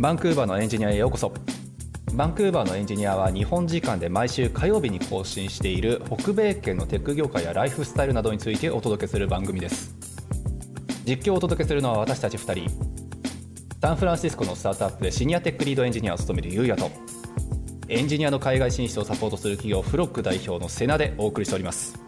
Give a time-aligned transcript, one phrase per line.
[0.00, 1.30] バンクーバーのエンジニアへようこそ。
[2.14, 9.94] バンクーバーのエンジニアは日本時間で毎週火曜日に更新している北米圏のテック業界やライフスタイルなどについてお届けする番組です。
[11.04, 12.70] 実況をお届けするのは私たち2人。
[13.82, 16.90] サンフランシスコのスタートアップでシニアテックリードエンジニアを務めるゆうやと
[17.88, 22.00] エンジニアの海外進出をサポートする企業フロック代表のセナでお送りしております。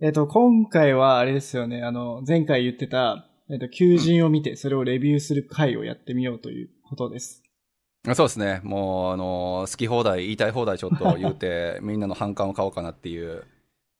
[0.00, 7.42] えっ、と、今回はあれですよね、あの、前回言ってた、えっ、と、求人を見て、それをレビューする回をやってみようということです。
[8.14, 13.42] そうですねもうあの好き放題言いたい放題ちょっと言うて みんなの反感を買おうかなっていう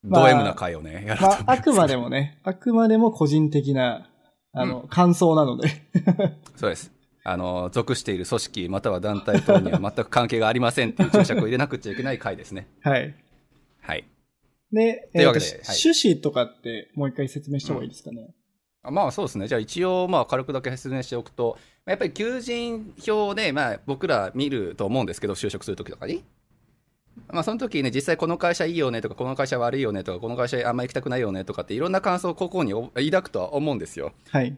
[0.04, 4.08] まあド M な回をね、やるとまあ、あくまでももね、あくまでも個人的な、
[4.52, 5.68] あの、感想なので。
[6.54, 6.92] そうです
[7.24, 13.16] あの属している組織または団体等には全く関係がありませんっていう注釈を入れなくちゃいけない回ですねはい。
[13.80, 14.04] はい
[14.72, 18.28] で、というわけで趣旨とかってもう一回説明した方がいいですかね。
[18.28, 18.32] あ
[18.90, 19.48] まあそうですね。
[19.48, 26.24] じゃあ一応まあ軽くだけ説明しておくと、やっぱり求人票でまあ僕ら見ると思うんですけど、就職するときとかに。
[27.28, 34.12] まあその時ね、実際この会社いいよねとか、この会社悪いよねとか、この会社あんま行きたくないよねとかっていろんな感想をここに抱くとは思うんですよ。
[34.30, 34.56] はい。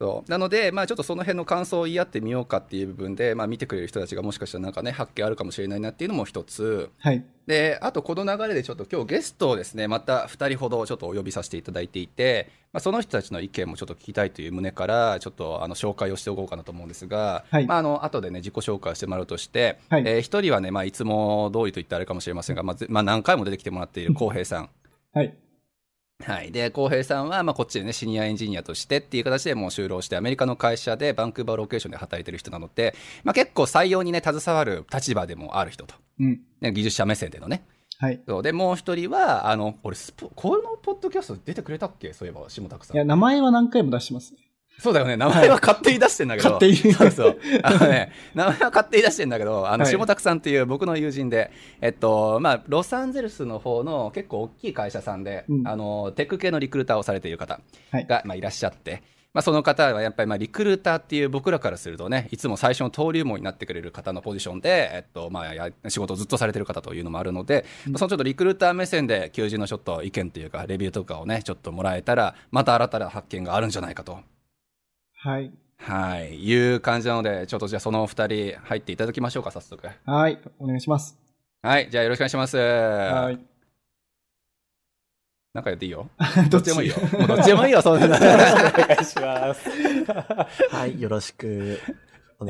[0.00, 0.30] そう。
[0.30, 6.90] なので、まあ、ちょっとその辺の感想を言い合ってみようかっていう部分で、まあ、見てくれる人たちがもしかしたらなんかね発見あるかもしれないなっていうのも一つ。
[6.98, 7.24] はい。
[7.46, 17.66] であとこの流れでちょっと今日ゲストをですねまた2人ほどちょっとお呼びさせていただいていて、まあ、その人たちの意見もちょっと聞きたいという旨からちょっとあの紹介をしておこうかなと思うんですが、はい。
[17.66, 20.02] まあ、あの後でね自己紹介してもらうとして、はい。
[20.06, 24.70] えー1人はね、まあ、いつも通りと言ったらあれかもしれませんが、まあぜまあ、何回も出てきてもらっている浩平さん。
[25.12, 25.34] はい。
[26.26, 32.94] はい、で浩平さんは、まあ、こっちでねシニアエンジニアとしてっていう形でもう就労してアメリカの会社でバンクーバーロケーションで働いてる人なので、
[33.24, 36.40] まあ、結構採用にね携わる立場でもある人と、うん。
[36.60, 37.64] ね、技術者目線でのね
[37.98, 38.20] はい。
[38.26, 42.12] そうでもう一人はあの俺スポこのポッドキャスト出てくれたっけ？
[42.12, 44.38] そういえば下拓さんいや、名前は何回も出してますね。
[44.78, 45.16] そうだよね。
[45.16, 45.48] 名前。
[45.48, 46.94] は勝手に出してんだけど、勝手に。
[46.94, 47.38] そうそう。
[47.62, 49.92] あのね 名前は勝手に出してんだけどあのはい。
[49.92, 55.68] 下拓さんっていう僕の友人で、えっとまあ、ロサンゼルスの方の結構大きい会社さんで、うん。
[55.68, 58.06] あのテック系のリクルーターをされている方はい。
[58.06, 59.02] が、まあ、いらっしゃって、
[59.32, 74.20] まあ、その方はやっぱりまあリクルーターっていう僕らからするとねいつも最初の登竜門になってくれる方のポジションで、えっとまあ、や仕事をずっとされてる方というのもあるので、まあそのちょっとリクルーター目線で求人のちょっと意見というかレビューとかをねちょっともらえたらまた新たな発見があるんじゃないかと。
[75.24, 75.50] はい。
[75.78, 79.88] はい、いう感じなので、ちょっとじゃあそのお二人入っていただきましょうか、早速。
[80.04, 80.38] はい。
[80.58, 81.18] お願いします。
[81.62, 82.58] はい、じゃあよろしくお願いします。
[82.58, 83.38] はい。
[85.54, 86.10] なんかやっていいよ？
[86.50, 86.96] どどっちでもいいよ。
[87.18, 88.04] もうどっちでもいいよ、そんな。
[88.04, 88.22] お願
[89.00, 89.70] いします。
[90.70, 91.80] はい、よろしく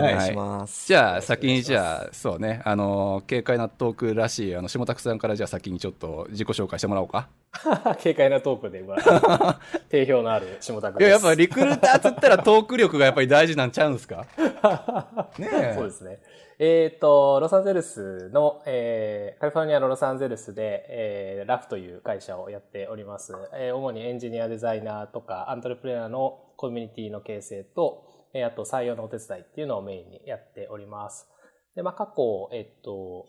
[0.03, 0.87] お願いします。
[0.89, 7.29] じゃあ先にじゃあ、そうね、あの、軽快なトークらしい、あの、下拓さんからじゃあ先にちょっと自己紹介してもらおうか。
[8.03, 11.25] 軽快なトークで、まあ、 定評のある下田君いや、です。
[11.27, 14.27] やっぱリクルーターっつったらトーク力がやっぱり大事なんちゃうんですか？
[15.39, 15.73] ねえ。
[15.77, 16.19] そうですね。
[16.59, 23.35] えっ、と、ロサンゼルスの、えーカリフォルニアのロサンゼルスで、えーラフという会社をやっております。
[23.55, 28.05] えー主にエンジニア、デザイナーとか、アントレプレナーのコミュニティの形成と、
[28.35, 31.27] えーあと採用のお手伝いっていうのをメインにやっております。
[31.75, 33.27] で、まあ、過去、えっと、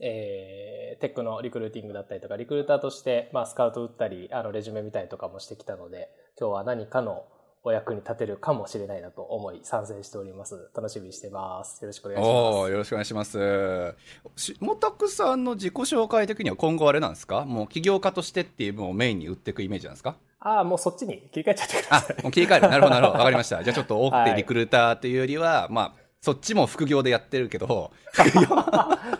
[0.00, 7.24] えーテックのリクルーティングだったりとか、リクルーターとして、まあ、スカウト打ったり、あの、レジュメ見たりとかもしてきたので、今日は何かの
[7.64, 10.70] お役に立てるかもしれないなと思い参戦しております。
[10.74, 11.82] 楽しみにしてます。
[11.82, 12.70] よろしくお願いします。
[12.72, 13.94] よろしくお願いします。
[14.36, 17.44] 下拓さんの自己紹介的には今後あれなんですか？
[17.44, 20.16] もう起業家としてっていう分をメインに売っていくイメージなんですか？
[20.44, 22.68] ああ、もうそっちに切り替えちゃってくだあさい。、もう切り替える。
[22.68, 23.18] なるほど、なるほど。
[23.18, 23.62] わかりました。
[23.62, 27.90] じゃあちょっと大手はいリクルーターというよりは、まあ、そっちも副業でやってるけど、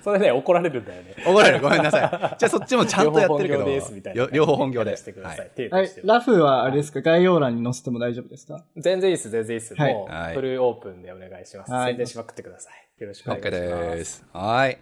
[0.05, 1.15] それね、怒られるんだよね。
[1.27, 1.61] 怒られる。
[1.61, 2.37] ごめんなさい。
[2.39, 4.97] じゃあそっちもちゃんとやってるけど、両方本業ですみたいなよ両方本業で。
[4.97, 5.51] してください。
[5.71, 5.91] はい。
[6.05, 7.03] ラフはあれですか？
[7.03, 8.65] 概要欄に載せても大丈夫ですか？
[8.77, 9.75] 全然いいです、全然いいです。
[9.75, 11.73] はいもはいうフルオープンでお願いします。
[11.73, 13.03] はい宣伝しまくってください。
[13.03, 13.97] よろしくお願い OK します。
[13.99, 14.27] です。
[14.33, 14.79] はい。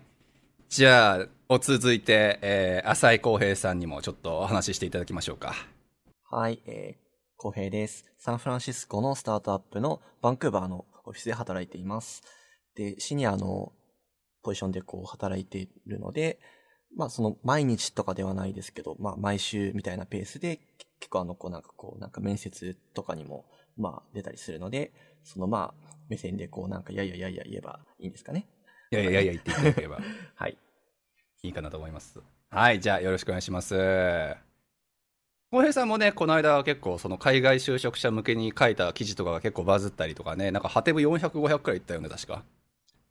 [0.68, 5.54] じゃあ、お続いて、えー、浅井康平さんにもちょっとお話ししていただきましょうか。
[6.32, 6.96] はい、えー、
[7.36, 8.04] 浩平です。
[8.16, 12.22] サンフランシスコのスタートアップのバンクーバーのオフィスで働いています。
[12.76, 13.72] で、シニアの
[14.44, 16.38] ポジションでこう働いているので、
[16.96, 20.60] まあその毎日とかではないですけど、まあ毎週みたいなペースで
[21.00, 23.44] 結構あのこうなんかこうなんか面接とかにも
[23.76, 24.92] まあ出たりするので、
[25.24, 28.46] そのまあ目線でこうなんかいやいやいやいや言えばいいんですかね。
[28.92, 29.98] いやいやいやいや言っていただければ
[30.36, 30.56] はい。
[31.42, 32.20] いいかなと思います。
[32.50, 34.49] はい、じゃあよろしくお願いします。
[35.52, 42.44] 浩平さんもね、この間は結構その海外就職者向けに書いた記事とかが結構バズったりとかね、なんかハテブ400、500くらいいったよね、確か。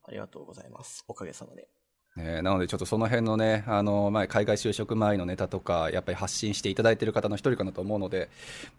[0.07, 1.03] ありがとうございます。
[1.09, 1.68] おかげさまで。
[2.15, 8.30] ね、なのでちょっとその辺のね、あの、まあ、海外就職前のネタとか、やっぱり発信していただいている方の一人かなと思うので、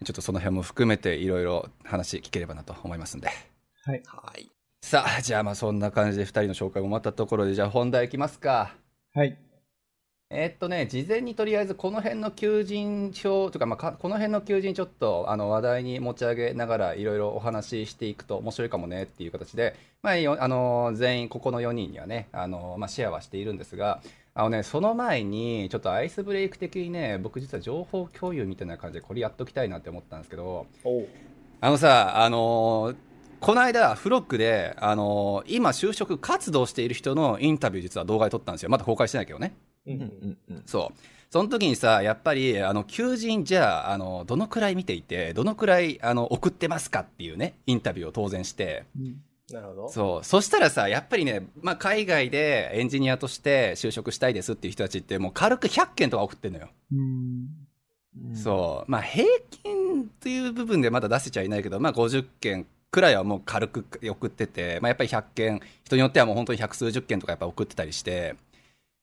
[0.04, 3.28] ちょっとその辺も含めていろいろ話聞ければなと思いますんで。
[3.84, 4.02] はい。
[4.06, 4.50] はい。
[4.80, 8.74] さあ、じゃあまあそんな感じで2人の紹介も終わったところで、じゃあ本題いきますか。
[9.14, 9.36] はい。
[10.32, 24.02] えーっとね、事前にとりあえずこの辺の求人票とか、まあか、この辺の求人ちょっとあの話題に持ち上げながらいろいろお話ししていくと面白いかもねっていう形で、まあ、よあの全員ここの4人にはねあの、まあ、シェアはしているんですが
[24.36, 30.68] あの、ね、その前にちょっとアイスブレイク的にね僕実は情報共有みたいな感じでこれやっときたいなって思ったんですけど
[31.60, 32.94] あのさあの
[33.40, 38.68] この間、フロックで、あの今、就職活動している人のインタビュー、実は動画で撮ったんですよ。
[38.68, 39.54] まだ公開してないけどね。
[39.86, 40.62] ううんんうんうん。
[40.66, 40.98] そう。
[41.30, 49.22] その時にさ、やっぱり、あの、求人じゃあ、あの、どのくらい見ていて、どのくらい、あの、送ってますかっていうね、インタビューを当然して、うん
[49.52, 49.88] なるほど。
[49.88, 50.24] そう。
[50.24, 56.68] そしたらさ、やっぱりね、まあ、海外でエンジニアとして就職したいですっていう人たちって、もう軽く100件とか送ってんのよ。
[56.92, 58.36] うん。
[58.36, 58.90] そう。
[58.90, 68.36] まあ、平均っていう部分でまだ出せちゃいないけど、まあ、50件くらいはもう軽く送ってて、まあ、やっぱり100件、人によってはもう本当に百数十件とかやっぱ送ってたりして、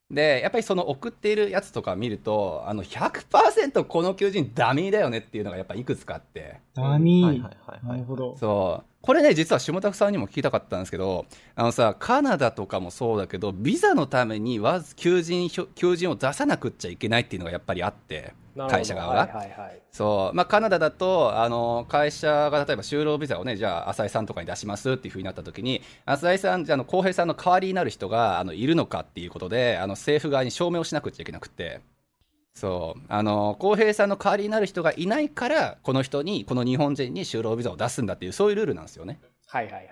[0.09, 7.25] で、やっぱりその送っているやつとか見ると、あの、100%この求人ダミーだよねっていうのがやっぱいくつかあって、ダミー。
[7.25, 8.37] はいはいはいはいなるほど。
[8.37, 8.85] そう。
[9.01, 11.25] これね、実は下田さんにも聞きたかったんですけど、
[11.55, 18.33] あのさ、カナダとかもそうだけど、ビザのためにわず求人票、求人を出さなくっちゃいけないっていうのがやっぱりあって、
[18.67, 19.19] 会社側が。
[19.21, 19.81] はいはいはい。
[19.91, 20.35] そう。
[20.35, 31.81] まあ、カナダだと、あの、会社が例えば就労ビザをね、じゃあ、浅井さんとかに出しますっていう風になった時に、浅井さん、じゃあ、あの、浩平さんの代わりになる人が、あの、いるのかっていうことで、あの、政府側に証明をしなくちゃいけなくて、
[32.57, 33.01] そう。
[33.07, 39.19] あの、浩平さんの代わりになる人がいないから、この人に、この日本人に就労ビザを出すんだっていう、そういうルールなんですよね。
[39.45, 39.87] はいはいはい。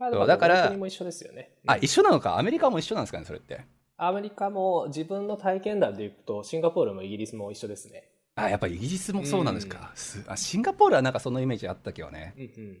[0.00, 1.52] まあだからどの国も一緒ですよね。
[1.66, 2.38] あ、うん一緒なのか。
[2.38, 3.60] アメリカも一緒なんですかね、それって。
[4.02, 8.04] アメリカも自分の体験談でいくと、シンガポールもイギリスも一緒ですね。
[8.34, 9.92] あ、やっぱりイギリスもそうなんですか。
[9.94, 12.34] すあシンガポールはなんかそのイメージあったけどね。
[12.36, 12.78] うんうん。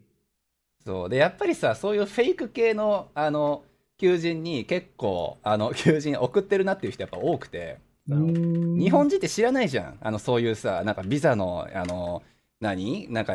[0.84, 3.64] そうでやっぱりさそういうフェイク系のあの
[3.98, 7.78] 求人に結構あの 求人送ってるなっていう人やっぱ多くて
[8.08, 12.22] 日本人って知らないじゃんあのそういうさなんかビザのあの
[12.60, 13.12] 何？
[13.12, 13.34] なんか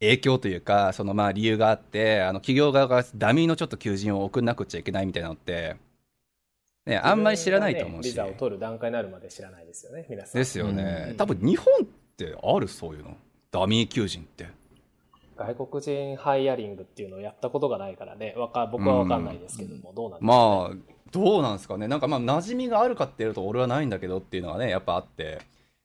[0.00, 5.76] 影響というかそのまあ理由があってあの企業側がダミーのちょっと求人を送んなくちゃいけないみたいなのって、
[6.90, 10.38] ね、あんまり知らないと思うし、ねビザを取る段階になるまで知らないですよね、皆さん。
[10.38, 11.16] ですよね、うん。
[11.16, 13.16] 多分日本ってあるそういうの？
[13.50, 14.46] ダミー求人って。
[15.36, 21.88] 外国人ハイアリングっていうのをやったことがないからね、わか僕は分かんないですけども、どうなんですか、ね、まあどうなんですかね。
[21.88, 25.40] なんかまあ馴染みがあるかっていうと俺はないんだけどっていうのはねやっぱあって。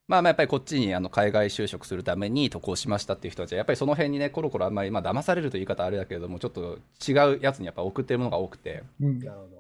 [0.08, 8.84] まあまあやっぱりこっちにあの海外就職するために渡航しましたっていう人たちはやっぱりその辺にねコロコロあんまりまあ騙されるという言い方あれだけれどもちょっと違うやつにやっぱ送ってるものが多くて。
[9.02, 9.20] うん。
[9.20, 9.55] なるほど。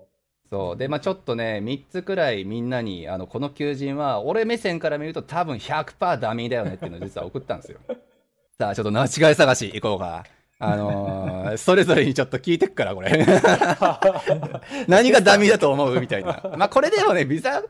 [0.51, 7.79] そうでまあちょっとね3つくらいみんなにあのこの求人は俺目線から見ると多分100%ダミーだよねっていうのを実は送ったんですよ
[8.59, 10.23] さあちょっと間違い探し行こうか
[10.59, 13.11] あのーそれぞれにちょっと聞いてくからこれ
[14.87, 16.41] 何がダミーだと思うみたいな。
[16.57, 17.63] まあこれでもね、ビザ、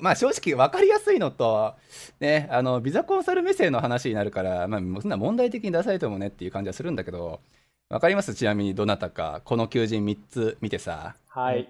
[0.00, 1.74] まあ正直分かりやすいのと、
[2.20, 7.40] ね、あの、ビザコンサル目線の話になるから、まあそんな問題的に出されてもねっていう感じはするんだけど、
[7.88, 8.34] 分かります？
[8.34, 11.14] ちなみにどなたか、この求人3つ見てさ。
[11.28, 11.68] はい。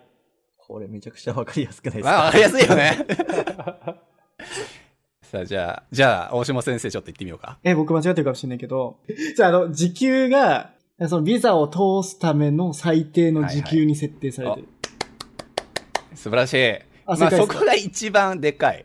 [0.73, 2.11] これめちゃくちゃわかりやすくないですか？
[2.11, 3.07] まあ分かりやすいよね。
[5.23, 7.59] さあじゃあ、じゃあ、大島先生ちょっと言ってみようか。
[7.65, 8.99] え、僕間違ってるかもしれないけど、
[9.37, 10.73] じゃあ、あの、時給が、
[11.09, 14.69] そのビザを通すための最低の時給に設定されてる。
[16.15, 16.73] 素晴らしい。
[17.07, 18.85] あまあそこが一番でかい。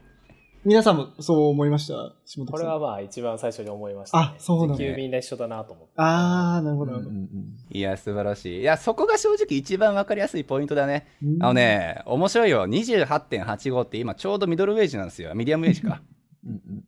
[0.67, 1.93] 皆さんもそう思いました？
[2.25, 5.93] 下田さんこれはまあ一番最初に思いました、あそうなんだ時給みんな一緒だなと思って。
[5.95, 6.91] あー、なるほど。
[6.93, 7.27] うんうん
[7.69, 8.62] いや、素晴らしい。
[8.62, 11.07] いや、そこが正直一番分かりやすいポイントだね。
[11.24, 12.65] うんあのね、面白いよ。
[12.67, 15.33] 28.85って今ちょうどミドルウェージなんですよ。
[15.36, 16.01] ミディアムウェージか。
[16.45, 16.83] うんうん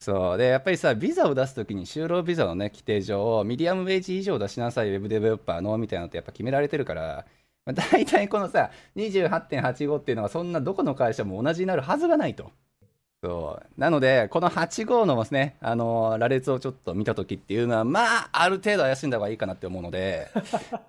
[0.00, 0.38] そう。
[0.38, 7.26] で、やっぱりさ、ビザを出すときに就労ビザのね、規定上、ミディアムウェージ以上出しなさい、ウェブデベロッパーの、みたいなのってやっぱ決められてるから、
[7.66, 12.52] まあ、大体このさ、28.85っていうのはそんなどこの会社も同じになるはずがないと。
[13.22, 13.80] そう。
[13.80, 20.28] なので、この85のね、あの羅列をちょっと見たときっていうのは、まあ、ある程度怪しんだ方がいいかなって思うので、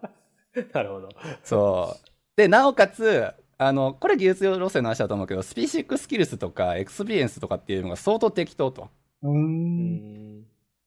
[0.73, 1.09] なるほど。
[1.43, 2.09] そう。
[2.35, 8.89] で、なおかつ、あの、これ技術路線の話だと思うけど、 specific skills とか experience とかっていうのが相当適当と。
[9.23, 9.29] うー。
[9.29, 10.45] うんん。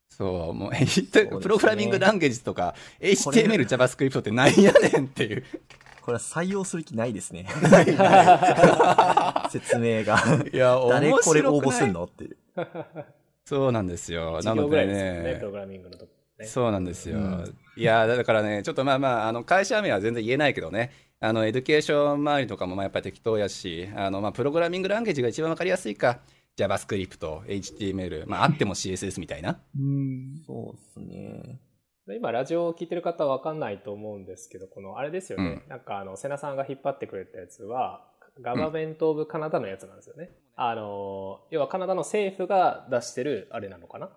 [0.09, 5.45] そう、もう、すね programming language とか、HTML、JavaScript ってなんやねんっていう。
[6.03, 7.47] これは採用する気ないですね。
[9.51, 10.19] 説明が。
[10.53, 12.37] いや、誰やねんこれ応募すんのっていう。
[13.45, 14.41] そうなんですよ。
[14.43, 16.47] なのでね、ねプログラミングのとこね。
[16.47, 17.19] そうなんですよ。
[17.19, 20.91] うんいや、だからね、ちょっとまあまあ、あの、会社名は全然言えないけどね、
[21.21, 26.19] あの education 周りとかもまあやっぱり適当やしあのまあ programming language が一番わかりやすいか
[26.57, 29.59] JavaScript、HTML、まあ、あっても CSS みたいな。
[29.79, 30.43] うん。
[30.47, 31.59] そうですね。
[32.17, 35.45] 今、ラジオを聞いてる方は分かんないと思うんですけど、この、あれですよね。
[35.45, 38.09] うんなんか、あの、瀬名さんが引っ張ってくれたやつは、
[38.41, 40.31] ガバメント・オブ・カナダのやつなんですよね。
[40.57, 44.11] あの、要はカナダの政府が出してる、あれなのかな？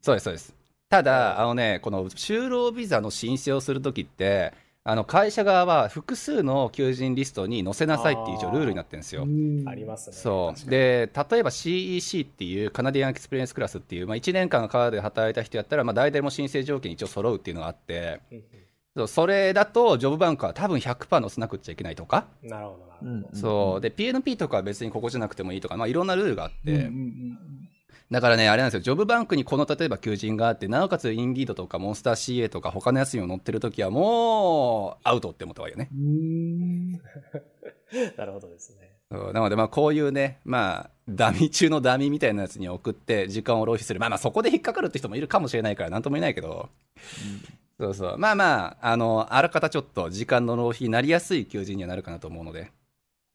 [0.00, 0.54] そうです、そうです。
[0.88, 4.52] ただ、あのね、この就労ビザの申請をするときって、
[4.82, 9.24] あの会社側は複数の求人リストに載せなさいっていう一応ルールになってるんですよ。
[9.24, 9.68] うん。
[9.68, 10.16] ありますね。
[10.16, 10.70] そう。
[10.70, 18.20] で例えば CEC っていうカナディアンエクスペリエンスクラスっていう、まあ、1年間カナダで働いた人やったら、まあ、大体も申請条件一応揃うっていうのがあって。
[18.32, 18.42] うん
[18.96, 19.06] そう。
[19.06, 23.10] それだとジョブバンクは多分100%載せなくっちゃいけないとか、うんなるほど、なるほど。
[23.10, 23.38] うん。
[23.38, 23.80] そう。
[23.80, 27.38] で PNP とかは別にここじゃなくてもいいとか、まあ、いろんなルールがあって、うんうんうん
[28.10, 32.14] だからねあれなんですよジョブバンクにこの例えば求人があってなおかつインディードとかモンスター
[32.44, 35.88] CA とか他のやつにも載ってるときはもうアウトって思った方がいいよね。
[35.92, 36.92] うん。
[38.16, 38.90] なるほどですね。
[39.10, 43.98] なので、まあ、こういうね、まあ、ダミ中のダミみたいなやつに送って、時間を浪費する。
[43.98, 46.68] まあまあ、そこで引っかかるって人もいるかもしれないから、なんとも言えないけど、
[47.80, 48.18] そうそう。
[48.18, 52.70] まあまあ、あの、あらかたちょっと時間の浪費になりやすい求人にはなるかなと思うので。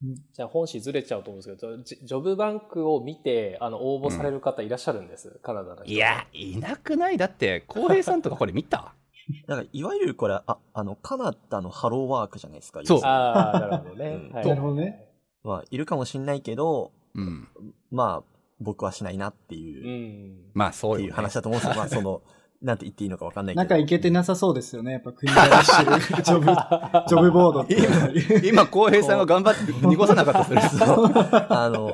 [0.04, 5.86] じゃあ本誌ずれちゃうと思うんですけど、ジジョブバンクを見て、あの、応募される方いらっしゃるんです、カナダの人。
[5.94, 7.18] いや、いなくない？
[7.18, 8.94] だって、浩平さんとかこれ見た？
[9.48, 12.82] なんか、いわゆるこれ、あ、あの、カナダのハローワークじゃないですか。
[12.84, 14.08] そうああ、なるほどね。
[14.10, 15.06] うんはいなるほどね。
[15.44, 17.48] まあ、いるかもしんないけど、うん。
[17.92, 20.52] まあ、僕はしないなってういう、ん。
[20.54, 21.14] まあ、そういうね。
[21.14, 21.75] 話だと思うんですよ。
[21.75, 22.22] まあ、その、
[22.65, 23.60] なんて言っていいのかわかんないけど。
[23.60, 24.93] なんかいけてなさそうですよね。
[24.93, 28.07] やっぱ国が出してる ジョブ、ジョブボードっていうの
[28.41, 28.48] に。
[28.50, 30.62] 今、浩平さんが頑張って濁さなかった それ。
[30.62, 31.93] あの、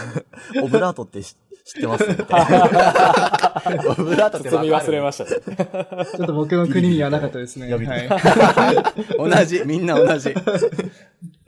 [0.64, 2.08] オブラートって知知ってます？
[2.08, 2.64] みたいな。
[3.98, 5.30] オブラートって包み忘れまましたね。
[6.16, 7.70] ちょっと僕の国にはなかったですね。
[7.70, 9.18] はい。
[9.18, 10.32] 同じ、みんな同じ。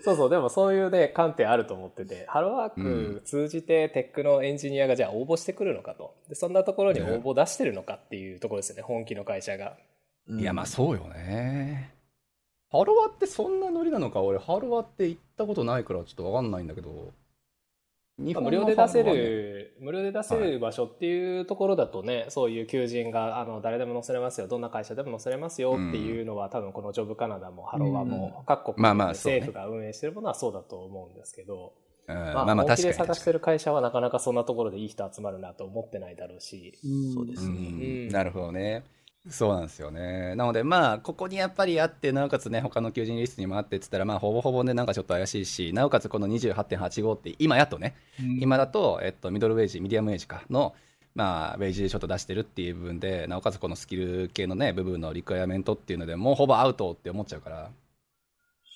[0.00, 6.14] そうそう、でもそういうね、観点あると思ってて、ハローワーク通じてテックのエンジニアがじゃあ応募してくるのかと。
[6.28, 9.76] で、そんなところに応募出してるのかっていうところですよね、本気の会社が。
[10.28, 11.90] いや、まあそうよね。
[12.70, 14.20] ハロワってそんなノリなのか？
[14.22, 17.12] 俺、ハロワって行ったことないからちょっとわかんないんだけど。
[18.18, 29.38] 無料で出せる、無料で出せる場所っていうところだとね、そういう求人が、あの、誰でも載せれますよ、どんな会社でも載せれますよっていうのは、多分このジョブカナダもハロワも各国まあまあそうね。
[29.38, 31.74] 政府が運営してるものはそうだと思うんですけど、
[32.08, 32.14] うん。
[32.16, 36.76] まあ、まあまあ本気で確探してる会社はなかなかそんなところでいい人集まるなと思ってないだろうし、
[37.14, 37.38] そうでに。
[37.38, 37.56] すね。
[37.56, 37.60] う
[38.06, 38.08] ん。
[38.08, 38.82] なるほどね。
[39.30, 40.34] そうなんですよね。
[40.36, 50.74] なのでまあ、ここにやっぱりあって、なおかつね、他の求人リストにもあってって言ったら、まあ、ほぼほぼね、なんかちょっと怪しいし、なおかつこの28.85って、今やっとね、うん今だと、えっと、ミドルウェイジ、ミディアムウェイジかの、
[51.14, 57.70] まあ、ウェイジでちょっと出してるっていう部分で、なおかつこのスキル系のね、部分のリクエアメントっていうので、もうほぼアウトって思っちゃうから、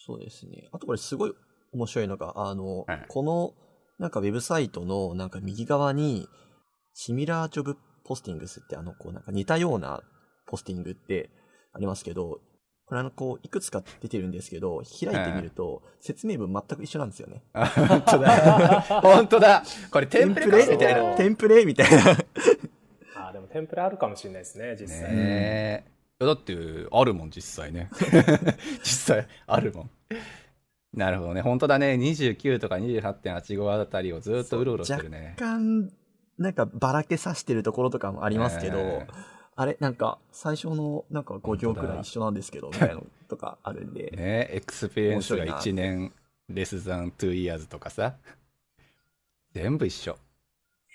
[0.05, 0.69] そうですね。
[0.73, 1.35] あとこれすごい
[1.73, 3.55] 面白いのが、あの、はいこの、
[3.99, 6.29] なんかウェブサイトのなんか右側に、
[6.95, 10.03] シミラージョブポスティングスってあの、こうなんか似たような
[10.53, 11.31] ポスティングって
[11.73, 12.41] ありますけど、
[12.85, 17.43] これあの、こう、いくつか出てるんですけど、開いてみると、説明文全く一緒なんですよね。
[17.55, 18.81] あ本当だ。
[19.01, 19.65] 本当だ。
[19.91, 20.67] これテンプレ？
[20.67, 21.17] かみたいな。
[21.17, 21.65] テンプレ？
[21.65, 22.11] みたいな。
[23.17, 25.17] ああ、でもテンプレあるかもしれないですね、実際。
[25.17, 25.87] ね
[26.19, 26.55] だって、
[26.93, 27.89] あるもん、実際ね。
[28.85, 29.91] 実際、あるもん。
[30.93, 31.41] なるほどね。
[31.41, 31.95] 本当だね。
[31.95, 35.35] 29とか28.85あたりをずっとうろうろしてるね。
[35.41, 35.91] 若干、
[36.37, 39.07] なんかばらけさしてるところとかもありますけど、え
[39.55, 46.13] あれ、なんか、最初のなんか5行くらい一緒なんですけど、みたいなのとかあるんで、ね experience が面白い1年、
[46.49, 48.17] less than 2 years とかさ。
[49.53, 50.17] 全部一緒。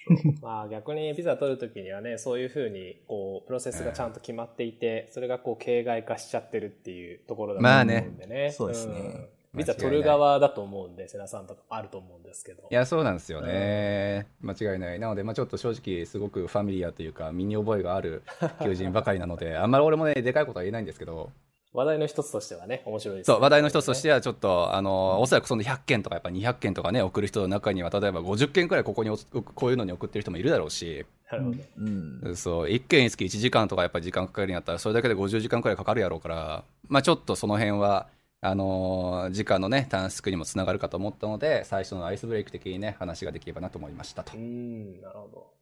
[0.41, 8.51] まあ逆にビザ取るときにはね、そういうふうに、こう、プロセスがちゃんと決まっていて、それがこう、形骸化しちゃってるっていうところだと思うんでね。
[8.51, 12.63] そうですねんビザ取る側だと思うんで、瀬名さんとかあると思うんですけど。
[12.69, 14.27] いや、そうなんですよね。
[14.41, 14.99] 間違いない。
[14.99, 18.23] なので、まあちょっと正直、すごくファミリアというか、身に覚えがある
[18.61, 21.31] 求人ばかりなので、あんまり俺もね、でかいことは言えないんですけど、
[21.73, 31.57] 話題の一つとしてはね、面白いです、そう、話題の一つとしては、ちょっと、あの、おそらくその100件とか、やっぱ200件とかね、送る人の中には、例えば50件くらいここにおこういうのに送ってる人もいるだろうし、なるほど。
[31.77, 32.35] うん。
[32.35, 38.07] そう、1件につき1時間とかやっぱり時間かかるんやったら、それだけで50時間くらいかかるやろうから、まあちょっとその辺は、
[38.41, 44.39] あのー時間のね、短縮にもつながるかと思ったので、最初のアイスブレイク的にね、話ができればなと思いましたとう。
[44.39, 45.53] ん、なるほど。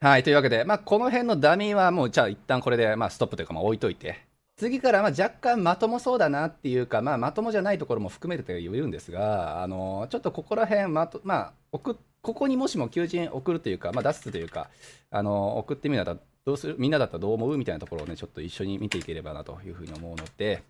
[0.00, 14.68] はい、というわけで、まあこの辺のダミーはもう、じゃあ一旦これで、まあストップというか、まあ置いといて、次からまあ若干まともそうだなっていうか、まあまともじゃないところも含めてと言えるんですが、あのーちょっとここら辺、まと、まあ、送っここにもしも求人送るというか、まあ、出すというか、
[15.10, 20.62] あのー送ってみたらどうする、みんなだったらどう思うみたいなところをね、ちょっと一緒に見ていければなというふうに思うので、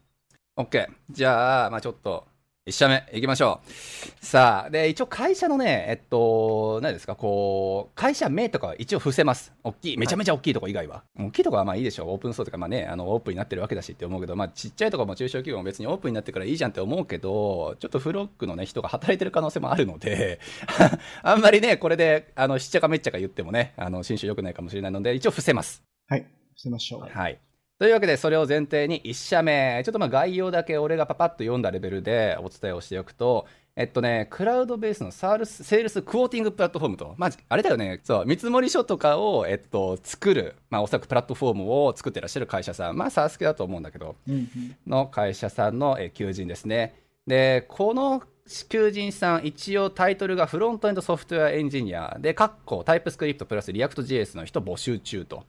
[0.59, 0.89] OK。
[1.09, 2.27] じゃあ、まあちょっと、
[2.67, 4.27] 1社目行きましょう。
[4.27, 9.53] さあ、で、一応会社のね、えっと、何ですか、こう、会社名とかは一応伏せます。
[9.63, 11.05] 大きい、めちゃめちゃ大きいとこ以外は。
[11.17, 12.11] 大きいとこはまあいいでしょう。
[12.11, 20.41] オープンソースとか、まあね、あの、オープンになってるわけだしって思うけど、まあちっちゃいとこも中小企業も別にオープンになってからいいじゃんって思うけど、ちょっとフロックのね、人が働いてる可能性もあるので、
[21.23, 25.83] あんまりね、これで、あの、しっちゃかめっちゃか言ってもね、あの、新種良くないかもしれないので、一応伏せます。
[26.09, 26.21] はい。
[26.21, 27.09] 伏せましょう。
[27.09, 27.39] はい。
[27.79, 44.77] というわけで、それを前提に1社目、ちょっとまあ概要だけ俺がパパッと読んだレベルでお伝えをしておくと、えっとね、クラウドベースの sales, sales quoting platform と、まあ、あれだよね、そう、見積書とかを、えっと、作る、まあ、おそらくプラットフォームを作ってらっしゃる会社さん、まあ、 SaaS 系だと思うんだけど、うんうん。
[44.85, 46.97] の会社さんのえー求人ですね。
[47.29, 48.23] で、この
[48.71, 55.45] 求人さん、一応タイトルがフロントエンドソフトウェアエンジニアで、カッコタイプスクリプトプラスリアクト JS の人募集中と。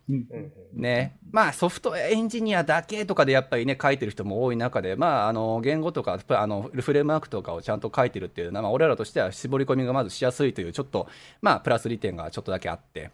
[0.74, 11.08] ね、まあソフトウェアエンジニアだけとかでやっぱりね書いてる人も多い中で、まあ、あの言語とかあのフレームワークとかをちゃんと書いてるっていうのは、まあ、俺らとしては絞り込みがまずしやすいというちょっと、
[11.42, 13.12] まあ、プラス利点がちょっとだけあって。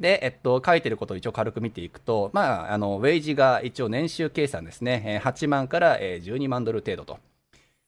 [0.00, 7.18] で、えっと、書いてることを一応軽く見ていくと、まあ、あの、ウェイジが一応年収計算ですね、えー8万からえー12万ドル程度と。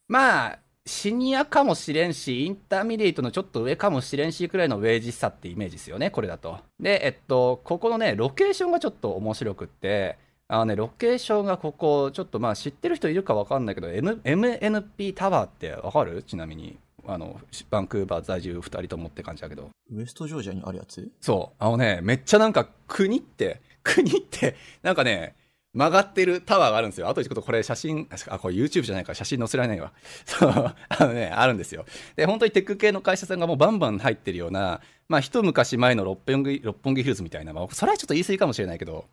[0.08, 6.58] まあ、シニアかもしれんし、 intermediate のちょっと上かもしれんしくらいのウェイジ差ってイメージですよね、これだと。
[6.80, 16.22] で、えっと、ここのね、ロケーションがちょっと面白くって、あのね、ロケーションがここ、ちょっとまあ知ってる人いるかわかんないけど、MNP タワーってわかる？
[16.22, 16.78] ちなみに。
[17.06, 19.70] あの、バンクーバー在住2人ともって感じだけど。
[19.90, 21.10] ウエストジョージアにあるやつ？
[21.20, 21.56] そう。
[21.62, 25.34] あのね、めっちゃなんか国って、国って、なんかね、
[25.74, 27.08] 曲がってるタワーがあるんですよ。
[27.08, 29.92] あとちょっとこれ写真、あ、これ YouTube じゃないから写真載せられないわ。
[30.24, 31.84] そう、あのね、あるんですよ。
[32.16, 39.06] で、本当にテック系の会社さんがもうバンバン入ってるような、まあ一昔前の六本木、六本木ヒルズみたいな、まあそれはちょっと言い過ぎかもしれないけど、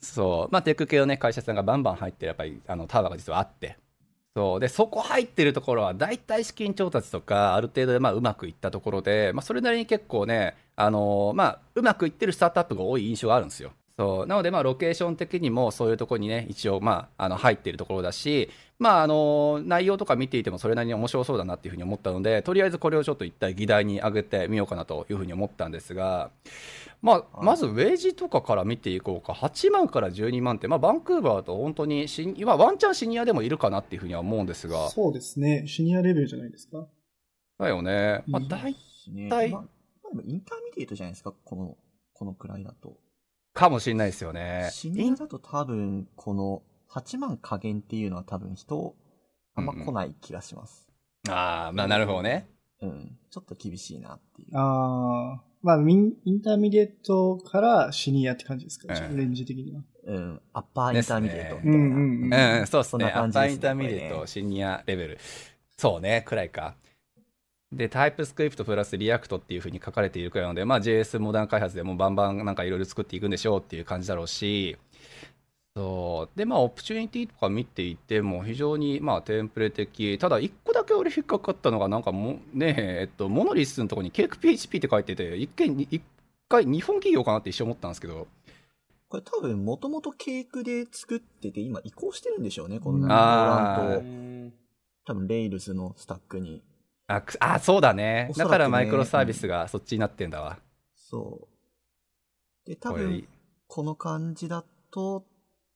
[0.00, 3.76] そう、まあテック系のね、会社さんがバンバン入ってるやっぱりあのタワーが実はあって、
[4.36, 13.72] そうでそこ入ってるところは大体資金調達とかある程度でまあうまくいったところで、まあ、それなりに結構ね、あのーまあ、うまくいってるスタートアップが多い印象があるんですよ。
[13.98, 26.30] そうなので、まあ、ロケーション的にもそういうところにね、一応、まあ、あの入っているところだし、まあ、あの内容とか見ていてもそれなりに面白そうだなっていうふうに思ったので、とりあえずこれをちょっと一体議題に上げてみようかなというふうに思ったんですが、
[27.00, 35.66] まあ、まずウェージとかから見ていこうか、8万から12万って、まあ、バンクーバーだと本当にシニ、まあ、ワンチャンシニアでもいるかなっていうふうには思うんですが、そうですね。
[35.66, 36.86] シニアレベルじゃないですか。
[37.58, 38.22] だよね。
[38.26, 38.76] まあ、うん大
[39.08, 39.64] ね大まあ、
[40.24, 41.76] intermediate じゃないですか、この、
[42.12, 42.98] このくらいだと。
[43.56, 44.68] かもしれないですよね。
[44.70, 48.94] シニアだと多分、この8万加減っていうのは多分人、
[49.54, 50.86] あんま来ない気がします。
[51.26, 52.50] ああ、まあ、なるほどね。
[52.82, 53.16] うん。
[53.30, 54.48] ちょっと厳しいなっていう。
[54.58, 59.80] ああ、まあ、ミン intermediate からシニアって感じですか、うんレンジ的には。
[60.04, 60.40] うん。
[60.52, 61.76] upper intermediate みたいな。
[61.76, 63.06] うんうんうん、うん、そうですそんね。
[63.06, 65.18] アッパな感じですねー intermediィエット、シニアレベル。
[65.78, 66.76] そうね、くらいか。
[67.72, 74.76] で、 TypeScript プラス React っていうふうに書かれているくらいなので、まあ、JS モダン開発でもバンバンなんかいろいろ作っていくんでしょうっていう感じだろうし、
[75.76, 76.38] そう。
[76.38, 80.16] で、まあ、 opportunity とか見ていても、非常に、まあ、テンプレ的。
[80.16, 86.02] ただ、一個だけ俺引っかかったのが、なんかも、ねえ、えっと、モノリスのところにケーク PHP って書いてて、一見、一
[86.48, 88.26] 回、日本企業かなって一瞬思ったんですけど、
[89.08, 94.56] これ多分、もともとケークで作ってて、今移行してるんでしょうね、このうんモあーランと、
[95.04, 96.62] 多分、レイルズのスタックに。
[97.08, 100.58] あ、くあそうだねだからマイクロサービスがそっちになってんだわ。
[100.94, 101.48] そ
[102.66, 102.68] う。
[102.68, 103.26] で、多分、
[103.68, 105.24] この感じだと、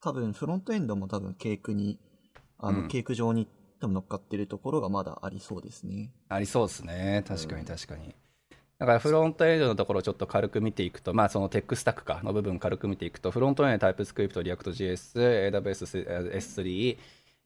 [0.00, 1.98] 多分、フロントエンドも多分、ケークに、
[2.58, 3.46] あの、うんケーク上に
[3.80, 6.12] 多分乗っかってるところがまだありそうですね。
[6.28, 7.24] ありそうですね。
[7.26, 8.14] 確かうんに確かに。
[8.78, 16.98] だからフロントエンドのところをちょっと軽く見ていくと、まあその tech stack かの部分軽く見ていくと、フロントエンドタイプスクリプト、リアクト JS、AWS S3、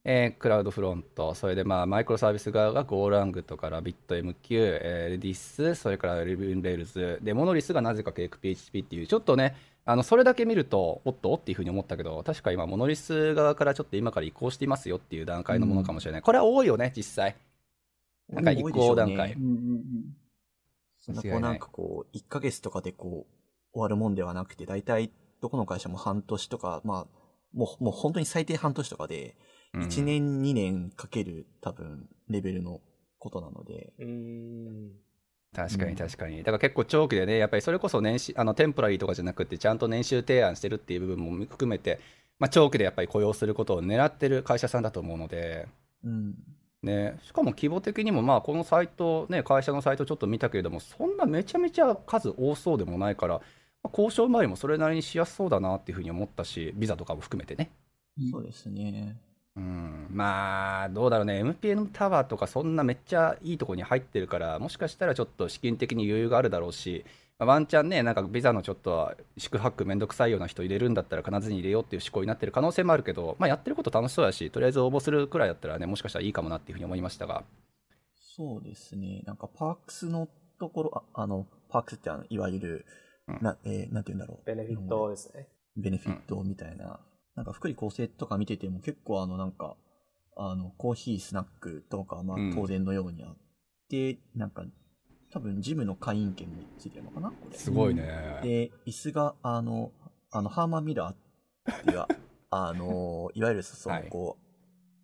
[0.07, 11.35] えー CloudFront、それでまあマイクロサービス側が GoLang とか RabbitMQ、えー、Redis、それから Rails、で、モノリスがなぜか CakePHP っていう、ちょっとね、あのそれだけ見ると、おっと？
[11.35, 16.23] っていうふうに思ったけど、確か今、モノリス側からちょっと今から移行していますよっていう段階のものかもしれない。
[16.23, 17.37] これは多いよね、実際。
[18.29, 19.33] なんか移行段階。
[19.33, 19.41] うね。
[19.41, 25.11] うんうんなんかこう、1ヶ月とかでこう、終わるもんではなくて、大体、
[25.43, 27.07] どこの会社も半年とか、まあ、
[27.53, 32.81] もう、もう本当に最低半年とかで、うん1年、2年かける多分、レベルの
[33.19, 34.93] ことなので、うん。
[35.55, 36.39] 確かうんに確かに。
[36.39, 42.01] だから結構長期でね、やっぱりそれこそ年収、あの、テンポラリーとかじゃなくて、ちゃんと年収提案してるっていう部分も含めて、
[42.39, 45.69] まあ、長期でやっぱり雇用することを狙ってる会社さんだと思うので、
[46.05, 46.35] うん。
[46.83, 53.41] ね、しかも規模的にも、まあ、このサイト、ね、会社のサイトちょっと見たけれども、そんなめちゃめちゃ数多そうでもないから、
[53.83, 57.71] まあ交渉周りもそれなりにしやすそうだなっていうふうに思ったし、ビザとかも含めてね。
[58.31, 59.17] そうですね。
[59.57, 67.05] うん、まあ、どうだろうね、MPN タワーとか、そんなめっちゃいいとこに入ってるから、もしかしたらちょっと資金的に余裕があるだろうし、
[67.39, 77.45] まあワンチャンね、なんかビザのちょっと宿泊めんどくさいような人入れるんだったら、必ずに入れようっていう思考になってる可能性もあるけど、まあ、やってること楽しそうだし、とりあえず応募するくらいだったらね、もしかしたらいいかもなっていうふうに思いましたが、
[78.37, 79.23] そうですね。
[79.27, 82.87] なんかパークスのところ、ああの、パークスってあの、いわゆる、
[83.29, 84.47] うんな、えーなんて言うんだろう。
[84.47, 85.49] ベネフィットですね。
[85.77, 87.01] ベネフィットみたいな。
[87.37, 89.77] なんか福利厚生とか見てても結構あのなんか、
[90.37, 92.55] あの、コーヒー、スナックとか、まあうん。
[92.55, 93.37] 当然のようにあっ
[93.89, 94.65] て、なんか、
[95.33, 97.57] 多分ジムの会員権もついてるのかなこれ。
[97.57, 98.03] すごいね。
[98.43, 99.93] で、椅子が、あの、
[100.31, 102.05] あの、ハーマンミラーっていう、
[102.51, 104.09] あの、いわゆるその、はい。
[104.09, 104.45] こう、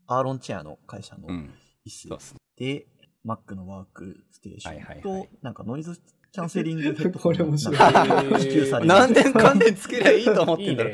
[0.06, 1.54] アーロンチェアの会社のうん、
[1.86, 2.86] 椅子そうっすで、
[3.24, 5.28] Mac のワークステーションと、はいはいはい。
[5.42, 6.00] なんかノイズ
[6.32, 8.40] キャンセリング ヘッドこれ面白い。
[8.40, 8.88] 支給される。
[8.88, 10.90] 何年関連つけりゃいいと思ってんだろ。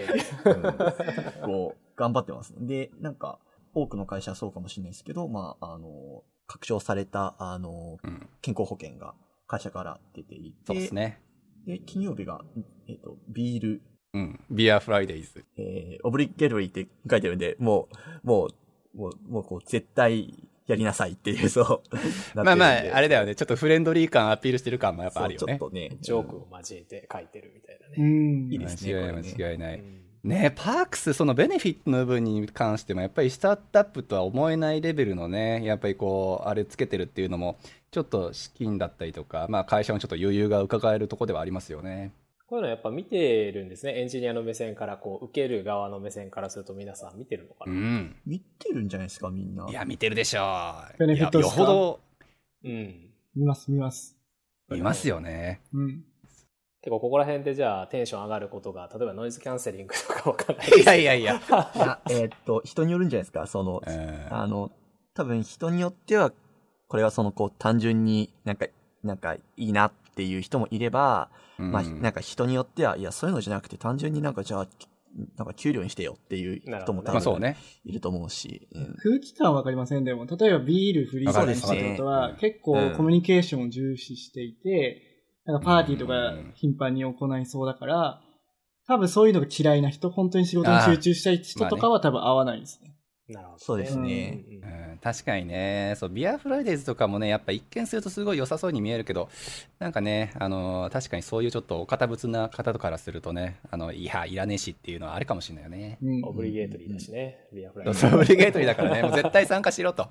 [1.43, 2.55] こう、頑張ってます。
[2.59, 3.39] で、なんか、
[3.75, 9.15] 多くの会社はそうかもしれないですけど、まあ、あの、拡張された、あの、うん、健康保険が
[9.47, 11.21] 会社から出ていて、そうですね。
[11.67, 12.43] で、金曜日が、
[12.89, 13.83] えっ、と、ビール、
[14.15, 15.45] うん、ビアフライデイズ。
[15.59, 17.89] えー、オブリゲトリーって書いてるんで、も
[18.25, 18.47] う、も
[18.95, 21.97] う、もう、もうこう、絶対やりなさいっていう、そう。
[22.43, 25.71] まあまあ、あれれだよね、ちょっとフレンドリー感アピールしてる感もやっぱあるよねちょっ。
[25.71, 28.05] とね、ジョークを交えて書いてるみたいなうね。
[28.05, 28.53] ん。
[28.53, 29.79] いいですね間違いない、間違いない。
[29.79, 37.59] うんねパークス、そのベネフィットの部分に関しても、やっぱりスタートアップとは思えないレベルのね、やっぱりこう、あれつけてるっていうのも、
[37.93, 42.13] ちょっと資金だったりとか、まあ会社のちょっと余裕が伺えるところではありますよね。
[42.49, 44.01] こういうのやっぱ見てるんですね。
[44.01, 47.75] エンジニアの目線から、こう、受ける側の目線からすると皆さん見てるのかうな。
[47.75, 48.17] ん。
[48.25, 49.67] 見てるんじゃないですか、みんな。
[49.69, 50.99] いや、見てるでしょう。
[50.99, 52.01] ベネフィットいやよほど
[52.65, 53.11] うん。
[53.35, 54.17] 見ます、見ます。
[54.73, 55.61] いますよね。
[55.73, 56.05] うん。
[56.83, 61.35] 結構ここら辺でじゃあテンション上がることが、例えばノイズキャンセリングとかわかんないいやいやいや。
[61.75, 64.71] いや、えーっと、人によるんじゃないですか、その、うんあの、
[65.15, 66.33] 多分人によっては、
[66.87, 68.67] これはその、こう、単純になんか、
[69.03, 74.69] なんかいいなっていう人もいれば、まあ、なんか人によっては、いや、そういうのじゃなくて、単純になんか、じゃあ、
[75.37, 77.55] なんか給料にしてよっていう人も多分。
[77.85, 78.97] いると思うし、うん。
[78.99, 80.05] 空気感わかりません。
[80.05, 85.03] でも、例えばビールフリーザーにしたってことは、結構コミュニケーションを重視していて、
[85.45, 88.21] なんかパーティーとかうん頻繁に行いそうだから、
[88.87, 92.97] 多分そういうのが嫌いな人、本当に仕事に集中したい人とかは多分合わないですね。
[93.29, 94.45] なるほど、そうですね。
[94.49, 94.63] うんうん。
[94.65, 99.29] うん確かにね、そう、 Beer Fridays とかもね、やっぱ一見するとすごい良さそうに見えるけど、
[99.79, 105.99] なんかね、あの確かにそういうちょっとお堅物な方からするとね、あの、いや、いらねえしっていうのはあるかもしれないよね。
[106.03, 106.25] うん。
[106.25, 110.09] obligatory だしね、 Beer Fri そうそう、 obligatory だからね、もう絶対参加しろと。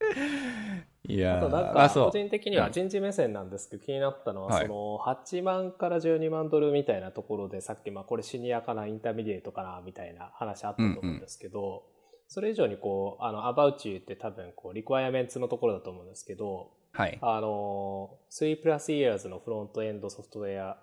[1.06, 1.90] いやあとなんか。
[1.90, 4.66] 個人的には人事目線なんですけど、気になったのは、はい。
[4.66, 11.84] その、8万から12万ドルみたいなところで、さっき、まあ、これシニアかな、インターミディエイトかな、みたいな話あったと思うんですけど、
[12.28, 17.18] それ以上にこう、あの、アバウトって多分、こう、 requirements のところだと思うんですけど、はい。
[17.20, 20.78] あの、3 plus years の front-end software、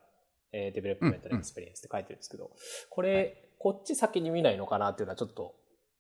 [0.52, 2.52] えー development experience って書いてるんですけど、
[2.90, 5.56] これ、こっち先に見ないのかなっていうのはちょっと、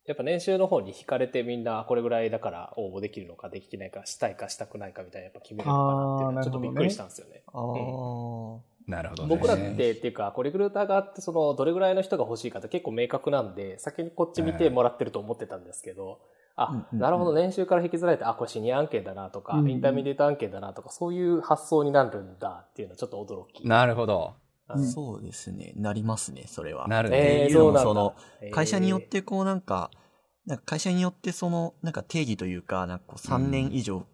[0.07, 7.41] やっぱ年収の方に惹かれてみんなこれぐらいだから応募できるのかできないかしたいかしたくないかみたいなやっぱ決めるのかなっていうのはちょっとびっくりしたんですよね。
[7.47, 9.29] あーなるほどね。
[9.29, 16.19] 僕らってっていうか、こうリクルーターがあってそのどれぐらいの人が欲しいかって結構明確なんで、先にこっち見てもらってると思ってたんですけど、
[16.55, 23.67] あ、うんうんうんなるほど、年収から引きずられて、あ、これシニア案件だなとか、うんうん intermediate 案件だなとか、そういう発想になるんだっていうのはちょっと驚き。
[23.67, 24.35] なるほど。
[24.69, 25.73] うんそうですね。
[25.75, 26.87] なりますね、それは。
[26.87, 27.43] なるね。
[27.43, 29.91] えー、っていうのそその、えー会社によってこうなんか、
[30.45, 34.05] なんか会社によってその、なんか定義というか、なんかこう3年以上、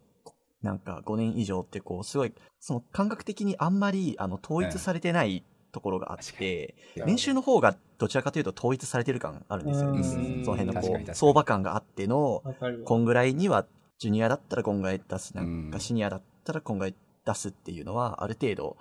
[0.62, 7.06] なんか5年以上ってこう、すごい、その感覚的にあんまり、あの、統一されてないところがあって、うん。
[7.06, 9.90] 年収の方がどちらかというと統一されてる感あるんですよ。
[9.92, 9.98] ね。
[9.98, 10.00] う
[10.40, 10.44] ん。
[10.44, 12.42] その辺のこう、相場感があっての。
[12.84, 13.66] こんぐらいには、
[13.98, 15.68] ジュニアだったらこんぐらい出す、なうん。
[15.68, 16.94] んかシニアだったらこんぐらい
[17.24, 18.76] 出すっていうのは、ある程度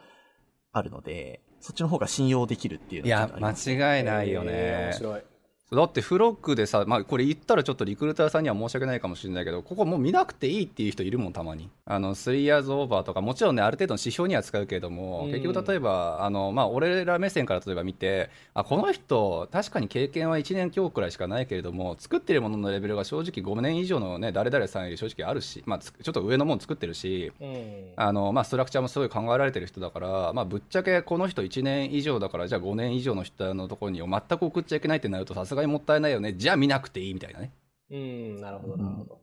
[0.71, 5.30] あるので、そっちの方が信用できるっていういやのはちょっとあります間違いないよね、えー面白い。
[5.73, 27.93] だってフロックでさ、まあ、これ言ったらちょっとリクルーターさんには申し訳ないかもしれないけどここもう見なくていいっていう人いるもんたまにあの3 years over とかもちろんねある程度の指標には使うけれども、うん結局例えばあの、まあ、俺ら目線から例えば見てあこの人確かに経験は1年強くらいしかないけれども作ってるもののレベルが正直5年以上のね誰々さんより正直あるし、まあ、つちょっと上のもの作ってるしうん。
[27.95, 37.51] あのまあ、ストラクチャーもすごい考えられてる人だから、まあ、ぶっちゃけこの人1年以上だからじゃあ5年以上の人のところに全く送っちゃいけないってなるとさすがにもったいないよねじゃあ見なくていいみたいなね
[37.91, 39.21] うん、なるほど、なるほど。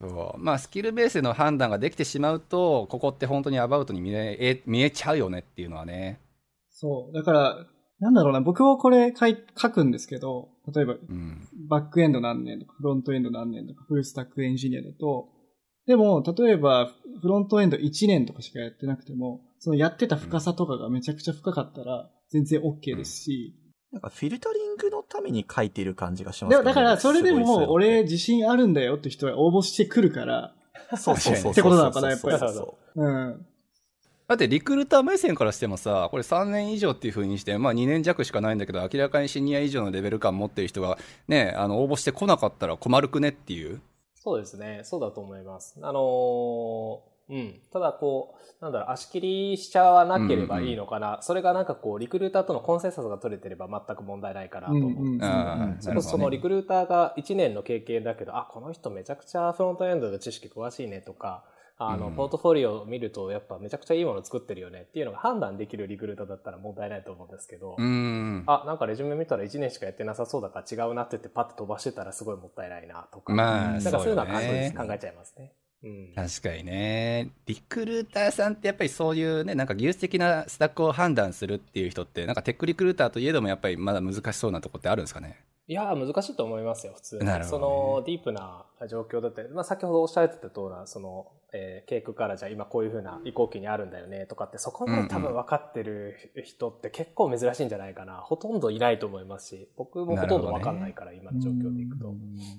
[0.00, 6.20] そうまあ、スキルベースでの判断ができてしまうとここって本当にアバウトに見ええ見えちゃうよねっていうのはね、
[6.78, 7.14] そう。
[7.14, 7.66] だから、
[7.98, 15.30] なんだろうな、僕もこれ書い書くんですけど、例えば、うん、バックエンド何年とか、フロントエンド何年とか、フルスタックエンジニアだと、
[15.86, 23.54] でも、例えば、フロントエンド1年とかしかやってなくても、そのやってた深さとかがめちゃくちゃ深かったら、全然 OK ですし。
[23.96, 30.52] なんかフィルタリングのために書いてる感じがしますでもだから、それでも、俺自信あるんだよって人は応募してくるから、
[30.98, 31.52] そうそうそう。
[31.52, 33.46] ってことなのかなやっぱりそうそうそううん。
[34.28, 43.80] だってリクルーター目線からしてもさこれ3年以上っていう風にして、まあ、2年弱しかないんだけど明らかにシニア以上のレベル感持ってる人がねあの応募してこなかったら困るくねっていう
[44.16, 44.80] そうですね。
[44.82, 45.78] そうだと思います。
[45.80, 47.60] あのーうん。
[47.72, 51.18] ただこう、なんだろう、足切りしちゃわなければいいのかな。
[51.22, 54.90] それがなんかこう、リクルーターとのコンセンサスが取れてれば全く問題ないかなと思う。
[54.90, 61.44] うんうんあーそこそのリクルーターが1年の経験だけど、あ、この人めちゃくちゃフロントエンドの知識詳しいねとか、
[61.78, 75.52] あの、うんポートフォリオを見るとやっぱめちゃくちゃいいもの作ってるよねっていうのが判断できるリクルーターだったら問題ないと思うんですけど、うーんあ、なんかレジュメ見たら1年しかやってなさそうだから違うなって言ってパッと飛ばしてたらすごいもったいないなとか、まあなんかそういうのは考えちゃいますね。
[75.82, 76.12] うん。
[76.14, 77.30] 確かにね。
[77.46, 85.44] リクルーターさんってやっぱりそういうねなんか技術的なスタックを判断するっていう人ってなんかテックリクルーターといえどもやっぱりまだ難しそうなとこってあるんですかね。
[85.68, 87.40] いやー、難しいと思いますよ、普通ね。
[87.42, 98.16] その、ディープな状況だったり、まあ、先ほどおっしゃられてた通りな、その、えー、ケークからじゃあ今こういうふうな移行期にあるんだよねとかって、そこまで多分分かってる人って結構珍しいんじゃないかな。
[98.16, 102.14] ほとんどいないと思いますし、僕もほとんど分かんないから、今の状況でいくと。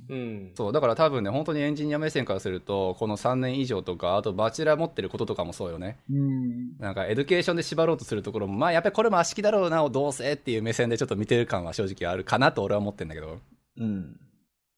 [0.10, 0.52] うん。
[0.56, 6.78] そうだから多分ね本当にエンジニア目線からするとこの3年以上とかあと bachelor 持ってることとかもそうよねうん。
[6.80, 13.40] なんか education で縛ろうとするところもまあやっぱりこれも足切りだろうなおどうせっていう目線でちょっと見てる感は正直あるかなと俺は思ってるんだけど
[13.78, 14.20] うん。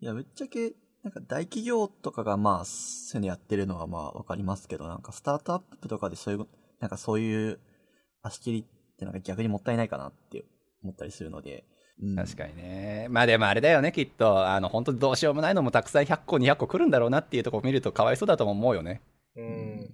[0.01, 0.71] いや、ぶっちゃけ、
[1.03, 6.47] なんか大企業とかがまあ、そういうのやってるのはまあわかりますけど、なんかスタートアップとかでそういう、
[6.81, 7.59] なんかそういう
[8.21, 10.45] 足切りってなんか逆にもったいないかなって
[10.83, 11.65] 思ったりするので。
[12.01, 19.01] うん、確かにねまあでもあれだよねきっとあの本当にどうしようもないのもたくさん100個200個来るんだろうなっていうところを見るとかわいそうだとも思うよね
[19.35, 19.89] うん。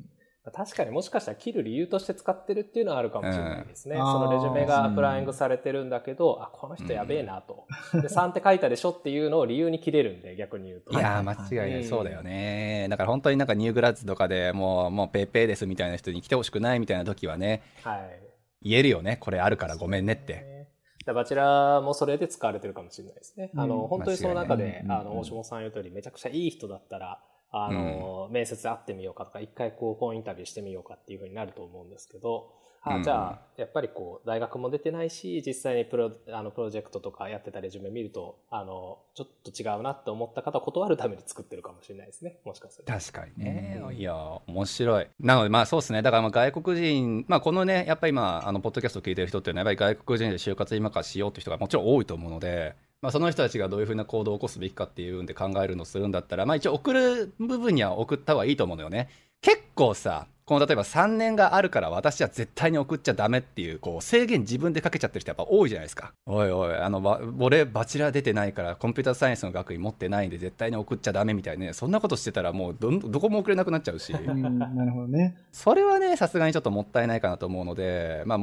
[0.51, 3.95] 確かにもしかしたら切る理由として使ってるっていうのはあるかもしれないですね。
[3.95, 7.65] うんそのレジュメが applying されてるんだけど、あ、この人やべえなと。
[7.93, 10.91] で、3って書いたでしょっていうのを理由に切れるんで、逆に言うと。
[10.91, 18.19] いやー間はい違いない、うんそうだよねだから本当になんか new grads とかでもうもうペイペイですみたいな人に来てほしくないみたいな時はねはい。
[18.61, 20.65] 言えるよねこれあるからごめんねって
[21.13, 23.51] バチェラーもそれで使われてるかもしれないですね。
[23.55, 27.21] あうの、ん本当にその中で、あの、大下さん言う通り、めちゃくちゃいい人だったら、
[27.57, 33.03] あの、面接会ってみようかとか、一回こう、フォンインタビューしてみようかっていうふうになると思うんですけど、あうん。
[33.03, 42.37] じゃあ、やっぱりこう、大学も出てないし、実際にプロ、あの、プロジェクトとかやってたレジュメ見ると、あの、ちょっと違うなって思った方を断るために作ってるかもしれないですね。
[42.45, 42.93] もしかすると。
[42.93, 43.95] 確かにね、うん。
[43.95, 44.15] いや
[44.47, 45.07] 面白い。
[45.19, 46.01] なのでまあそうですね。
[46.01, 59.09] だからまあ外国人まあこのねやっぱり今あのポッドキャストを聞いてる人っていうのはやっぱり外国人で就活今からしようっていう人がもちろん多いと思うのでまあ、その人たちがどういうふうな行動を起こすべきかっていうんで考えるのをするんだったら、まあ、一応送る部分には送った方がいいと思うのよね。
[59.41, 66.13] 結構さこの例えば3年があるから私は絶対に送っちゃダメっていうこう制限自分でかけちゃってる人やっぱ多いじゃないですか。
[66.27, 75.35] おいおいあのば俺バチェラー出てないからコンピューターサイエンスの学位持ってないんで絶対に送っちゃダメみたいなねそんなことしてたらもうどんどこも送れなくなっちゃうしうん、なるほどね。
[75.51, 78.39] それはねさすがにちょっともったいないかなと思うのでまあ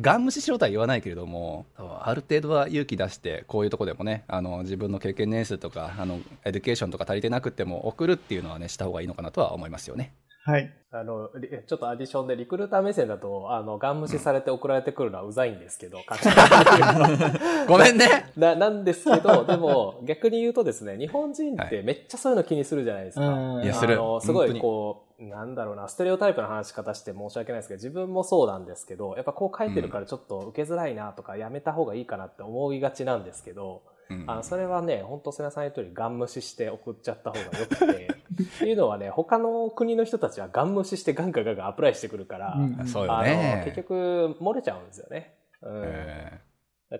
[0.00, 10.14] ガン無視しろとは言わないけれどもある程度は勇気出してこういうとこでもねあの自分の経験年数とかあの education とか足りてなくても送るっていうのはねした方がいいのかなとは思いますよね。
[10.44, 10.70] はい。
[10.92, 15.98] あの、リちょっと addition でリクルーター目線だと、あの、ガン無視されて送られてくるのはうざいんですけど、
[17.66, 18.30] ごめんね。
[18.36, 23.26] な、なんですけど、でも、逆に言うとですね、日本人ってめっちゃそういうの気にするじゃないですか。
[23.26, 23.64] うん。
[23.64, 23.94] いやする。
[23.94, 33.93] あの、すごいこう、なんだろうな、ステレオタイプな話し方して申し訳ないですけど、自分もそうなんですけど、やっぱこう書いてるからちょっと受けづらいなとか、やめた方がいいかなって思いがちなんですけど、うん
[34.26, 37.84] あの、それはね、本当瀬名さん言う通りガン無視して送っちゃった方がよくて、
[38.42, 45.34] っていうのはね、他の国の人たちはガン無視してガンガンガンガンアプライしてくるから、うんそうよあねの、結局漏れちゃうんですよね。
[45.62, 45.82] うん。
[45.84, 46.40] え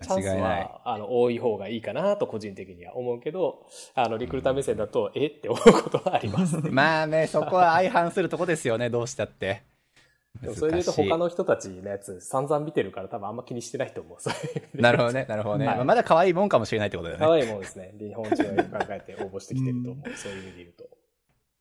[0.01, 5.27] チャンスは、あの、多い方がいいかなと個人的には思うけど、あの、リクルーター目線だと、え？
[5.27, 6.71] って思うことはありますねー。
[6.73, 9.63] まあねそこは相反するとこですよねどうしたって。
[10.41, 14.81] でもそれで言うと他の人たちのやつ散々見てるから多分あんま気にしてないと思う。
[14.81, 17.31] なるほどねなるほどね、はいまあまだ可愛いもんかもしれないってことだよね可。
[17.31, 17.93] 愛いもんですね。
[17.97, 20.17] 日本人はよく考えて応募してきてると思う。
[20.17, 20.85] そういう意味で言うと。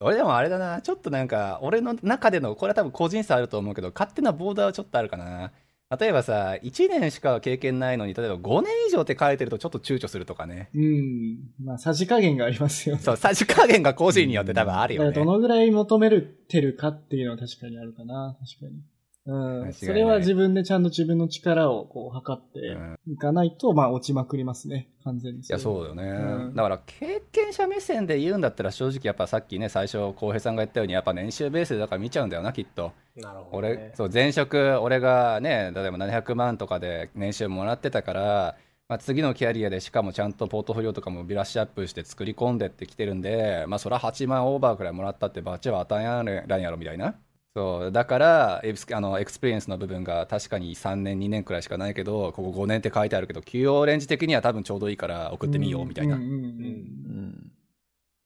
[0.01, 5.53] 俺でもあれだなちょっとなんか俺の中でのこれは多分個人差あると思うけど勝手なボーダーはちょっとあるかな
[5.99, 11.39] 例えばさ1年しか経験ないのに例えば5年以上って書いてるとちょっと躊躇するとかねうん。
[11.63, 13.03] まあ、さじ加減がありますよね。
[13.03, 18.37] そうさじ加減が個人によって多分あるよねだからどのぐらい求めるてるかっていうのは確かにあるかな。
[18.41, 18.81] 確かに。
[19.27, 19.71] うん。
[19.71, 24.89] いそれは自分でちゃんと自分の力をこう測ってうんいかないと、まあ落ちまくりますね。
[25.05, 25.41] 完全に。
[25.41, 33.93] いやそうだよね、うんだから経験者目線で言うんだったら正直やっぱさっきね最初浩平さんが言ったようにやっぱ年収ベースでだから見ちゃうんだよなきっとなるほど、俺ね。
[33.95, 38.57] そう前職俺がね例えば700万とかで年収もらってたから、
[38.89, 47.15] まあ、次のキャリアでしかもちゃんとポートフォリオとかもブラッシュアップして作り込んでってきてるんでまあそりゃ8万オーバーくらいもらったってバチは当たんやらんやろみたいな
[47.55, 57.53] そうだから ex あの experience の部分が確かに3年2年くらいしかないけどここ5年って書いてあるけど給与レンジ的には多分ちょうどいいから送ってみようみたいな、うんうんうんうん。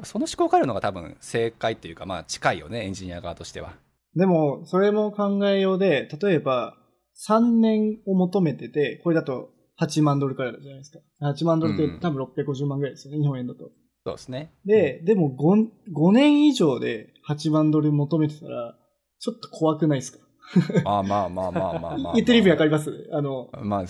[0.03, 3.75] その思考があるのが多分正解っていうかまあ近いよねエンジニア側としては
[4.19, 6.77] でも、それも考えようで、例えば、
[7.29, 10.99] 3年を求めてて、これだと8万ドルからじゃないですか。
[11.23, 13.71] 8万ドルってうん多分650万ぐらいですよね、日本円だと。
[14.05, 18.75] そうですねで、でも 5, 5年以上で8万ドル求めてたら、
[19.19, 20.19] ちょっと怖くないですか？
[20.85, 23.09] あまあまあまあまあまあ、まあ、言ってる意味わかります？
[23.13, 23.85] あの、まあ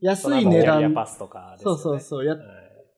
[0.00, 2.42] 安い値段、キャリアパスとかですよね、そうそうそう、やはい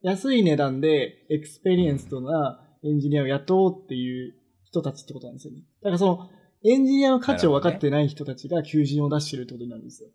[0.03, 4.35] 安い値段で experienced なエンジニアを雇おうっていう
[4.65, 5.61] 人たちってことなんですよね。
[5.83, 6.29] だからその、
[6.63, 10.11] エンジニアの価値を分かってない人たちが求人を出してるってことになるんですよ。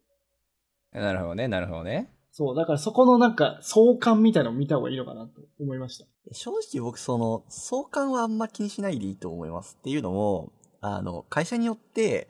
[0.93, 2.12] なるほどねなるほどね。
[2.32, 6.06] そう、だからそこのなんか相関みたいなのを見た方がいいのかなと思いました。
[6.32, 9.78] 正直僕その、相関はあんま気にしないでいいと思います。
[9.80, 12.28] っていうのも、あの、会社によって、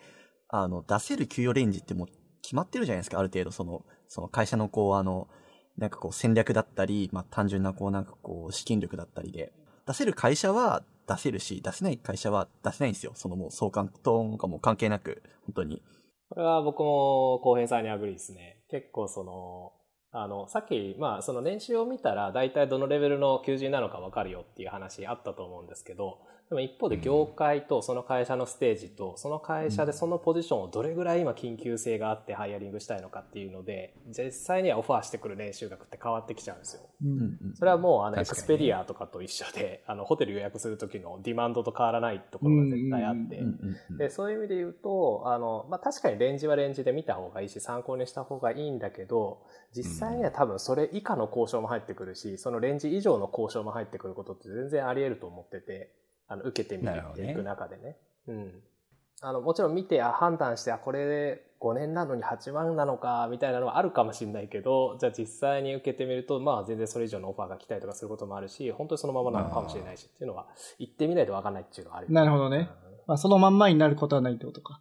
[0.47, 2.07] あの、出せる給与レンジってもう
[2.41, 5.27] 決まってるじゃないですか、ある程度その、その会社のこう、あの、
[5.77, 9.53] なんかこう戦略だったり、まあ単純なこうなんかこう資金力だったりで、
[9.87, 13.13] 出せる会社は出せるし、出せない会社は出せないんですよ。
[13.15, 15.81] そのもう相関とかも関係なく、本当に。
[16.29, 18.61] これは僕も後編さんにアグリですね。
[18.69, 19.73] 結構その、
[20.11, 36.81] あの、さっき、まあ、その年収を見たら、大体どのレベルの求人なのかわかるよっていう話あったと思うんですけど、でも一方で業界とその会社のステージと、その会社でそのポジションをどれぐらい今緊急性があってハイアリングしたいのかっていうので、実際にはオファーしてくる年収額って変わってきちゃうんですよ。
[37.53, 43.43] それはもう、あの、エクスペリアとかと一緒で、あの、ホテル予約する時のディマンドと変わらないところが絶対あって。
[43.99, 49.43] で、そういう意味で言うと、あの、まあ、確かにレンジはレンジで見た方がいいし、参考にした方がいいんだけど、
[49.75, 55.91] 実際には多分それ以下の交渉も入ってくるし、そのレンジ以上の交渉も入ってくることって全然あり得ると思ってて、
[56.29, 57.97] あの、受けてみていく中でね。
[58.27, 58.61] うん。
[59.21, 72.69] あの、もちろん見て、あ、判断して、あ、これで5年なのに8万なのか、みたいなのはあるかもしれないけど、じゃあ実際に受けてみると、まあ全然それ以上のオファーが来たりとかすることもあるし、本当にそのままなのかもしれないしっていうのは、行ってみないとわかんないっていうのはあるよなるほどね。
[73.07, 74.79] まあそのまんまになることはないってことか。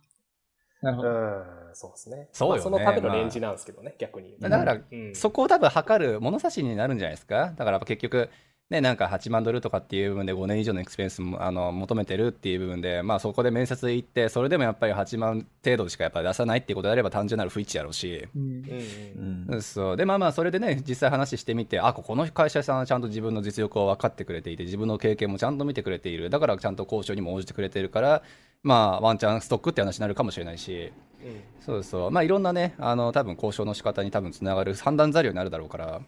[0.82, 1.08] なるほど。
[1.08, 2.28] うん、そうですね。
[2.32, 4.36] そうよねまあそのためのレンジなんですけどね、逆に。
[4.38, 8.30] だから、うんそこを多分測る物差しになるんじゃないですかだからやっぱ結局
[8.70, 18.28] ねなんか8万ドルとかっていう部分で5年以上のエクスペンスもあの求めてるっていう部分でまあそこで面接行ってそれでもやっぱり8万程度しかやっぱ出さないっていうことであれば単純なる不一致やろうし。
[18.36, 19.46] うん。
[19.50, 19.62] うん。
[19.62, 19.96] そう。
[19.96, 26.28] でまあまあそれでね実際話してみてあここの会社さんはちゃんと自分の実力を分かってくれていて自分の経験もちゃんと見てくれている。
[26.28, 28.22] だからちゃんと交渉にも応じてくれてるから
[28.62, 30.92] まあワンチャンストックって話になるかもしれないし。
[31.24, 31.42] うん。
[31.64, 32.10] そうそう。
[32.10, 36.02] まあいろんなねあの多分交渉の仕方に多分つながる判断材料になるだろうから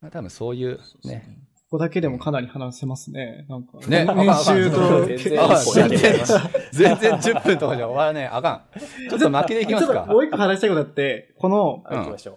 [0.00, 3.46] まあ多分そういうねここだけでもかなり話せますね。
[3.48, 3.78] なんか。
[3.88, 6.24] ね年収と、全然あ一個だけ全然
[6.72, 11.82] 全然10分とかじゃ終わらねえあかんちょっと巻きでいきますかちょっともう一個話したいことあって、この。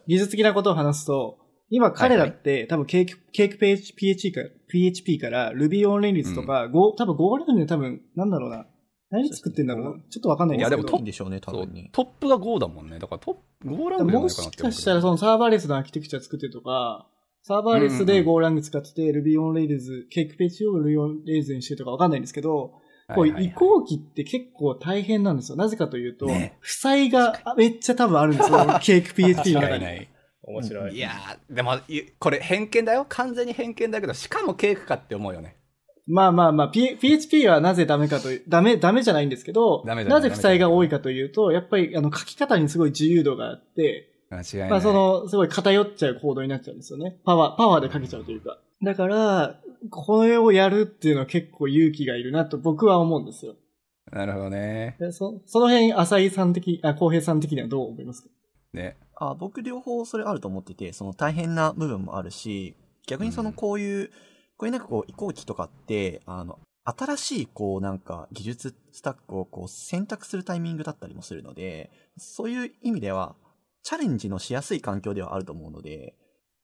[0.07, 1.37] 技術的なことを話すと、
[1.69, 8.65] 今彼らって、多分ケーキ、ケーキ PHP から、PHP から Ruby on Rails とか、Go 多分 Go ランで多分、なんだろうな。
[9.09, 10.03] 何作ってんだろうな。
[10.09, 10.81] ちょっとわかんないんですけど。
[10.81, 11.89] いやでもいいんでしょうね、多分ね。
[11.93, 17.07] トップが5だもんねだからトップ5ランクじゃなもいかなっしてかしたらそのサーバーレスのアーキテクチャ作ってるとか、
[17.47, 22.73] サーバーレスで Go ラング使ってて Ruby on Rails、ケーキページを Ruby on Rails にしてるとかわかんないんですけど、
[23.15, 25.55] こう移行期って結構大変なんですよ。
[25.55, 26.57] なぜかというと、ね。
[26.59, 28.57] 負債があめっちゃ多分あるんですよ。
[28.83, 29.85] ケーキ PHP の中に。
[29.85, 30.09] 間違いない
[30.43, 30.97] 面白い。
[30.97, 33.05] いやーでもいこれ偏見だよ。
[33.07, 35.55] 完全に偏見だけどしかもケークかって思うよね。
[36.05, 47.19] まあまあまあ、P、PHP はなぜダメかという、ダメ、ダメじゃないんですけど、なぜ負債が多いかというと、やっぱりあの書き方にすごい自由度があって、間違いない、まあその、すごい偏っちゃうコードになっちゃうんですよね。
[47.25, 48.59] パワー、パワーで書けちゃうというか。
[48.83, 49.59] だから、
[49.89, 53.55] これをやるっていうのは結構勇気がいるなと僕は思うんですよ。
[54.11, 58.29] なるほどねでそその辺、浅井さん的、あ、浩平さん的にはどう思いますか？
[58.73, 62.75] ねあ僕両方それあると思ってて、その大変な部分もあるし、
[63.07, 64.09] 逆にそのうんこういう、
[64.57, 73.35] こういうなんかこう移行期とかって、あの、新しいこうなんか技術スタックをこう選択するタイミングだったりもするので、そういう意味では、
[73.87, 76.13] チャレンジのしやすい環境ではあると思うので、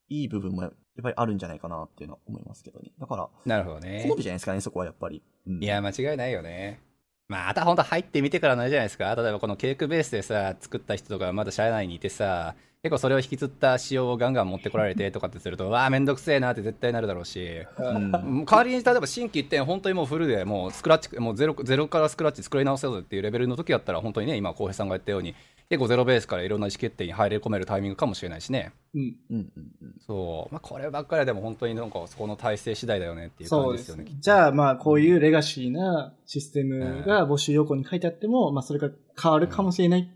[0.09, 2.91] いい部分もやっぱりあるんじゃないかなっていうのは思いますけどね。
[2.99, 5.23] だから、なるほどね好みじゃないですかね、そこはやっぱり。
[5.47, 6.81] うんいや間違いないよね
[7.29, 9.15] まあ、あとは本当入ってみてからのあれじゃないですか。
[9.15, 18.11] 例えばこのケークベースでさ、作った人とかまだ社内にいてさ、結構それを引きずった仕様をガンガン持ってこられてとかってすると、 わあ、めんどくせえなって絶対なるだろうし、うん
[18.45, 25.33] 代わりに例えば新規一点、本当にもうフルでもうスクラッチ、もうゼロゼロからスクラッチ作り直せぞっていうレベルの時だったら、本当にね、今、浩平さんが言ったように、
[25.73, 28.73] 結構ゼロベースからいろんな意思決定に入り込めるタイミングかもしれないしね。
[28.93, 29.01] うん。
[29.01, 29.47] うんうん
[29.81, 29.95] うん。
[30.05, 34.03] そう、まあ、こればっかりはでも本当になんかそこの体制次第だよねっていう感そうですよね。
[34.03, 34.11] ね。
[34.19, 40.07] じゃあ、まあ、こういうレガシーなシステムが募集要項に書いてあっても、まあ、それが変わるかもしれない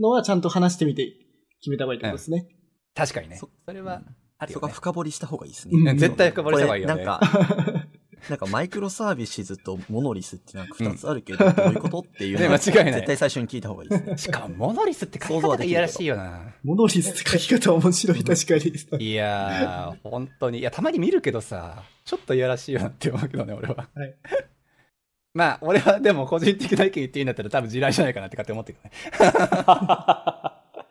[0.00, 1.12] のは、ちゃんと話してみて
[1.58, 2.46] 決めた方がいいってことですね。
[2.94, 3.38] 確かにね。
[3.38, 4.02] そそれは
[4.38, 4.72] あるそこは。
[4.72, 5.96] 深掘りした方がいいですうんね。
[5.96, 6.94] 絶対深掘りした方がいいよね。
[6.94, 7.20] なんか、
[8.28, 14.18] なんかマイクロサービスとモノリスってなんか二つあるけど、 どういうことっていうのはね間違いない絶対最初に聞いた方がいいですね。
[14.18, 16.54] しかも、モノリスって書き方がいやらしいよな。
[16.62, 18.54] モノリスって書き方面白い、確か
[18.98, 19.04] に。
[19.04, 20.60] いやー、本当に。
[20.60, 23.88] いや、たまに見るけどさ、ちょっといやらしいよなって思うけどね、俺は。
[23.94, 24.14] はい
[25.34, 28.90] まあ、俺はでも個人的な意見言っていいんだったら多分地雷じゃないかなって勝手に思ってるね。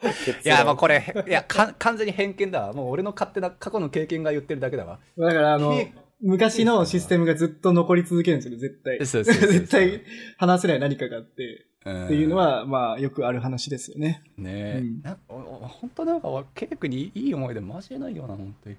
[0.44, 2.74] いや、もうこれ、いや、か完全に偏見だわ。
[2.74, 5.00] もう俺の勝手な過去の経験が言ってるだけだわ。
[5.18, 9.06] だから、あのけ、昔のシステムがずっと残り続けるんですよね、絶対。
[9.06, 10.04] そうそうそうそう絶対
[10.38, 14.24] 話せない何かがあって、っっていうの、は、まあ、よくある話ですよね。
[14.38, 18.78] ねえ、うんなおお本当なんか、ケイクにいい思い出マジでないよな、本当に。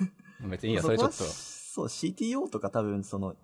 [0.50, 1.14] 別にいいや、それちょっと。
[1.14, 3.36] そう、CTO とか多分その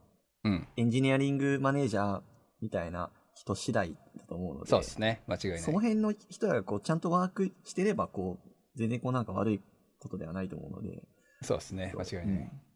[0.44, 0.68] うん。
[0.76, 2.22] エンジニアリングマネージャー
[2.60, 5.22] みたいな人次第だと思うので、そうですね。
[5.26, 5.58] 間違いない。
[5.60, 9.60] その辺の人がこうちゃんとワークしてれば、こう、全然こうなんか悪い
[9.98, 11.02] ことではないと思うので、
[11.42, 11.92] そうですね。
[11.96, 12.36] 間違いない。
[12.36, 12.67] うんまあ、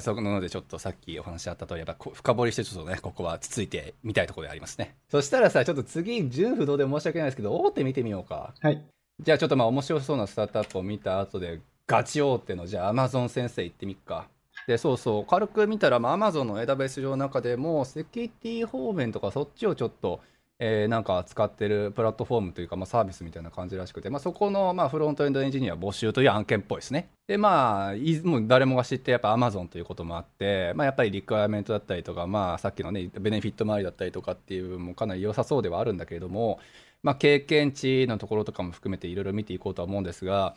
[0.00, 4.94] そこなので、ちょっとさっきお話あった通り、やっぱこ深掘りして、ちょっとね、ここはつついてみたいところでありますね。
[5.08, 8.54] そしたらさ、ちょっと次、純不動で申し訳ないですけど、大手見てみようか。
[8.60, 8.84] はい。
[9.20, 14.28] じゃあ、ちょっとまあ、面白そうなスタートアップを見た後で、ガチ大手の、じゃあ、アマゾン先生行ってみっか。
[14.68, 20.20] で、そうそう、軽く見たら、まあ、アマゾンの AWS 上の中でも、セキュリティ方面とか、そっちをちょっと、
[20.62, 27.08] えーなんか使ってるプラットフォームというか、まあ、サービスみたいな感じらしくて、まあ、そこの、まあ、フロントエンドエンジニア募集という案件っぽいですね。
[27.26, 27.94] で、まあ、
[28.24, 36.60] もう誰もが知って、やっぱ Amazon ということもあって、まあ、やっぱりリクワイアメントだったりとか、まあ、さっきのね、ベネフィット周りだったりとかっていう部分もかなり良さそうではあるんだけれども、
[37.02, 40.54] まあ、経験値のところとかも含めていろいろ見ていこうとは思うんですが、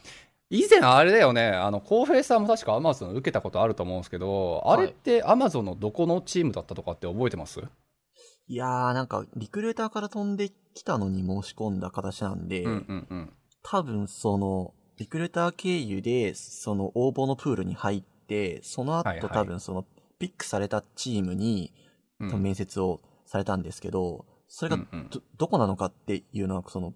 [0.50, 7.62] 以前あれだよね、あの、浩平さんも確か Amazon 受けたことあると思うんですけど、あれって Amazon のどこのチームだったとかって覚えてます？
[7.62, 7.64] い
[8.48, 13.34] やーなんかリクルーターから飛んできたのに申し込んだ形なんで、うんうんうん。
[13.64, 19.86] 多分その、リクルーター経由で、その応募のプールに入って、その後、はいはい多分その、
[20.20, 21.74] ピックされたチームに、
[22.20, 26.94] 面接をされたんですけど、それがうんうんど、どこなのかっていうのは、その、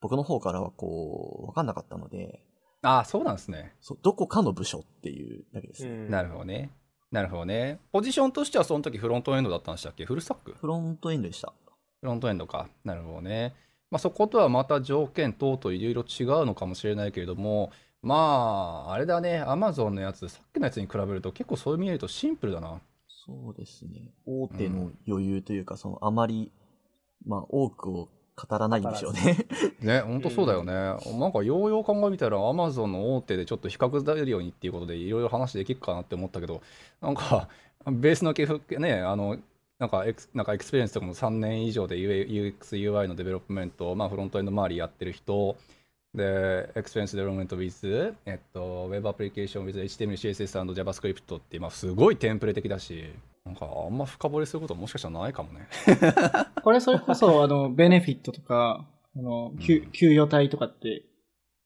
[0.00, 2.42] 僕の方からはこう、わかんなかったので、
[2.82, 3.74] ああ、そうなんですね。
[3.80, 5.86] そうどこかの部署っていうだけです。
[5.86, 6.72] なるほどね。
[7.12, 7.78] なるほどね。
[7.92, 10.04] ポジションとしてはその時フロントエンドだったんでしたっけ？
[10.04, 10.56] フルスタック？
[10.58, 11.52] フロントエンドでした。
[12.00, 12.68] フロントエンドか。
[12.84, 13.54] なるほどね。
[13.90, 22.80] まあ、そことはまた条件等々いろいろ違うのかもしれないけれども、まあ、あれだね、アマゾンのやつ、さっきのやつに比べると結構そういう意味で言うとシンプルだな。
[23.06, 24.14] そうですね。
[24.24, 26.50] 大手の余裕というか、その、あまり、
[27.26, 29.46] まあ、多くを語らないんでしょうね。
[29.80, 30.72] ね、ほんとそうだよね。
[30.72, 36.62] なんかようよう考えみたら、アマゾンの大手でちょっと比較できるようにっていうことでいろいろ話できるかなって思ったけど、
[37.00, 37.48] なんか、
[37.86, 39.36] ベースの系譜ね、あの、
[39.78, 45.56] なんか ex、なんか experience とかも3年以上で UX、UI の development、まあフロントエンド周りやってる人、
[46.14, 53.12] で、 experience development with、えっと、 web application with HTML、CSS & JavaScript って、まあすごいテンプレ的だし、
[53.44, 55.68] なんかあんま深掘りすることもしかしたらないかもね。
[56.62, 61.02] これそれこそ、あの、ベネフィットとか、あの、給給与帯とかって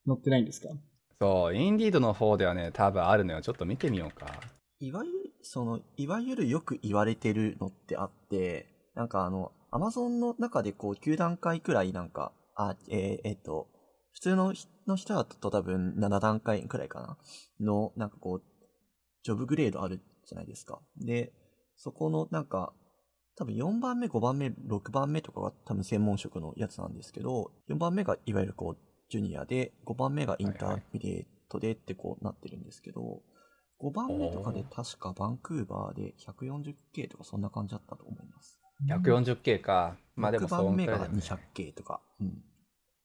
[0.07, 0.69] 載ってないんですか？
[1.19, 3.41] そう、インディードの方ではね、多分あるのよ。
[3.41, 4.27] ちょっと見てみようか。
[4.79, 13.67] いわゆる、その、いわゆるよく言われてるのってあって、なんかあの、アマゾンの中でこう、9段階くらいなんか、あ、えーえっと、
[14.13, 17.17] 普通の人の人だと多分7段階くらいかな
[17.59, 18.43] の、なんかこう、
[19.23, 20.79] ジョブグレードあるじゃないですか。
[20.97, 21.31] で、
[21.77, 22.73] そこのなんか、
[23.37, 28.77] 多分4番目、5番目、6番目とかが多分専門職のやつなんですけど、4番目がいわゆるこう、
[29.09, 33.21] ジュニアで、5番目が intermediate でってこうなってるんですけど、
[33.79, 38.59] 5番目とかで確かバンクーバーで 140K とかそんな感じだったと思います。
[38.89, 39.97] 140K か。
[40.15, 42.01] まあでも6番目がそんくらいだね 200K とか。
[42.19, 42.43] うん。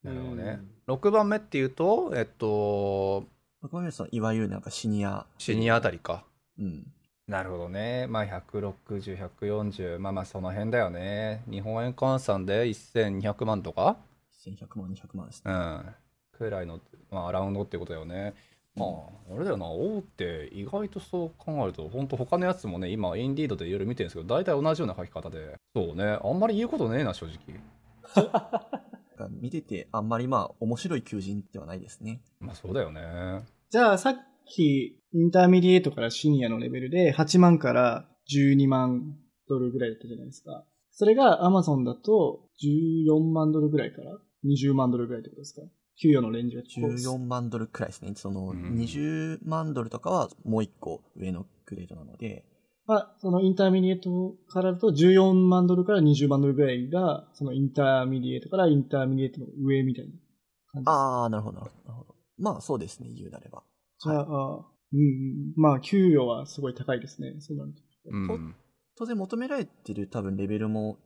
[0.02, 0.60] なるほどね。
[0.88, 3.24] 6番目っていうと、えっと、
[3.62, 5.26] 6番目はそのいわゆるなんかシニア。
[5.38, 6.24] シニアあたりか。
[6.58, 6.86] うん。
[7.28, 8.06] なるほどね。
[8.08, 11.44] まあ160、140、まあまあその辺だよね。
[11.50, 13.96] 日本円換算で1200万とか
[14.44, 15.52] ？1100万、200万ですね。
[15.52, 15.84] うん。
[16.32, 18.34] くらいの、まあアラウンドってことだよね。
[18.74, 27.60] まあ、あれだよな、大手、意外とそう考えると、本当、他のやつもね、今、インディードでいろいろ見てるんですけど、大体同じような書き方で、そうね、あんまり言うことねえな、正直。
[29.30, 32.20] 見ててあんまりまあ面白い求人ではないですね。
[32.40, 33.44] まあ、そうだよね。
[33.70, 34.16] じゃあ、さっ
[34.46, 39.16] き、 intermediate からシニアのレベルで8万から12万
[39.48, 40.64] ドルぐらいだったじゃないですか。
[40.90, 45.62] それが Amazon だと14万ドルぐらいから20万ドルぐらいってことですか？
[46.00, 48.12] 給与のレンジが14万ドルくらいですね。
[48.14, 52.44] そのうん20万ドルとかはもう一個上のグレードなので、
[52.86, 62.14] まあ、その intermediate からだと14万ドルから20万ドルぐらいが、その intermediate から intermediate の上みたいな感じですかああ、なるほど、なるほど。
[62.38, 63.62] まあそうですね、言うなれば。
[64.02, 67.34] じゃあ、あうんうん、まあ、給与はすごい高いですね。
[67.38, 67.80] そうなると。
[68.10, 68.54] うん。
[68.96, 70.98] 当然求められてる多分レベルも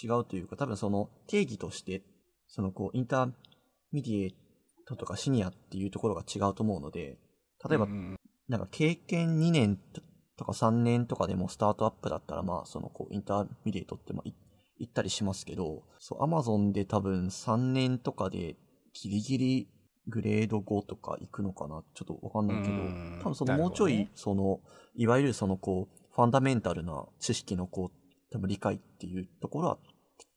[0.00, 2.02] 違うというか、多分その定義として、
[2.46, 7.18] そのこう、 intermediate とかシニアっていうところが違うと思うので、
[7.68, 8.16] 例えば、うん
[8.48, 9.78] なんか経験2年
[10.36, 14.34] とか3年とかでもスタートアップだったら、まあ、そのこう、 intermediate ってまあ、い
[14.78, 18.56] 行ったりしますけど、そう、アマゾンで多分3年とかで
[18.94, 19.68] ギリギリ
[20.08, 21.82] グレード5とか行くのかな？
[21.94, 24.60] ちょっとわかんないけど、うん多分そのもうちょい、その、
[24.96, 29.78] いわゆるそのこう、ファンダメンタルな知識のこう、多分理解っていうところは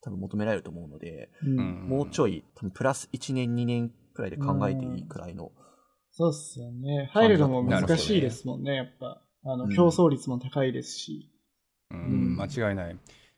[0.02, 5.52] 多分求められると思うので、うんうんもうちょい、多分プラス1年2年くらいで考えていいくらいの、
[6.12, 7.10] そうっすよね。
[7.12, 9.22] 入るのも難しいですもんね、やっぱ。
[9.44, 11.32] あの、うん競争率も高いですし。
[11.92, 12.02] うんう
[12.34, 12.98] ん間違いない。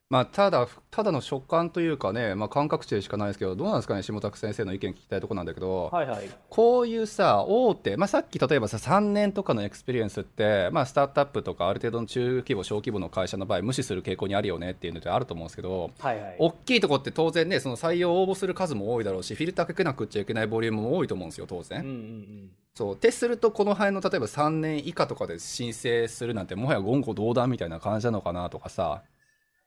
[0.10, 6.30] まあ、ただ、ただの直感というかね、まあ、感覚値でしかないですけど、どうなんですかね、下拓先生の意見聞きたいところなんだけど、はいはい。
[6.50, 16.36] こういうさ、大手、まあ、さっき例えばさ、3年とかの experience って、まあ、スタートアップとか、ある程度の中規模、小規模の会社の場合、無視する傾向にあるよねっていうのってあると思うんですけど、はいはい。
[16.40, 21.82] 大きいとこって当然ね、その採用応募する数も多いだろうし、フィルターかけなくっちゃいけないボリュームも多いと思うんですよ、当然。
[21.82, 22.52] うんうんうん。
[22.76, 22.96] そう。
[22.96, 29.04] ってすると、この辺の例えば3年以下とかで申請するなんて、もはや言語道断みたいな感じなのかなとかさ、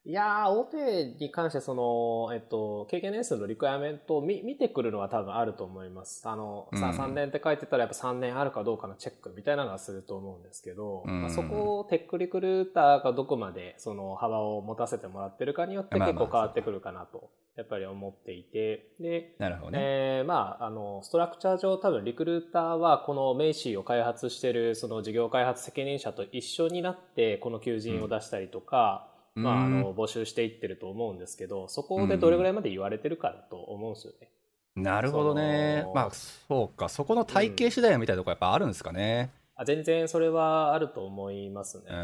[0.06, 6.22] いやー、大手に関してその、えっと、経験年数のリクエアメントを見見てくるのは多分あると思います。
[6.26, 19.78] あの、さあうん3年って書いてたらやっぱ3年あるかどうかのチェックみたいなのはすると思うんですけど、うんまあ、そこをテックリクルーターがどこまでその幅を持たせてもらってるかによって結構変わってくるかなと、やっぱり思っていて、で、なるほどね。
[19.80, 29.09] えーまあ、あの、ストラクチャー上多分リクルーターはこのメイシーを開発してるその事業開発責任者と一緒になってこの求人を出したりとか、うん
[29.42, 34.30] まあ、あうんの、募集していってると思うんですけど、そこでどれぐらいまで言われてるかだと思うんですよね。
[34.76, 36.88] なるほどねまあ、そうか。
[36.88, 39.30] そこの体系次第みたいなところやっぱあるんですかね。
[39.56, 41.84] あ全然それはあると思いますね。
[41.88, 41.94] うん。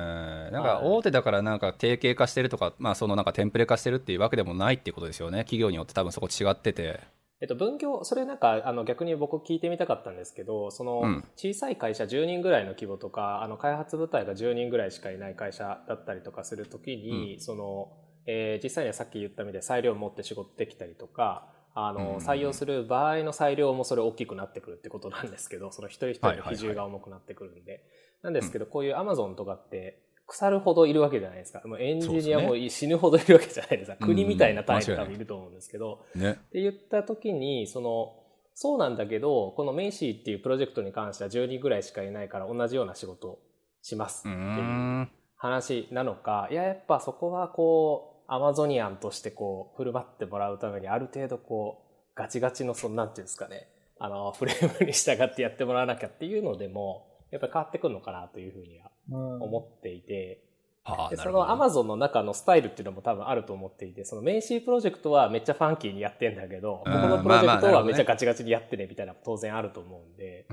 [0.53, 5.39] なんか大手だからなんか定型化してるとか、まあそのなんかテンプレ化してるっていうわけでもないっていうことですよね。
[5.39, 7.01] 企業によって多分そこ違ってて。
[7.47, 17.93] えっと、分業、それなんか、あの、逆に僕聞いてみたかったんですけど、そのうん、小さい会社10人ぐらいの規模とか、あの、開発部隊が10人ぐらいしかいない会社だったりとかするときに、その、
[18.27, 27.85] えー実際にはさっき言ったみたいに裁量を持って仕事できたりとか、あの、うん採用する場合の裁量もそれ大きくなってくるってことなんですけど、その一人一人の比重が重くなってくるんで。
[28.23, 31.63] なんですけど、こういう Amazon とかって、腐るほどいるわけじゃないですか。
[31.65, 33.97] もうエンジニアも死ぬほどいるわけじゃないですか。
[34.01, 36.33] うん国みたいな単位で間違いない多分いると思うんですけど、ね。
[36.33, 38.15] って言った時に、その、
[38.55, 43.39] そうなんだけど、このメイシーっていうプロジェクトに関しては10人ぐらいしかいないから同じような仕事を
[43.83, 45.11] しますうっていうん。
[45.37, 53.69] 話なのか、いや、やっぱそこはこう、アマゾニアンとしてこう、振る舞ってもらうためにある程度こう、ガチガチの、その、なんていうんですかね、
[53.99, 60.43] あの、フレームに従ってやってもらわなきゃっていうのでも、やっぱり変わってくるのかなというふうにはうん思っていて、
[60.83, 66.93] はあ、でそのアマゾンの中のスタイルっていうのも多分あると思っていて、そのメイシープロジェクトはめっちゃファンキーにやってんだけど、うん。
[66.93, 70.47] ここのプロジェクトはめっちゃガチガチにやってねみたいなの当然あると思うんで。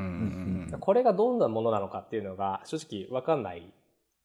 [0.79, 3.71] これがどんなものなのかっていうのが正直わかんない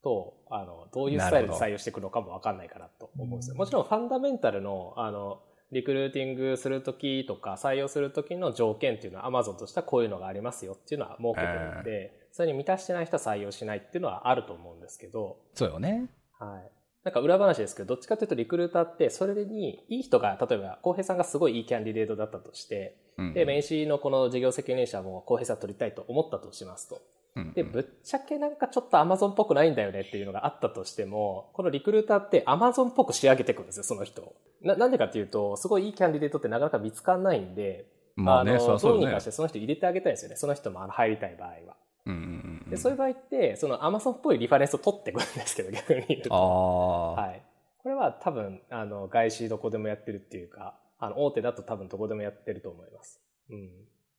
[0.03, 3.53] と、あの、どういうスタイルで採用していくのかもわかんないかなと思うんですよ。
[3.53, 16.09] うんもちろんファンダメンタルの、あの、リクルーティングするときとか採用するときの条件っていうのは Amazon としてはこういうのがありますよっていうのは設けてるので、それに満たしてない人は採用しないっていうのはあると思うんですけど、そうよね。
[16.37, 16.71] はい。
[17.03, 27.01] なんか裏話ですけど、どっちかというとリクルーターって、それにいい人が、例えば、浩平さんがすごいいいキャンディデートだったとして、うんで、名刺のこの事業責任者も浩平さん取りたいと思ったとしますと。
[27.35, 34.35] うんで、ぶっちゃけなんかちょっと Amazon っぽくないんだよねっていうのがあったとしても、このリクルーターって Amazon っぽく仕上げていくんですよ、その人を。
[34.61, 39.25] な、なんでかっていうと、すごいいいキャンディデートってなかなか見つかんないんで、まあね、のそりゃそうよねどうにかし。
[39.25, 40.35] てその人入れてあげたいんですよね。
[40.35, 41.77] その人もあの入りたい場合は。
[42.09, 46.33] うんうんうんで、そういう場合って、その Amazon っぽいリファレンスを取ってくるんですけど、逆に言うと。
[46.33, 47.41] はい。
[47.81, 53.21] これは多分、あの、外資どこでもやってるっていうか、あの、大手だと多分どこでもやってると思います。
[53.49, 53.69] うん。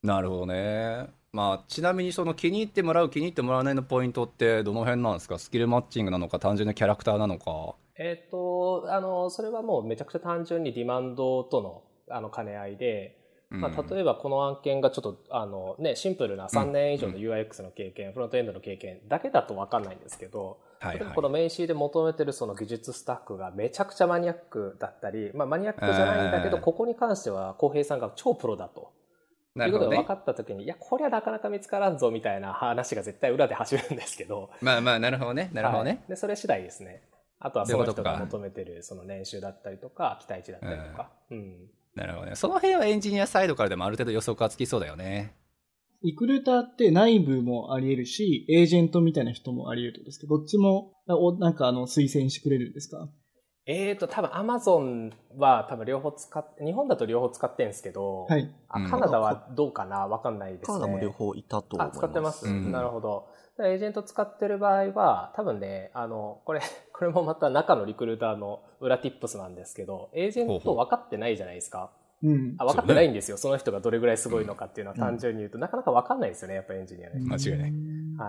[0.03, 1.07] なるほどね。
[1.31, 5.39] まあ、ちなみにその気に入ってもらう気に入ってもらわないのポイントってどの辺なんですか？
[5.39, 13.20] スキルマッチングなのか単純なキャラクターなのかえっ、と、あの、それはもうめちゃくちゃ単純にディマンドとの、あの、兼ね合いで、
[13.51, 28.93] まあ、例えばこの案件がちょっと、あのね、シンプルな3年以上の UIX の経験、フロントエンドの経験だけだと分かんないんですけど、はいはい、この名刺で求めてるその技術スタッフがめちゃくちゃマニアックだったり、まあマニアックじゃないんだけど、ここに関しては浩平さんが超プロだと。
[29.53, 34.49] ということが分かった時に、いや、これはなかなか見つからんぞみたいな話が絶対裏で走るんですけど。
[34.61, 35.49] まあまあ、なるほどね。
[35.51, 35.91] なるほどね。
[35.91, 37.03] はい、で、それ次第ですね。
[37.37, 41.09] あとはその人が求めてるその年収だったりとか、期待値だったりとか。
[41.31, 42.35] うん、うんなるほどね。
[42.35, 45.35] その辺はエンジニアサイドからでもある程度予測がつきそうだよね。
[46.03, 50.93] リクルーターって内部もあり得るし、エージェントみたいな人もあり得るんですけど、どっちも、
[51.39, 53.07] なんかあの、推薦してくれるんですか？
[53.67, 58.51] えーと、多分アマゾンは多分両方使って、日本だと両方使ってるんですけど、はい。
[58.69, 60.07] あカナダはどうかな？
[60.07, 60.65] わかんないですね。
[60.65, 61.97] カナダも両方いたと思います。
[61.97, 62.47] あ、使ってます。
[62.47, 63.27] うん、なるほど。
[63.59, 66.61] エージェント使ってる場合は、多分ね、あの、これ、
[66.93, 71.91] これもまた中のリクルーターの裏ティップスなんですけど、エージェント分かってないじゃないですか。
[72.23, 77.19] うん、あ分かってないんですよそ、ね,、の人がどれぐらいすごいのかっていうのは単純に言うと、うん、なかなか分かんないですよね、やっぱエンジニアね。
[77.19, 77.73] 間違いない。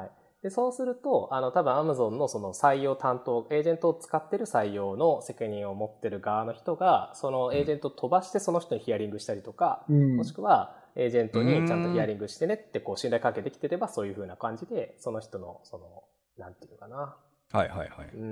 [0.00, 0.10] はい。
[0.42, 16.04] で、そうすると、あの、多分 Amazon のその採用担当、エージェントを使ってる採用の責任を持ってる側の人が、そのエージェントを飛ばしてその人にヒアリングしたりとか、うん、もしくは、エージェントにちゃんとヒアリングしてねってこう信頼関係できてればそういうふうな感じで、その人の、その、
[16.38, 17.16] なんていうかな、
[17.52, 17.88] はいはいはい。
[18.16, 18.24] う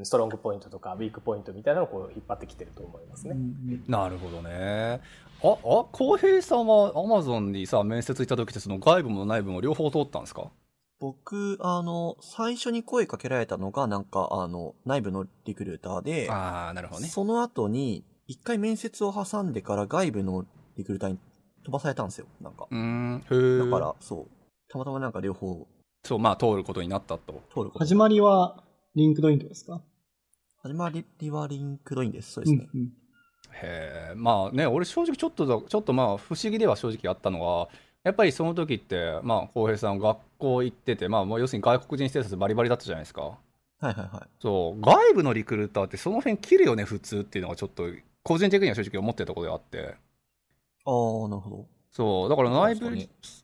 [0.04, 3.36] ストロングポイントとか、ウィークポイントみたいなのをこう引っ張ってきてると思いますね。
[3.88, 5.00] なるほどね。
[5.42, 5.56] あ、あ、
[5.90, 10.50] 浩平さんはアマゾンにさ、面接行った時ってその外部も内部も両方通ったんですか？
[11.00, 17.08] 僕、あの、最初に声かけられたのが、なんか、あの、内部のリクルーターで、ああ、なるほどね。
[17.08, 20.44] その後に、一回面接を挟んでから外部の
[20.76, 21.18] リクルーターに
[21.68, 22.66] 飛ばされたんですよ、なんか。
[22.70, 24.26] うん、へだから、そう。
[24.70, 25.68] たまたまなんか両方。
[26.02, 27.42] そう、まあ、通ることになったと。
[27.52, 27.78] 通ること。
[27.80, 28.64] 始まりは、
[28.94, 29.82] LinkedIn ですか？
[30.62, 32.32] 始まりはリンクドインです。
[32.32, 32.68] そうですね。
[32.72, 37.68] うんうん、へえ、まあね、俺正直ちょっと、ちょっとまあ不思議では正直あったのは、
[38.02, 43.22] やっぱりその時って、まあ、浩平さん学校行ってて、まあ、要するに外国人ステータスバリバリだったじゃないですか。
[43.22, 43.36] は
[43.82, 44.28] いはいはい。
[44.40, 47.84] そう、外部のリクルーターってその辺切るよね、普通っていうのがちょっと、
[48.22, 50.07] 個人的には正直思ってるところであって。
[50.88, 51.66] ああ、なるほど。
[51.90, 52.90] そう、だから内部、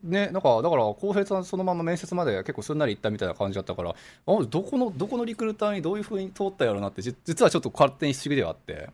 [0.04, 3.94] ね、なんか、だから、浩平さんそのまま面接まで結構すんなり行ったみたいな感じだったから、あ
[4.26, 8.90] どこの、どこのリクルーターにどういうふうに通ったやろうなって、実はちょっと勝手に不思議ではあって。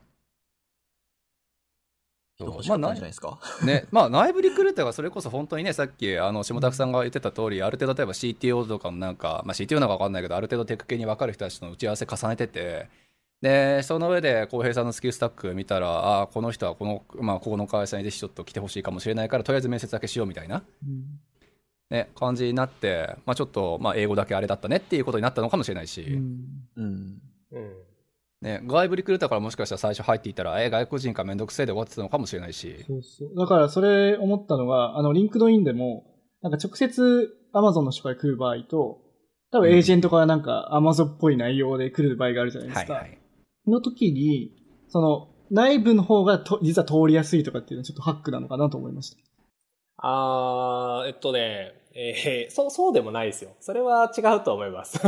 [2.68, 3.38] まあ、ないじゃないですか。
[3.62, 12.88] ね、まあ、内部リクルーターがそれこそ本当にね、さっき、あの、下田さんが言ってた通り、ある程度、例えば CTO とかもなんか、まあ、CTO なのか分かんないけど、ある程度テック系に分かる人たちとの打ち合わせ重ねてて、
[13.43, 21.20] で、その上で、浩平さんのスキルスタック見たら、ああ、この人はこの、まあ、ここの会社にぜひちょっと来てほしいかもしれないから、とりあえず面接だけしようみたいな、うん、
[21.91, 26.43] ね、感じになって、まあ、ちょっと、まあ、英語だけあれだったねっていうことになったのかもしれないし、うん。
[26.76, 27.20] うん。
[28.43, 32.84] ね、外部リクルーターからもしかしたら最初入っていたら、え、外国人かめんどくせえで終わってたのかもしれないし。
[32.86, 33.38] そうそう。
[33.38, 36.05] だからそれ思ったのが、あの、 LinkedIn でも、
[36.43, 38.99] なんか直接 Amazon の人から来る場合と、
[39.51, 42.93] 多分エージェントからなんか Amazon っぽい内容で来る場合があるじゃないですか。
[42.93, 43.20] はいはい
[43.71, 44.53] の時に、
[44.89, 49.18] その、内部の方がと実は通りやすいとかっていうのはちょっとハックなのかなと思いました。
[49.97, 53.51] あー、えっとね、えー、 そう、そうでもないですよ。
[53.61, 54.99] それは違うと思います。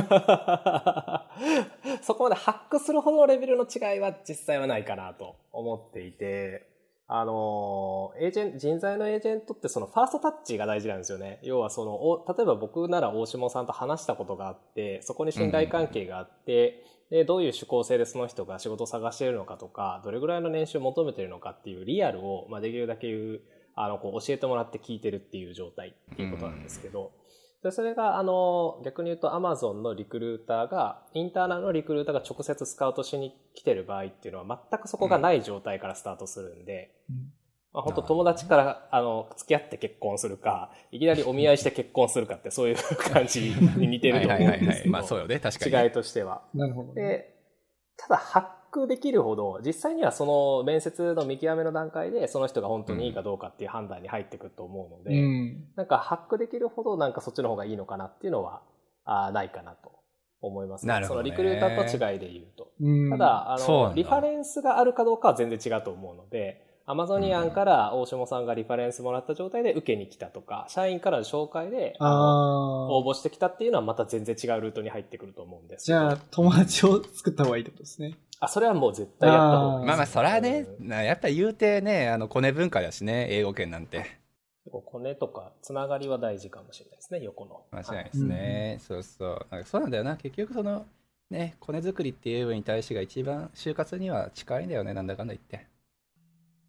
[2.02, 6.72] そこまでハックするほどレベルの違いは実際はないかなと思っていて、
[7.14, 11.40] あの、エージェン人材のエージェントってそのファーストタッチが大事なんですよね。
[11.42, 16.82] 要はその、例えば僕なら大下さんと話したことがあって、そこに信頼関係があって、うん、
[17.12, 23.40] で、どういう趣向性でその人が仕事を探しているのかとか、どれぐらいの年収を求めているのかっていうリアルを、まあ、できるだけ言う、
[23.74, 27.12] あの、こう教えてもらって聞いてるっていう状態っていうことなんですけど、
[27.62, 37.30] で、それが、あの、逆に言うと Amazon のリクルーターが、インターナルのリクルーターが直接スカウトしに来てる場合っていうのは全くそこがない状態からスタートするんで、うん、
[37.72, 44.92] まあ、本当友達から、あの、付き合って結婚するか、いきなりお見合いして結婚するかって そういう感じに似てると思うんですけど。
[44.92, 45.84] まあそうよね、確かに。
[45.84, 46.42] 違いとしては。
[46.54, 47.34] なるほど、ね、で、
[47.96, 58.62] ただ発クできるほど、実際にはその面接の見極めの段階で、その人が本当にいいかどうかっていう判断に入ってくると思うので、うん、なんかハックできるほど、なんかそっちの方がいいのかなっていうのは、
[59.04, 59.92] あないかなと
[60.40, 62.72] 思います、ね、そのリクルーターと違いで言うと。
[62.80, 78.14] うん、ただ、あの、リファレンスがあるかどうかは全然違うと思うので、アマゾニアンから大下さんがリファレンスもらった状態で受けに来たとか、社員からの紹介で応募してきたっていうのはまた全然違うルートに入ってくると思うんですじゃあ、友達を作った方がいいってことですね。
[78.40, 79.86] あ、それはもう絶対やった方がいい。
[79.86, 84.04] まあまあ、それはね、やっぱ言うてね、あの、コネ文化だしね、英語圏なんて。
[84.70, 87.62] コネとか、つながりは大事かもしれないですね、横の。
[87.70, 88.78] 間違いないですね。
[88.80, 89.46] そうそう。
[89.50, 90.16] なんかそうなんだよな。
[90.16, 90.86] 結局その、
[91.30, 95.71] ね、コネ作りっていう部分に対してが一番就活には近いんだよね、なんだかんだ言って。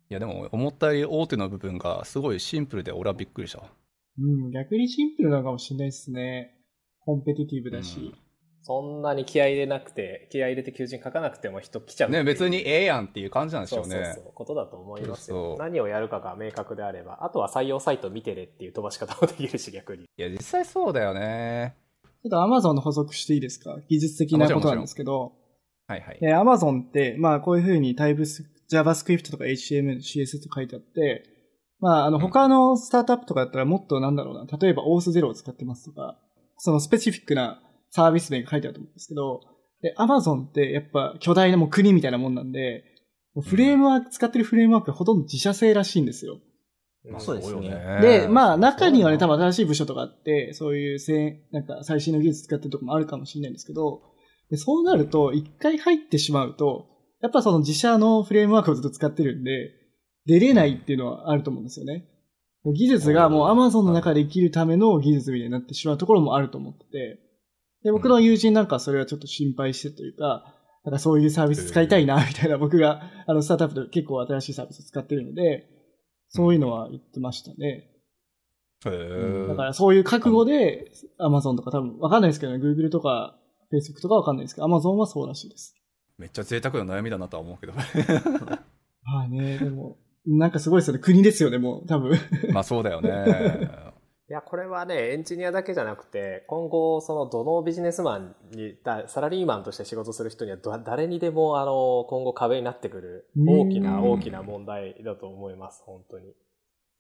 [0.09, 3.65] いや、でも思ったより大手の部分がすごいシンプルで俺はびっくりしたわ。
[4.19, 6.55] うん、逆にシンプルなのかもしれないですね。
[6.99, 8.13] コンペティティブだし。
[8.65, 12.09] そんなに気合い入れなくて、気合い入れて求人書かなくても人来ちゃう。
[12.09, 13.95] ね、別にええやんっていう感じなんでしょうね。
[13.95, 15.57] そうそうそう、ことだと思いますよ。
[15.59, 20.03] 何をやるかが明確であれば、あとは採用サイト見てねっていう飛ばし方もできるし、逆に。
[20.03, 21.75] いや、実際そうだよね。
[22.23, 23.77] ちょっと Amazon の補足していいですか？
[23.89, 25.33] 技術的なことなんですけど、
[25.87, 26.15] はいはい。
[26.15, 28.43] って、まあこういうふうにタイプス
[28.77, 31.23] JavaScript とか HTML、CSS と書いてあって、
[31.79, 36.17] まああの他のスタートアップとかだったらもっとなんだろうな、例えば OS0 を使ってますとか、
[36.57, 39.41] そのスペシフィックなサービス名が書いてあると思うんですけど、
[39.81, 42.85] で、Amazon ってやっぱ巨大なもう国みたいなもんなんで、
[43.41, 46.39] フレームワーク、使ってるフレームワークがほとんど自社製らしいんですよ。
[47.11, 47.67] んそうですね。
[47.67, 54.01] よで、まあ中にはね、多分分新しい部署とかあって、そういうせなんか最新の技術使ってるとこもあるかもしれないんですけど、
[54.49, 56.87] でそうなると、一回入ってしまうと、
[57.23, 59.71] やっぱその自社のフレームワークをずっと使ってるんで、
[60.25, 62.05] 出れないっていうのはあると思うんですよね。
[62.63, 67.19] もう技術がもう Amazon の中で生きるための技術みたいになってしまうところもあると思ってて、
[67.83, 70.53] で、僕の友人なんかはそれはちょっと心配してというか、
[70.83, 75.65] なんかそういうサービス使いたいな、みたいな僕が、 あの、スタートアップで結構新しいサービス使ってるので、
[76.27, 77.89] そういうのは言ってましたね。
[78.85, 83.39] へーだからそういう覚悟で、Amazon とか多分わかんないですけどね、Google とか
[83.71, 85.75] Facebook とかわかんないですけど、Amazon はそうらしいです。
[86.17, 87.73] めっちゃ贅沢な悩みだなとは思うけど。
[87.73, 90.99] まあね、でも、なんかすごいですよね。
[90.99, 92.17] 国ですよね、もう、多分。
[92.53, 93.89] まあそうだよね。
[94.29, 106.33] いや、これはね、エンジニアだけじゃなくて、今後、その、どのビジネスマンに、だサラリーマンとして仕事する人には、ど誰にでも、あの、今後壁になってくる、大きな、うん大きな問題だと思います、本当に。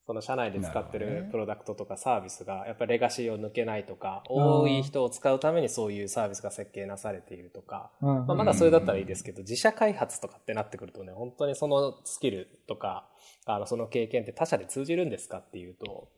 [0.05, 8.27] その社内で使ってなるプロダクトとかサービスが、やっぱりレガシーを抜けないとか、多い人を使うためにそういうサービスが設計なされているとか、うん。
[8.27, 13.07] まあ、まだそれだったらいいですけど、自社開発とかってなってくるとね、本当にそのスキルとか、
[13.45, 16.09] あの、その経験って他社で通じるんですかっていうと、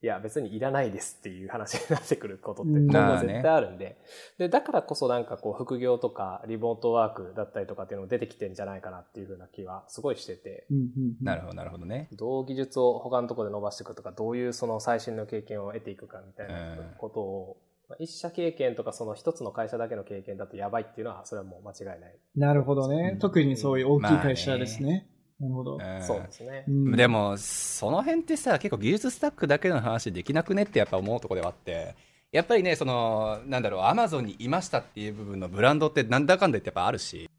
[0.00, 3.98] いや、別にいらないですっていう話になってくることってうん今後絶対あるんで、
[4.38, 10.82] で、だからこそなんかこう、副業とか、リモートワークだったりとかっていうのも出てきてんじゃないかなっていうふうな気はすごいしてて、うんうん
[11.20, 12.08] うんなるほど、なるほどね。
[12.12, 17.56] どう技術を他のところで伸ばしていくとか、どういうその最新の経験を得ていくかみたいなことを、
[17.88, 22.16] まあ一社経験とかその一つの会社だけの経験だとやばいっていうのは、それはもう間違いない。
[22.36, 23.12] なるほどね。
[23.14, 25.07] うん特にそういう大きい会社ですね。
[25.40, 25.74] なるほど。
[25.76, 26.64] うんそうですね。
[26.66, 26.92] うん。
[26.92, 31.94] で、も、その辺ってさ、結構技術スタックだけの話できなくねってやっぱ思うところではあって、
[32.32, 37.30] やっぱりね、その、なんだろう、アマゾンにいましたっていう部分のブランドってなんだかんだ言ってやっぱあるし、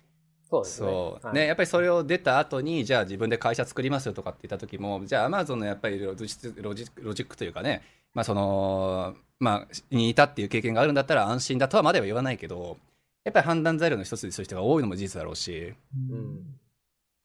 [0.50, 0.88] そうですね。
[0.88, 1.36] そう、はい。
[1.36, 6.26] ね、やっぱりそれを出た後に、じゃあ自分で会社作りますよとかって言った時も、じゃあアマゾンのやっぱりロジ
[6.58, 7.84] ロジロジックというかね、
[8.14, 12.78] まあその、まあ、にいたっていう経験があるんだったら安心だとはまでは言わないけど、
[13.26, 16.59] やっぱり判断材料の一つにする人が多いのも事実だろうし、うん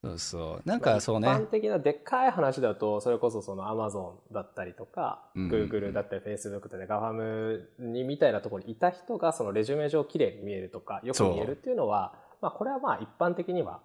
[0.04, 0.68] そうそう。
[0.68, 1.28] なんかそうね。
[1.28, 13.80] 一般的なでっかい話だと、それこそその Amazon だったりとか、うん Google だったり Facebook だったり GAFAM にみたいなところにいた人がそのレジュメ上綺麗に見えるとか、よく見えるっていうのは、まあこれはまあ一般的には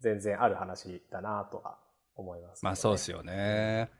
[0.00, 1.76] 全然ある話だなとは
[2.14, 3.90] 思います、まあそうですよね。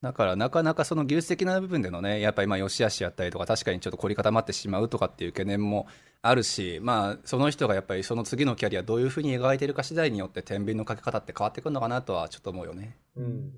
[0.00, 5.86] だからなかなかその技術的な部分でのね、やっぱりまあ良し悪しやったりとか、確かにちょっと凝り固まってしまうとかっていう懸念も
[6.26, 12.96] あるし、まあその人がやっぱりその次のキャリアどういうふうに描いてるか次第によって天秤のかけ方って変わってくるのかなとはちょっと思うよね。
[13.14, 13.52] うん。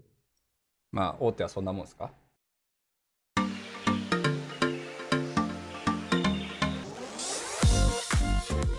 [0.91, 2.11] まあ大手はそんなもんですか？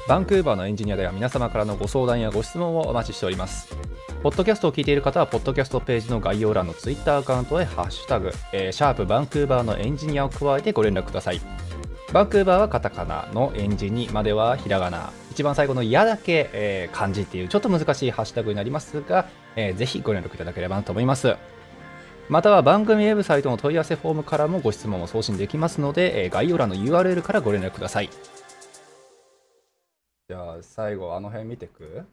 [0.09, 3.73] バンクーバーのエンジニアでは皆様からのご相談やご質問をお待ちしております。
[4.21, 11.39] ポッドキャストを聞いている方は、ポッドキャストページの概要欄のツイッターアカウントへハッシュタグ、えーシャープバンクーバーのエンジニアを加えてご連絡ください。
[12.13, 15.11] バンクーバーはカタカナのエンジニまではひらがな。
[15.31, 21.35] 一番最後のやだけ、えー漢字っていうちょっと難しいハッシュタグになりますが、えーぜひご連絡いただければなと思います。
[22.29, 28.09] または番組ウェブサイトの問い合わせフォームからもご質問を送信できますので、えー概要欄の URL からご連絡ください。
[30.29, 32.05] じゃあ最後あの辺見てく？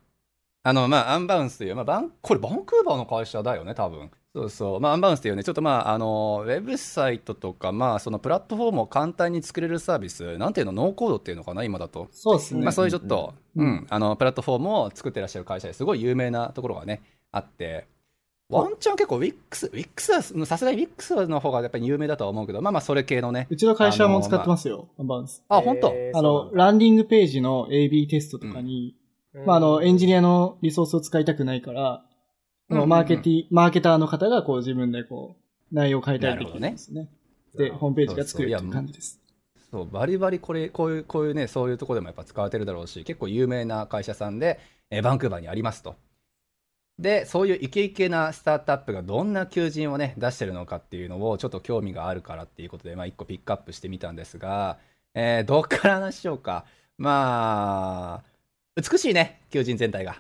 [0.67, 4.11] あのまあアンバウンスという、まあ、バンこれバンクーバーの会社だよね多分。
[4.35, 4.81] そうそう。
[4.81, 12.09] まあアンバウンスというねちょっとまああのウェブサイトとかまあそのプラットフォームを簡単に作れるサービスなんていうのノーコードっていうのかな今だと。
[12.13, 12.63] そうですね。
[12.63, 13.69] まあ、そういうちょっと、ううん。
[13.69, 17.87] んあのプラットフォームを作ってらっしゃる会社ですごい有名なところがねあって。
[18.51, 19.35] ワンチャン結構 WIX、
[19.73, 25.43] WIX はさすがに WIX の方がやっぱり有名だとは思うけどまあまあそれ系のねうちの会社も使ってますよ、アンバウンス。
[25.49, 29.04] あ本当、えーあの、ランディングページの AB テストとかに、うん
[29.47, 32.05] まあ、あの、エンジニアのリソースを使いたくないから、
[32.71, 32.89] うんうんうん。
[32.89, 35.37] マーケティ、マーケターの方がこう自分でこ
[35.73, 37.09] う、内容を変えたりできるんですね。
[37.57, 39.21] で、ホームページが作れるっていう感じです。
[39.75, 45.97] そうバリバリこれこういうこういうねそういうところでもやっぱ使われてるだろうし結構有名な会社さんで、えーバンクーバーにありますと。
[46.97, 54.79] でそういうイケイケなスタートアップがどんな求人をね出してるのかっていうのをちょっと興味があるからっていうことで、まあ、1個ピックアップしてみたんですが、
[55.13, 56.67] えーどっから話しようか。
[56.97, 58.34] まあ
[58.77, 60.17] 美しいね求人全体が、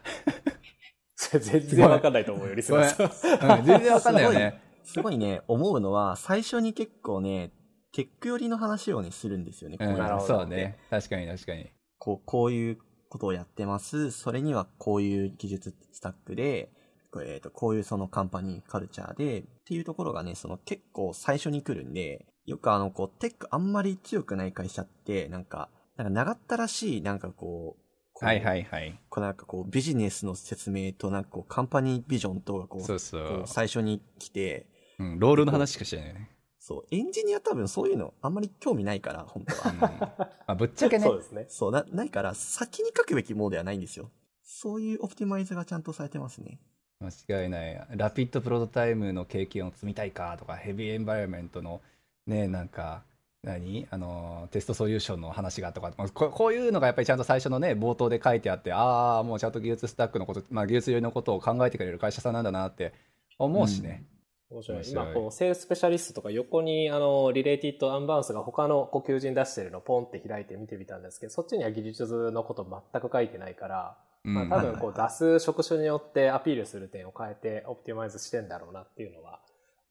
[1.16, 3.58] それ全然わかんないと思うよ、リスナーさん。
[3.58, 4.60] うん全然わかんないよね。
[4.84, 7.50] すごいね、思うのは、最初に結構ね、
[7.92, 9.78] テック寄りの話をね、するんですよね。
[9.78, 10.78] こうんなるほどそうね。
[10.90, 11.70] 確かに確かに。
[11.98, 12.78] こう、こういう
[13.08, 14.10] ことをやってます。
[14.10, 16.70] それにはこういう技術スタックで、
[17.10, 27.83] こうえーとこういうそのカンパニーカルチャーで、っていうところがね、その結構最初に来るんで、よくあの、こう、テックあんまり強くない会社って、なんか、なんか長ったらしい、なんかこう
[28.20, 34.66] はいはいはいこうなんかこう、ビジネスの説明と、なんかこう、カンパニービジョンとがこう、そうそう最初に来て、
[34.98, 40.14] うん、ロールの話しかしてないよね、そう、エンジニア多分そういうのあんまり興味ないから、本当うんは。
[40.18, 41.46] まあ、ぶっちゃけねそうですね。
[41.48, 44.10] そう、な、ないから、先に書くべきものではないんですよ。
[44.42, 46.58] そういうオプティマイズがちゃんとされてますね。
[47.00, 51.80] 間違いないラピッドプロトタイムの経験を積みたいかとかヘビーエンバイアメントの
[52.26, 53.02] ねなんか
[53.44, 53.86] 何？
[53.90, 55.92] あのテストソリューションの話がとか。
[55.92, 62.94] ここういうのがやっぱりちゃんと最初のね冒頭で書いてあってああもうちゃんと技術スタックのこと、まあ、技術寄りのことを考えてくれる会社さんなんだなって
[63.38, 64.04] 思うしね、
[64.50, 64.78] 面白い。
[64.78, 65.04] 面白い。
[65.04, 74.34] 今、こう、セールススペシャリストとか横に、あの、リレーティッドアンバウンスが他のこう求人出してるのをポンって開いて見てみたんですけど、そっちには技術のこと全く書いてないから、うん。
[74.34, 79.40] まあ多分こう出す職種によってアピールする点を変えてオプティマイズしてんだろうなっていうのは、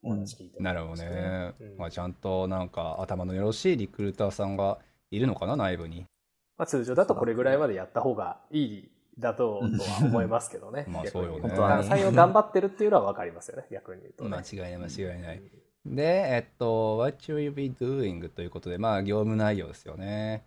[0.04, 1.78] お話聞いてなるほどね、うん。
[1.78, 4.78] まあ、ちゃんとなんか頭のよろしいリクルーターさんが
[5.12, 6.06] いるのかな内部に。
[6.58, 10.86] まあ通常だとこれぐらいまでやった方がいいだととは思いますけどね。
[10.88, 11.42] まあそうよね。
[11.42, 14.30] 本当は採用頑張ってるっていうのは分かりますよね、逆に言うとね。
[14.30, 14.90] 間違いない。
[14.90, 15.42] 間違いない。
[15.86, 18.30] で、えっと、What will you be doing?
[18.30, 20.46] ということで、まあ、業務内容ですよね。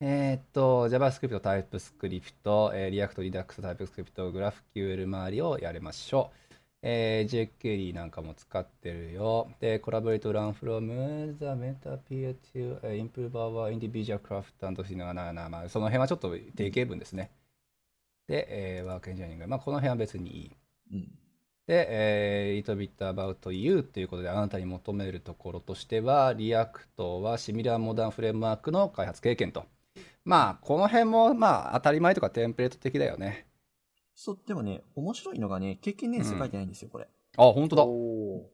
[0.00, 6.47] えっと、JavaScript、TypeScript、えー React、Redux、TypeScript、GraphQL 周りをやりましょう。
[6.82, 9.50] えー jQuery なんかも使ってるよ。
[9.60, 17.30] で、 Collaborate, learn from and mentor peers to improve our individual craft and なななまあ、その辺はちょっと定型文ですね。
[18.28, 18.46] で、
[18.78, 19.46] えー、 work engineering。
[19.48, 20.56] まあ、この辺は別にいい。
[20.92, 21.18] うん。
[21.66, 29.66] で、えー、little bit about you ということであなたに求めるところとしては、 React or similar modern framework の開発経験と。
[30.24, 33.47] まあ、この辺も、まあ、当たり前とかテンプレート的だよね。
[34.20, 37.06] そう、でもね、面白いのがね、経験年数書いてないんですよ、これ。
[37.36, 37.84] あ、本当だ。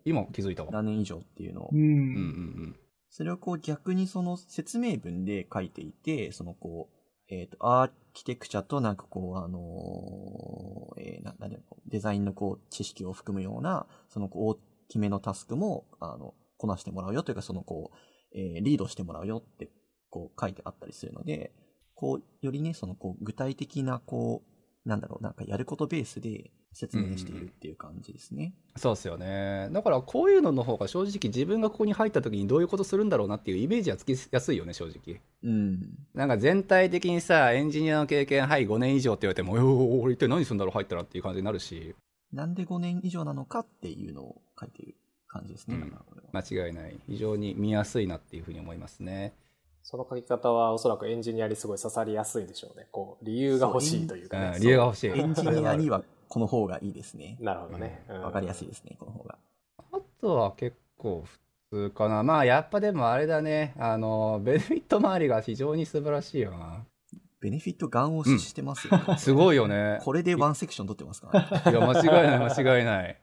[0.04, 0.70] 今気づいたわ。
[0.70, 1.74] 何年以上っていうのをう。。
[1.74, 2.76] うんうんん
[3.08, 14.58] それをこう逆にその説明文で書いていて、そのこう、えっ、と、アーキテクチャとなんかこう、あのーえーな、なんだろうデザインのこう、知識を含むような、そのこう、大
[14.88, 19.70] きめのタスクも、あの、こなしてもらうよというか、そのこう、えーリードしてもらうよって、
[20.10, 21.54] こう書いてあったりするので、
[21.94, 24.53] こう、よりね、そのこう、具体的なこう、
[24.84, 28.54] なんだろう、なんかやることベースで説明しているっていう感じですね。
[28.74, 28.80] うん。
[28.80, 29.68] そうですよね。
[29.72, 35.20] だから、こういうのの方が正直自分がここに入った時にどういうことするんだろうなっていうイメージはつきやすいよね、正直。
[35.42, 35.96] うん。
[36.14, 41.94] なんか全体的にさ、エンジニアの経験、はい、5年以上って言われても、おお、俺一体何するんだろう、入ったらっていう感じになるし、
[42.32, 44.96] なんで5年以上なのかっていうのを書いている
[45.28, 45.76] 感じですね。
[45.76, 45.98] うん
[46.34, 46.98] 間違いない。
[47.06, 49.34] 非常に見やすいなっていうふうに思いますね。
[49.84, 52.86] その書き方はおそらくエンジニアにすごい刺さりやすいんでしょうね。
[52.90, 54.52] こう、理由が欲しいというかね。
[54.54, 55.10] うん、理由が欲しい。
[55.10, 57.36] エンジニアにはこの方がいいですね。
[57.38, 58.02] なるほどね。
[58.08, 59.36] うんわかりやすいですね、この方が。
[59.92, 61.38] あとは結構普
[61.70, 62.22] 通かな。
[62.22, 63.74] まあやっぱでもあれだね。
[63.78, 66.86] あの、ベネフィット周りが非常に素晴らしいよな。
[67.40, 69.98] ベネフィットガン押ししてますよ、ねすごいよね。
[70.00, 71.78] これでワンセクション取ってますから、ね。
[71.78, 73.16] いや、間違いない、間違いない。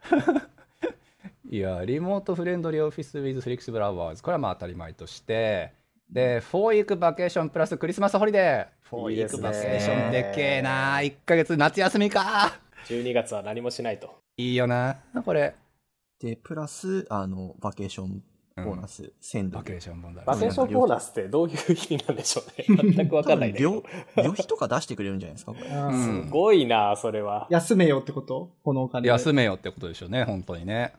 [1.50, 4.22] いや、リモートフレンドリーオフィス with flexible hours。
[4.22, 5.81] これはまあ当たり前として。
[6.12, 8.96] で、4 week vacation plus Christmas holiday。
[8.96, 10.98] 4 week いいですねバケーションでっけえな。
[10.98, 12.60] 1ヶ月夏休みか。
[12.88, 14.14] 12月は何もしないと。
[14.38, 15.56] いいよな、これ。
[16.20, 18.22] で、プラス、あの、バケーション
[18.58, 19.50] ボーナス1000ドル。
[19.52, 20.26] バケーション問題。
[20.26, 22.94] バケーションボーナスってどういう意味なんでしょうね。
[22.96, 23.84] 全くわかんないんだけど多分
[24.16, 25.70] 旅、旅費とか出してくれるんじゃないですか、これ。
[25.70, 27.48] うんすごいな、それは。
[27.50, 28.52] 休めよってこと？
[28.64, 29.10] このお金で。
[29.10, 30.94] 休めよってことでしょうね、本当にね。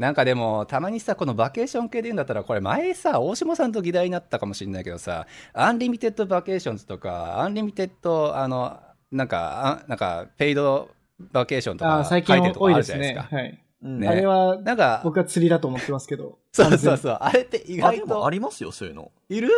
[0.00, 8.80] なんかでも、たまにさ、このバケーション系で言うんだったら、これ前さ、大下さんと議題になったかもしれないけどさ、 unlimited vacations とか、 unlimited、あの、
[9.12, 10.88] なんか、あなんか、 paid
[11.32, 12.98] vacation とかあー最近書いてるとこあ多いですね。
[12.98, 13.36] るじゃないですか。
[13.36, 13.64] はい。
[13.82, 16.38] うんねあれは、なんか、僕は釣りだと思ってますけど。
[16.50, 19.12] そうそうそう、あれって意外もあと、りますよ、そういうの。
[19.28, 19.50] いる？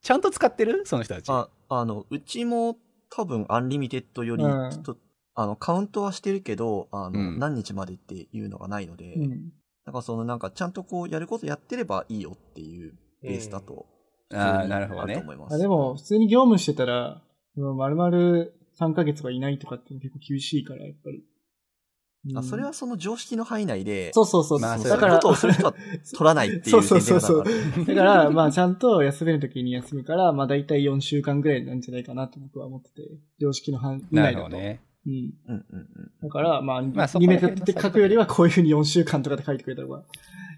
[0.00, 0.86] ちゃんと使ってる？
[0.86, 1.28] その人たち。
[1.28, 2.78] あ、あの、うちも
[3.10, 4.96] 多分 unlimited より、うんちょっと、
[5.34, 9.52] あの、カウントはしてるけど、あの、うん何日までっていうのがないので、うん。
[9.90, 13.86] なんかそのなんかちゃんとこうやることやってればいいよっていうベースだと、
[14.32, 15.20] ああ、なるほどね
[15.58, 17.22] でも、普通に業務してたら、
[17.56, 18.16] うん丸々
[18.78, 21.18] 3ヶ月はいないとかって結構厳しいから、やっぱり。
[21.18, 24.60] うんあそれはその常識の範囲内で、そうそうそう。
[24.60, 25.74] まあそうだから、ことをする人は
[26.16, 27.44] 取らないっていうそうそうそうそう
[27.86, 33.08] だから、まあ、ちゃんと休めるときに休むから、まあ、だいたい4週間ぐらいなんじゃないかなと僕は思ってて、
[33.40, 34.48] 常識の範囲な内だと。
[34.48, 34.82] るほどね。
[35.46, 35.54] うん。
[35.54, 35.88] うんうん
[36.22, 36.28] うん。
[36.28, 40.02] だから、まあ、まあそこリメら辺ので書くよりはこういうふうに4週間とかで書いてくれた方が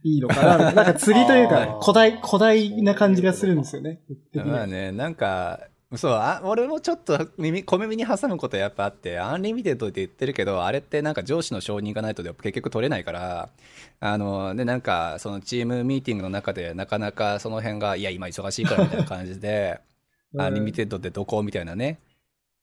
[0.04, 0.58] いいのかな。
[0.72, 4.00] なんか釣りというあかー、誇大、誇大な感じがするんですよね。
[4.34, 5.60] まあね、なんか、
[5.96, 13.50] そうあ俺もちょっと耳小耳に挟むことやっぱあって unlimited って言ってるけどあれってなんか上司の承認がないと結局取れないから
[14.00, 19.80] あのでなんかそのチームミーティングの中でなかなかその辺がいや今忙しいからみたいな感じで
[20.32, 21.42] うん unlimited ってどこ？
[21.42, 21.98] みたいなね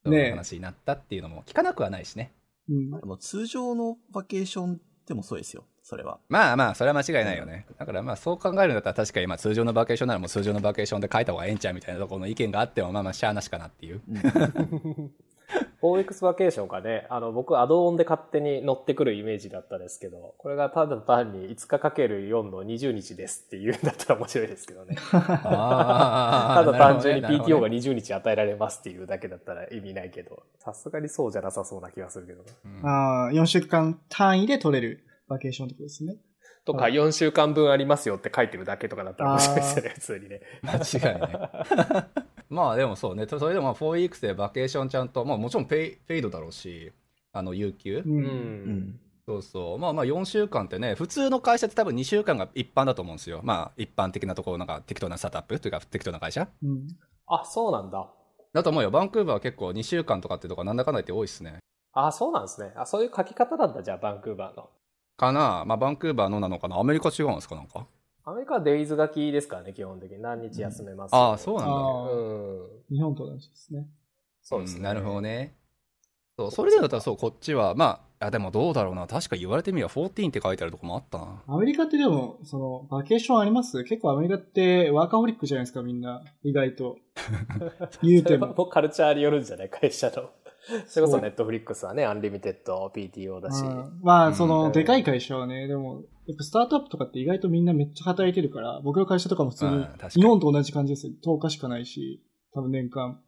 [0.04, 2.32] 話になったっていうのも聞かなくはないしね。
[2.68, 2.90] うん。
[2.90, 6.20] でも通常のバケーションでもそうですよ、それは。
[6.28, 7.66] まあまあそれは間違いないよね。
[7.78, 14.00] だからまあそう考えるんだったら確かにまあ通常のバケーションならもう通常のバケーションで書いた方がええんちゃうみたいなところの意見があってもまあまあしゃあなしかなっていう。
[14.08, 15.10] うん
[15.82, 24.96] 4X バケーションがね、あの、僕、 add-on で勝手に乗ってくるイメージだったですけど、これがただ単に5日かける4の20日ですっていうんだったら面白いですけどね。
[25.12, 32.50] あただ単純に PTO がね20日与えられますっていうだけだったら意味ないけど、さすがにそうじゃなさそうな気がするけどね。
[32.64, 36.16] うんああ、4週間単位で取れるバケーションってことですね。
[36.64, 40.40] とか、4週間分ありますよって書いてるだけとかだったら面白いですよね、普通にね。
[40.62, 41.30] 間違いない。
[42.50, 46.92] まあでもそうね、それでも 4weeks でバケーションちゃんと、まあもちろんペイペイドだろうし、
[47.32, 48.02] あの、有給、う。
[48.04, 48.14] うん。
[48.14, 49.00] うんん。
[49.26, 49.78] そうそう。
[49.78, 53.40] まあまあ4週間ってね、普通の会社って多分2週間が一般だと思うんですよ。
[53.44, 56.88] まあ一般的なところ、なんか適当なスタートアップというか適当な会社うん。
[57.28, 58.10] あ、そうなんだ。
[58.52, 58.90] だと思うよ。
[58.90, 61.58] バンクーバーは結構2週間とかってとこなんだかんだ言って多いですね。
[61.92, 62.72] あ、そうなんですね。
[62.76, 64.70] あ、そういう書き方なんだ、じゃあ、バンクーバーの。
[65.16, 67.86] かなまあバンクーバーのなのかなアメリカ違うんですかなんか？
[68.30, 70.22] アメリカはデイズ書きですからね、基本的に。
[70.22, 71.74] 何日休めますああ、そうなんだ。
[71.74, 72.96] うん。
[72.96, 73.88] 日本と同じですね。
[74.40, 74.80] そうですね。
[74.80, 75.56] んなるほどね。
[76.36, 79.08] そう、それでだったらそう、こっちは、まあ、あでもどうだろうな。
[79.08, 81.42] 確か言われてみれば14って書いてあるとこもあったな。
[81.48, 83.82] アメリカってでも、その、バケーションあります？
[83.82, 86.22] 結構アメリカってワーカホリックじゃないですか、みんな。
[86.44, 86.98] 意外と。
[88.02, 88.54] 言うそても。
[88.66, 90.30] カルチャーによるんじゃない会社の。
[90.86, 93.64] それこそネットフリックスはね、 unlimited PTO だし。
[93.64, 101.12] うんまあ、その、うんでかい会社はね、でも、やっぱスタートアップとかって意外とみんなめっちゃ働いてるから、僕の会社とかも普通に日本と同じ感じですよ。
[101.24, 102.24] 10日しかないし、
[102.54, 103.20] 多分年間。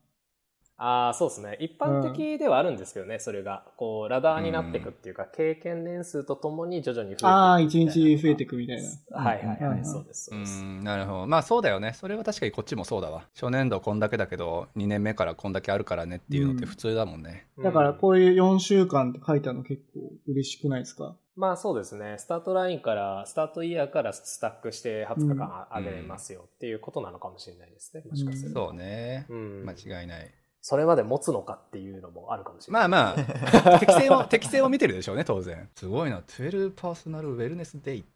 [0.85, 1.57] ああ、そうですね。
[1.61, 3.65] 一般的ではあるんですけどね、それが。
[3.77, 7.53] こう、ラダーになっていくっていうか、経験年数とともに徐々に増えていくみたいな。
[7.53, 9.19] ああ、1日増えていくみたいな。
[9.19, 10.65] はいはいはい、うんそうです、そううです。
[10.65, 11.27] ん、なるほど。
[11.29, 11.93] まあそうだよね。
[11.93, 13.29] それは確かにこっちもそうだわ。
[13.35, 17.47] 初年度こんだけだけど、2年目からこんだけあるからねっていうのって普通だもんね。
[17.63, 21.17] だからこういう4週間って書いたの結構嬉しくないですか？
[21.35, 22.17] まあそうですね。
[22.19, 28.03] スタートラインから、スタートイヤーからスタックして20日間上げれますよっていうことなのかもしれないですね。
[28.07, 28.69] もしかすると。
[28.69, 29.25] そうね。
[29.31, 29.65] うん。
[29.65, 30.31] 間違いない。
[30.63, 32.89] それまで持つのかっていうのもあるかもしれない。
[32.89, 35.69] まあまあ、 適性を、適性を見てるでしょうね、当然。
[35.75, 36.21] すごいな。
[36.21, 38.09] 12 personal wellness days。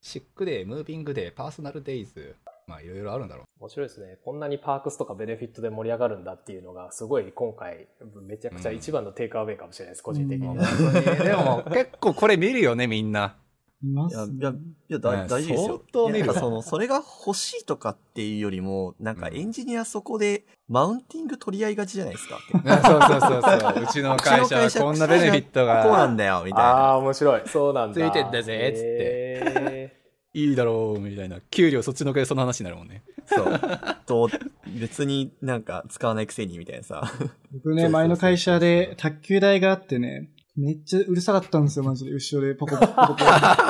[0.00, 2.36] sick day、 moving day、 personal days。
[2.68, 3.44] まあいろいろあるんだろう。
[3.60, 4.18] 面白いですね。
[4.24, 7.88] こんなに perks とか benefit で盛り上がるんだっていうのが、すごい今回、
[8.22, 10.66] めちゃくちゃ一番の takeaway かもしれないです、個人的にうんは。
[10.66, 13.36] 本当にでも結構これ見るよね、みんな。
[13.82, 15.66] いますいや、いや、いや大事ですよ。
[15.66, 22.38] 相当見るいやなんかその、それが欲しいとかっていうよりも、なんかエンジニアそこでマウンティング取り合いがちじゃないですか。
[22.50, 23.82] そうそうそうそう。
[23.84, 25.66] うちの会社はこんなベネフィットこう
[25.96, 26.98] なんがだよ、みたいああ、な。
[26.98, 27.42] 面白い。
[27.46, 27.94] そうなんだ。
[27.94, 29.98] ついてんだぜつってへ
[30.34, 31.40] いいだろう、みたいな。
[31.50, 33.02] 給料そっちのけでその話になるもんね。
[33.26, 33.60] そう。
[34.06, 34.28] と、
[34.66, 37.12] 別になんか使わないくせに、みたいなさ。
[37.52, 42.10] 僕ね、前の会社で卓球台があってね、めっちゃうるさかったんですよ、マジで。
[42.10, 43.16] 後ろでポコポコポコ。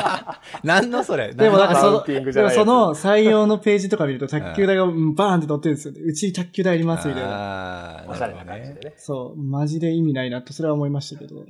[0.64, 1.34] なんのそれ？
[1.34, 6.00] でもなんかその、でもその採用のページとか見ると卓球台がうんバーンって載ってるんですよね。
[6.00, 8.04] うちに卓球台ありますみたいな。
[8.08, 8.94] おしゃれな感じでね。
[8.96, 11.44] そう、マジで意味ないなと、それは思いましたけど。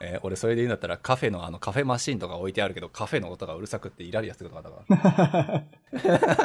[0.00, 5.64] えー俺それで言うんだったらカフェのあのカフェマシンとか置いてあるけどカフェの音がうるさくってイラリアするとかだか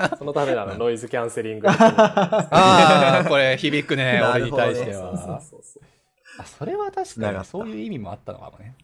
[0.08, 1.68] ら そのためのあのノイズキャンセリング。
[1.68, 5.84] ああこれ響くね俺に対してそうそうはそうそう。
[6.40, 8.76] あそれは確かにそういう意味もあったのかもね。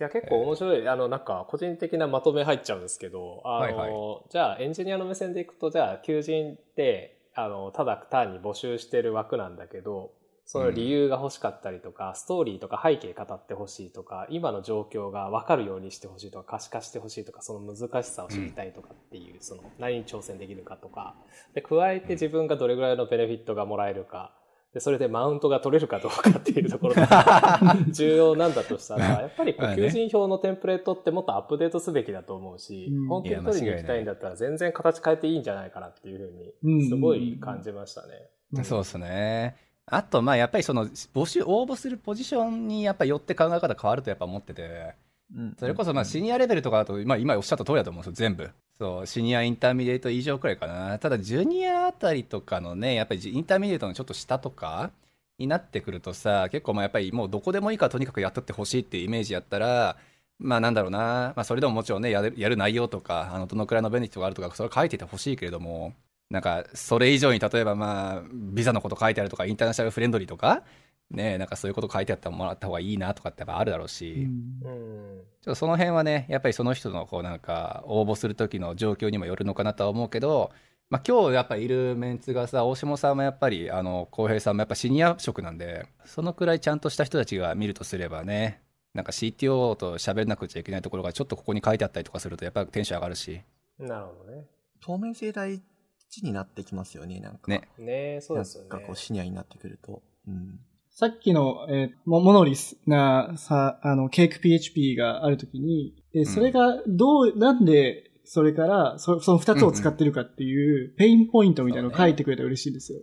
[0.00, 0.88] いや、結構面白い。
[0.88, 3.92] あの、なんか、個人的なまとめ入っちゃうんですけど、あの、はいはい。
[4.30, 10.12] じゃあ、エンジニアの目線でいくと、じゃあ、求人って、あの、ただ単に募集してる枠なんだけど、
[10.46, 21.14] その理由が欲しかったりとか、ストーリーとか背景語ってほしいとか、今の状況が分かるようにしてほしいとか、可視化してほしいとか、その難しさを知りたいとかっていう、その、何に挑戦できるかとか、
[21.54, 24.32] で、加えて自分がどれぐらいのベネフィットがもらえるか、
[24.72, 36.18] で、それでマウントが取れるかどうかっていうところが 重要なんだとしたら、やっぱりこう求人票のテンプレートってもっとアップデートすべきだと思うし、うん本当に取りに行きたいんだったら全然形変えていいんじゃないかなっていう
[36.62, 38.64] ふうに、すごい感じましたね。
[38.64, 39.56] そうですね。
[39.86, 44.94] あと、まあ、やっぱりその、募集、応募するポジションにやっぱ寄って考え方変わるとやっぱ思ってて、
[45.34, 48.50] うんそれこそまあシニアレベルとかだと、まあ、今おっしゃった通りだと思うんですよ、全部。
[48.80, 50.98] そう、 senior intermediate 以上くらいかな。
[50.98, 54.90] ただ、ジュニアあたりとかのね、やっぱり intermediate のちょっと下とか
[55.38, 59.98] になってくるとさ、結構まあやっぱりもうどこでもいいからとにかくやっとってほしいっていうイメージやったら、
[60.38, 65.92] まあなんだろうな、まあそれでももちろんね、やるやる内容とか、あの、どのくらいの benefit があるとか、それ書いててほしいけれども、
[66.30, 70.62] なんか、それ以上に例えばまあ、ビザのこと書いてあるとか、インターナショナルフレンドリーとか、
[71.10, 74.28] ね、なんかそういうこと書いてあってもらった方がいいなとかってやっぱあるだろうし、
[74.62, 74.74] うんう
[75.18, 75.22] ん。
[75.42, 80.52] ちょっとその辺はね、やっぱりその人のこうなんか応募する時の状況にもよるのかなとは思うけど、
[80.88, 88.62] まあ今日やっぱいるメンツがさ、大下さんもやっぱり、あの、浩平さんもやっぱシニア職なんで、そのくらいちゃんとした人たちが見るとすればね、
[88.94, 93.40] なんか CTO と喋らなくちゃいけないところがちょっとここに書いてあったりとかすると、やっぱりテンション上がるし、
[93.78, 94.46] なるほどね。
[94.80, 95.60] 透明性大
[96.08, 97.50] 事になってきますよね、なんか。
[97.50, 97.68] ね。
[97.78, 98.68] ねそうですよね。
[98.70, 100.02] なんかこうシニアになってくると。
[100.26, 100.58] うん。
[101.00, 113.00] さっきの、えーモモノリスな、さ、あの、ケーク PHP があるときに、で、それがどう、なんで、それから、そその二つを使ってるかっていう、ペインポイントみたいなのを書いてくれたら嬉しいんですよ。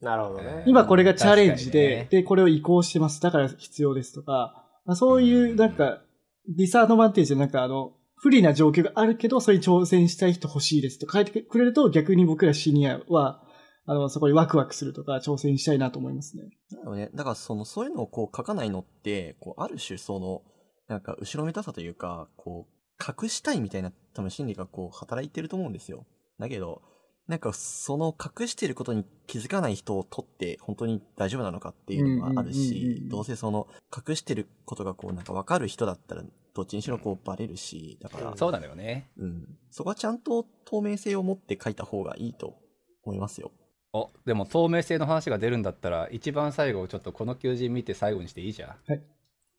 [0.00, 0.64] なるほどね。
[0.66, 3.22] 今これがチャレンジで、ねで、これを移行してます。
[3.22, 6.02] だから必要ですとか、まあ、そういう、なんか、
[6.48, 13.45] ディスアドバンテージでなんかあの、不利な状況があるけど、それに挑戦したい人欲しいですと書いてくれると、逆に僕らシニアは、
[13.86, 16.50] あの、そこにワクワクするとか、挑戦したいなと思いますね。
[16.72, 17.10] だよね。
[17.14, 20.42] だからその、そういうのをこう書かないのって、こう、ある種その、
[20.88, 26.04] なんか後ろめたさというか、こう、隠したいみたいな多分心理がこう、働いてると思うんですよ。
[26.38, 26.82] だけど、
[27.28, 33.66] なんかその隠してることに気づかない人を取って本当に大丈夫なのかっていうのがあるしうん、どうせその
[34.08, 36.22] 隠してることがこうなんかわかる人だったら
[36.54, 39.10] どっちにしろこうバレるし、だから、そうなんだよね。
[39.18, 39.58] うん。
[39.70, 42.54] そこはちゃんと透明性を持って書いた方がいいと
[43.02, 43.52] 思いますよ。
[43.96, 48.70] お、でも透明性の話が出るんだったら、一番最後ちょっとこの求人見て最後にしていいじゃん。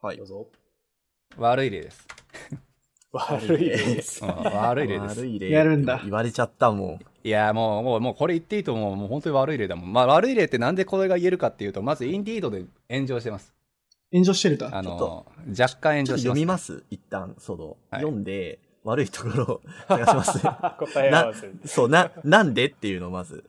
[0.01, 0.25] はいどう。
[0.27, 0.47] ぞ。
[1.38, 2.07] 悪い例です。
[3.11, 4.23] 悪いです。
[4.23, 5.19] うん、悪い例です。
[5.19, 5.49] 悪い例。
[5.49, 6.99] やるんだ言われちゃったもん。
[7.23, 8.95] いやもう、もう、もうこれ言っていいと思う。
[8.95, 9.91] もう本当に悪い例だもん。
[9.91, 13.53] まあ悪い例ってなんでこれが言えるかっていうと、まずインディードで炎上してます。
[14.11, 14.67] 炎上してると。
[14.67, 15.25] あちょっの、
[15.59, 16.23] 若干炎ちょっと上してます。
[16.23, 20.39] 読みます一旦、その、はい読んで、悪いところを探します。
[20.79, 21.51] 答え合わせ。
[21.65, 23.43] そう、な、なんでっていうのをまず。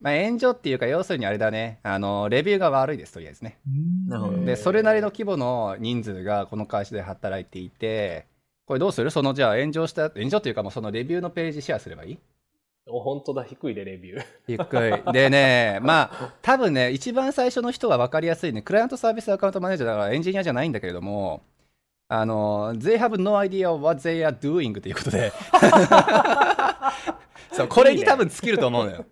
[0.00, 1.78] まあ炎上っていうか、要するにあれだね。
[1.82, 3.58] あの、レビューが悪いです、とりあえずね。
[4.08, 8.26] なるほどで、それなりの規模の人数がこの会社で働いていて、
[8.66, 9.10] これどうする？
[9.10, 12.18] その、じゃあ炎上した、炎上っていうかもうそのレビューのページシェアすればいい？
[12.88, 14.24] お、本当だ、低いで、レビュー。
[14.48, 15.12] ゆっくり。
[15.12, 21.42] でね、 まあ、多分ね、一番最初の人は分かりやすいね、クライアントサービスアカウントマネージャーだからエンジニアじゃないんだけれども、
[22.08, 25.30] あの、they have no idea what they are doing ということで、
[27.52, 29.04] そう、これに多分尽きると思うのよ。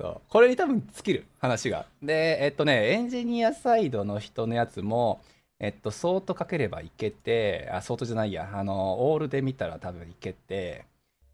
[0.00, 1.86] そうこれに多分尽きる話が。
[2.02, 5.20] で、えっとね、エンジニアサイドの人のやつも、
[5.58, 10.86] えっと、ソートかければいけて、あ、ソートじゃないや、あの、オールで見たら多分いけて、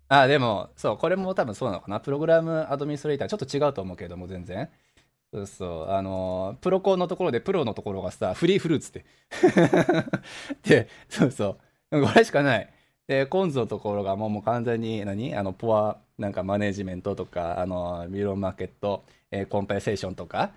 [0.09, 2.01] あ、でも、そう、これも多分そうなのかな。
[2.01, 4.71] プログラムアドミニストレーター、ちょっと違うと思うけども、全然。
[5.33, 9.05] そうそう、あの、プロコンのところで、プロのところがさ、フリーフルーツって。
[10.69, 11.59] で、そうそ
[11.91, 12.71] う、これしかない。
[13.09, 20.53] で、コンズのところがもうもう完全に何、あの、ポア、なんかマネジメントとか、あの、ミロンマーケット、えーコンペンセーションとか、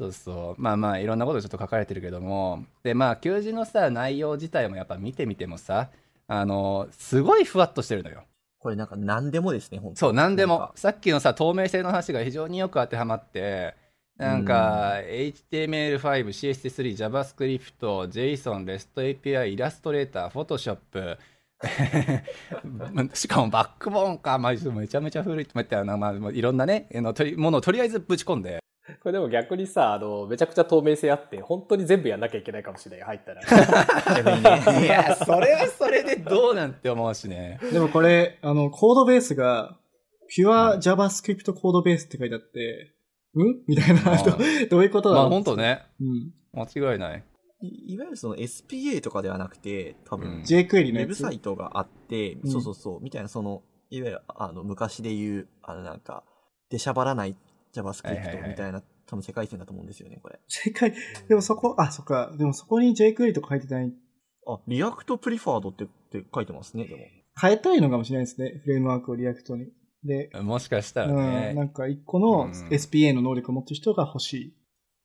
[0.00, 5.90] そうそう、まあまあ、いろんなことちょっと書かれてるけども、で、まあ、求人のさ、内容自体もやっぱ見てみてもさ、
[6.26, 8.24] あの、すごいふわっとしてるのよ。
[8.58, 10.70] これなんか何でもですね、本当そう、なんでも。
[10.76, 13.74] さっきのさ、透明性の話が非常によく当てはまって、
[14.16, 21.18] なんか、HTML5、CSS3、JavaScript、JSON、REST API、イラストレーター、Photoshop、
[23.14, 28.62] しかもバックボーンか、まあ、めちゃめちゃ古いって言ったら、まあ、いろんなね、あのとりものをとりあえずぶち込んで、
[29.02, 33.42] これでも逆にさ、あの、めちゃくちゃ透明性あって、本当に全部やんなきゃいけないかもしれない、入ったら。
[34.80, 37.60] いや、それはそれでどうなんて思うしね。
[37.72, 39.78] でもこれ、あの、コードベースが、
[40.36, 42.94] Pure JavaScript コードベースって書いてあって、
[43.34, 43.62] ん？
[43.66, 44.36] みたいな、まあど
[44.70, 46.32] どういうことだまあ、ろう本当ね、うん。
[46.52, 47.24] 間違いない。
[47.62, 51.08] いいわゆるその SPA とかではなくて、多うん分、jQuery のやつ？
[51.10, 56.24] ウェブサイトがあって、うんそうそうそう、みたいなその、いわゆるあの、昔で言う、あのなんか、
[56.70, 60.38] 出しゃばらないはいはいはい JavaScript みたいな、多分世界線だと思うんですよね、これ。
[60.48, 60.92] 正解。
[61.28, 62.34] でもそこ、あ、そっか。
[62.36, 63.92] でもそこに jQuery とか書いてない。
[64.46, 67.02] あ、 React preferred ってって書いてますね、でも。
[67.40, 68.60] 変えたいのかもしれないですね。
[68.62, 69.70] フレームワークを React に。
[70.04, 71.54] で、もしかしたらうん、ね。
[71.54, 74.54] なんか一個のうん SPA の能力を持ってる人が欲しい。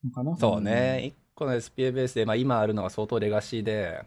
[0.03, 0.35] のかな。
[0.37, 4.03] そうね、一個の SPA ベースで、まあ、今あるのが相当レガシーで、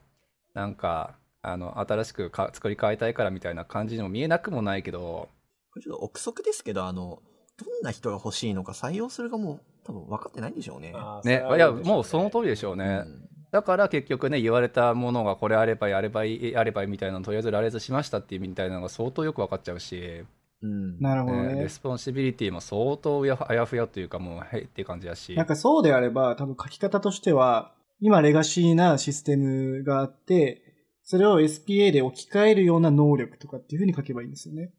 [0.52, 5.28] なんか、あの、新しくか作り変えたいからみたいな感じにも見えなくもないけど、
[5.72, 7.22] これちょっと憶測ですけど、あの、
[7.56, 10.92] どんな人が欲しいのか採用するかも多分分かってないんでしょうね。
[10.94, 12.84] あーね、いや、もうその通りでしょううね。
[12.98, 20.24] んだから結局ね、言われたものがこれあればやればいい、あればいいみたいなのとりあえず羅列しましたっていうみたいなのが相当よく分かっちゃうし、
[20.62, 21.00] うん。
[21.00, 21.68] なるほどねねレ。
[21.68, 25.34] スポンシビリティも相当やあやふやというかもう、へいっていう感じだし。
[25.34, 30.62] なんかそうであれば、多分書き方としては、今レガシーなシステムがあって、
[31.02, 34.72] それを SPA で置き換えるような能力とかっていうふうに書けばいいんですよね。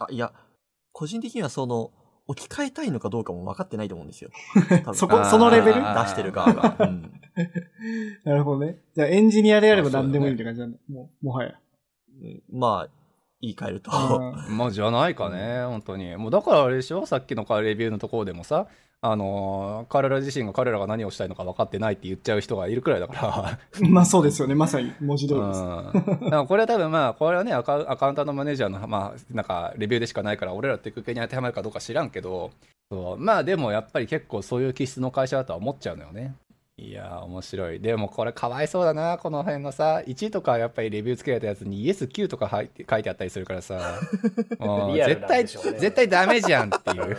[0.00, 0.32] あ、いや、
[0.92, 1.92] 個人的にはその、
[2.26, 4.30] 置き換えたいのかどうかも分かってないと思うんですよ。
[4.94, 5.74] そこ、そのレベル？
[5.74, 6.76] 出してる側が。
[6.88, 7.12] うん
[8.24, 8.78] なるほどね。
[8.94, 10.78] じゃあエンジニアであれば何でもいいって感じなんだ。
[10.88, 11.58] もう、もはや。
[12.22, 12.90] うんまあ、
[13.46, 13.90] 言い換えると。
[13.92, 16.16] あまあじゃないかね、本当に。
[16.16, 18.66] もうだからあれでしょ、さっきのレビューのところでもさ、
[19.06, 23.58] あのー彼ら自身が彼らが何をしたいのか分かってないって言っちゃう人がいるくらいだから。
[23.74, 24.54] ー まあそうですよね。
[24.54, 25.60] まさに文字通りです。
[25.60, 32.50] うん、これは多分まあこれはねアカウアカウンタントマネージャーのまあなんかレビューでしかないから俺らテク系に当てはまるかどうか知らんけど
[32.90, 36.34] そうまあでもやっぱり結構そういう気質の会社だとは思っちゃうのよね
[36.76, 37.80] いやー面白い。
[37.80, 44.00] でもこれかわいそうだなこの辺のさ1とかやっぱりレビューつけられたやつにイエス9とか入って書いてあったりするからさ。
[44.58, 45.46] もう絶対ね。
[45.46, 47.06] 絶対ダメじゃんっていう。
[47.06, 47.16] うん。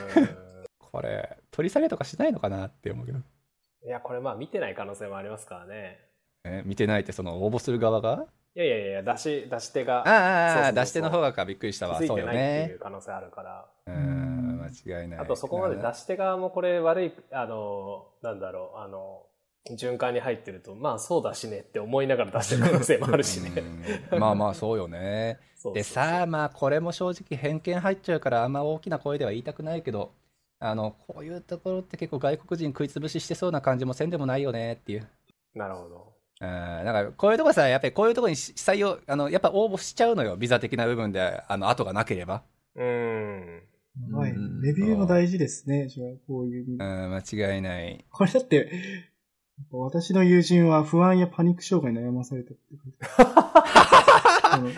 [0.79, 3.19] これ取り下げとかしないのかなって思うけど、
[3.85, 5.99] いや、これまあ見てない可能性もありますからね。
[6.43, 8.25] ね見てないってその応募する側が？
[8.55, 10.07] いやいやいや、出し、出し手が。
[10.07, 11.97] ああ出し手の方がかびっくりしたわ。
[11.97, 13.65] そうよ気づいてないってねいう可能性あるから。
[13.87, 14.25] うん
[14.85, 19.23] 間違いないあとそこまで出し手側もこれ悪い、あの、なんだろう、あの、
[19.71, 23.51] 循環に入ってると、まあそうだしねって思いながら出してる可能性もあるしね。
[24.11, 25.39] うんまあまあそうよね
[25.73, 30.11] でさまあこれも正直偏見入っちゃうからあんま大きな声では言いたくないけど
[30.59, 35.07] あのこういうところって結構外国人食いつぶししてそうな感じもせんでもないよねっていう
[35.55, 36.13] なるほど。
[36.41, 36.47] うん
[36.85, 42.43] だからこういうとこさやっぱりこういうとこに採用あのやっぱ応募しちゃうのよビザ的な部分であの後がなければ
[42.75, 43.61] うん。
[44.11, 44.61] はいうん。
[44.61, 45.87] レビューも大事ですね。
[45.87, 46.65] じゃあ、こういう。
[46.71, 48.69] うん間違いないこれだって、
[49.71, 52.63] 私の友人は不安やパニック障害に悩まされたって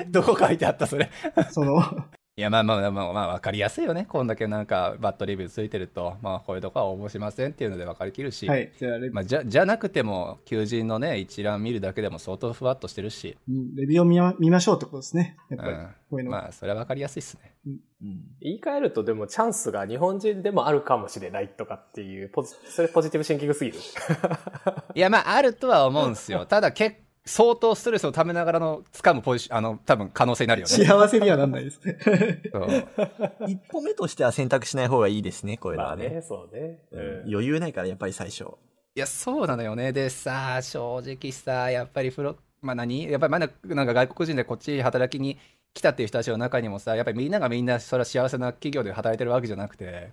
[0.09, 1.09] どこ書いてあったそれ。
[1.51, 1.81] その、
[2.37, 4.05] いやまあまあまあまあ分かりやすいよね。
[4.07, 6.17] こんだけなんかバッドレビューついてると。
[6.21, 15.37] まあこういうとこは応募しませんっていうので分かりきるし、はい、じゃあまあ、じゃじゃなくても求人のね一覧見るだけでも相当ふわっとしてるし、うんレビューを見ま見ましょうってことですね。
[15.49, 16.31] やっぱり、こういううん、の。
[16.31, 17.55] まあそれは分かりやすいですね。
[17.65, 23.77] うん言い換えるとでもチャンスが日本人でもあるかもしれないとかっていう、ポジそれポジティブシンキングすぎる？
[24.95, 31.97] いやまああるとは思うんですよ ただ結相当ストレスをためながらの掴むポジションあの多分可能性になるよね幸せにはなんないですね。
[32.53, 36.05] そう一歩目としては選択しない方がいいですね、こういうのはね。
[36.05, 36.79] まあね、そうね。
[36.91, 38.43] うんうん余裕ないから、やっぱり最初。
[38.95, 43.03] いやそうなのよねでさ正直さやっぱりフロまあ何？
[43.11, 45.37] やっぱりまだなんか外国人でこっち働きに
[45.77, 50.11] 来たっていう人たちの中にもさやっぱりみんながみんなそれは幸せな企業で働いてるわけじゃなくて。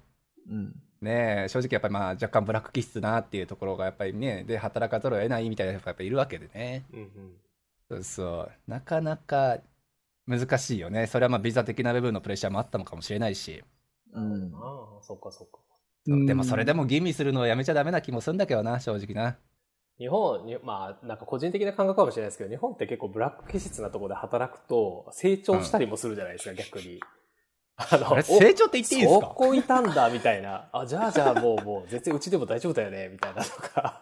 [0.49, 0.75] うん。
[1.01, 6.85] ねえ正直やっぱりまあ若干ブラック気質なっていうところがやっぱりねで働かざるを得ないみたいな人がやっぱいるわけでね。
[6.93, 7.09] うんうん。
[7.91, 8.71] そうそう。
[8.71, 9.59] なかなか
[10.27, 11.07] 難しいよね。
[11.07, 13.63] それはまあビザ的な部分のプレッシャーもあったのかもしれないし、
[14.13, 14.53] うん。
[14.55, 15.59] ああ、そっかそっか。
[16.07, 16.17] う。
[16.17, 19.37] んでもそれでも吟味するのはやめちゃダメな気もするんだけどな正直な
[19.99, 27.01] 日本に、まあ、なんか個人的な感覚かもしれないですけど、日本って結構ブラック気質なところで働くと、成長したりもするじゃないですか、逆に。
[27.77, 29.27] あのあれ成長って言っていいんですか？
[29.27, 30.69] そこいたんだ、みたいな。
[30.73, 34.01] あ、じゃあじゃあもう、もう、全然うちでも大丈夫だよね、みたいなとか。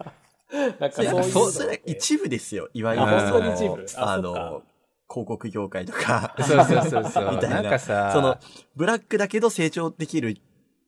[0.79, 1.25] なんかそういう。
[1.25, 2.69] そう、それ一部ですよ。
[2.75, 4.63] いわゆる、あ本当に一部あの、
[5.11, 7.63] 広告業界とか、そうそうそうそう みたいな。
[7.63, 8.39] なんかさその、
[8.77, 10.37] ブラックだけど成長できる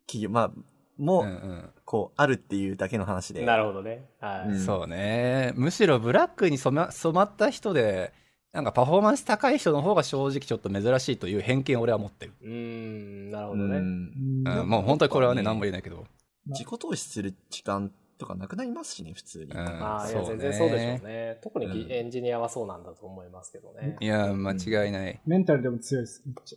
[0.07, 0.51] 企業、まあ、
[0.99, 3.45] も、うんうんこう、あるっていうだけの話で。
[3.45, 4.05] なるほどね。
[4.21, 4.49] はい。
[4.49, 8.13] うんそうねむしろブラックに染ま染まった人で
[8.53, 13.79] なんかパフォーマンス高い人の方が正直ちょっと珍しいという偏見を俺は持ってる、うーん、なるほうどね。
[13.79, 13.81] ん。
[13.81, 16.07] うんうんもう本当にこれはね何も言えないけど、
[16.47, 19.51] 自己投資する時間とかなくなりますしね、普通に。
[19.51, 21.39] うんああ、いや、そうね全然そうでしょうね。
[21.43, 23.97] 特にうんエンジニアはそうなんだと思いますけどね。
[24.01, 26.23] いや間違いない、メンタルでも強いです。
[26.25, 26.57] めっち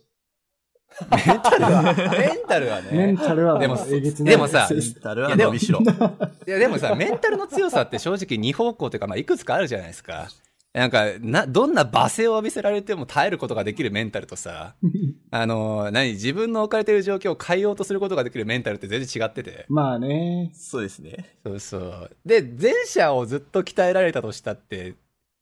[1.10, 5.80] メンタルはメンタルはゃメンねタルはでもでもさメンタルは伸びしろ。
[5.80, 10.28] いやでもさメンタルの強さって正直二方向というか、まあ、いくつかあるじゃないですか
[10.74, 14.74] なんかなどんな罵声を浴びせられても耐えることができるメンタルとさ
[15.30, 20.50] あの何自分の置かれてる状況を変えようとすることができるメンタルって全然違っててまあね。
[20.54, 21.36] そうですね。
[21.44, 22.10] そうそう。
[22.24, 24.94] で、前者をずっと鍛えられたとしたって、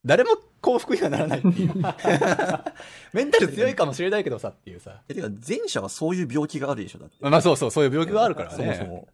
[0.06, 0.30] 誰も
[0.60, 1.74] 幸福にはならないっていう。
[3.12, 5.02] メンタル強いかもしれないけどさっていうさ。
[5.08, 7.16] え、てか、前者はそういう病気があるでしょ、だって。
[7.20, 8.56] まあそうそう、そういう病気があるからね。
[8.56, 9.08] そもそも。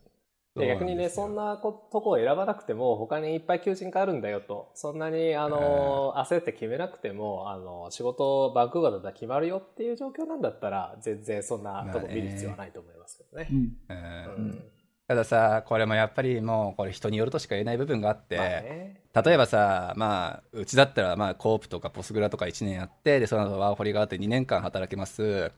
[0.54, 4.70] で逆にね、そんなことこを選ばなくても、他にいっぱい求人があるんだよと。
[4.74, 13.48] そんなに、あの、焦って決めなくても、あの、仕事、バンクーバーだったら決まるよっていう状況なんだったら、全然そんなとこ見る必要はないと思いますけどね。
[13.88, 13.94] う
[14.42, 14.64] ん。
[15.12, 25.52] たださ、これもやっぱりもう、これ人によるとしか言えない部分があって、まあね、例えばさ、まあ、うちだったら、まあ、コープとかポスグラとか1年やって、で、その後ワーホリがあって2年間働けます。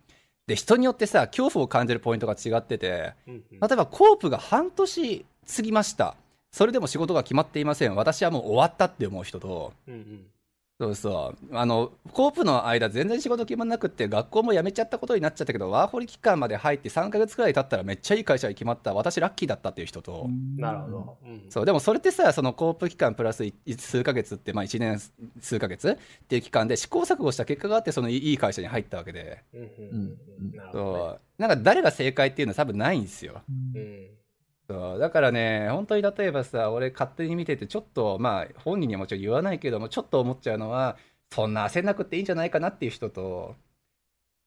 [0.49, 5.25] で、人によってさ、恐怖を感じるポイントが違ってて、例えばコープが半年
[5.57, 6.17] 過ぎました。
[6.51, 7.95] それでも仕事が決まっていません。
[7.95, 10.27] 私はもう終わったって思う人と、うんうん、
[10.81, 11.57] そうそう。
[11.57, 18.93] あの、コープの間全然仕事決まんなくって、学校も辞めちゃったことになっちゃったけど、ワーホリ期間まで入って3ヶ月くらい経ったらめっちゃいい会社に決まった。
[18.93, 20.27] 私ラッキーだったっていう人と。
[20.57, 21.19] なるほど。
[21.25, 21.65] うん、そう。
[21.65, 23.45] でもそれってさ、そのコープ期間プラス
[23.79, 25.01] 数ヶ月って、まあ1年
[25.41, 25.97] 数ヶ月っ
[26.27, 29.45] ていう期間で試行錯誤した結果があって、そのいい会社に入ったわけで。
[29.55, 30.19] うん。
[30.73, 31.41] そう。
[31.41, 33.43] なんか誰が正解っていうのは多分ないんですよ。
[33.49, 34.24] うん
[34.69, 34.99] そう。
[34.99, 40.97] だからね、本当に例えばさ、俺勝手に見てて、ちょっと、まあ、本人にはもちろん言わないけども、ちょっと思っちゃうのは、
[41.31, 43.57] そんな焦んなくていいんじゃないかなっていう人と、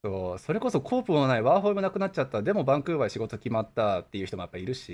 [0.03, 0.39] そう。
[0.39, 2.41] それこそコープもないワーホイもなくなっちゃった。
[2.41, 4.94] でもバンクーバー仕事決まったっていう人もやっぱいるし、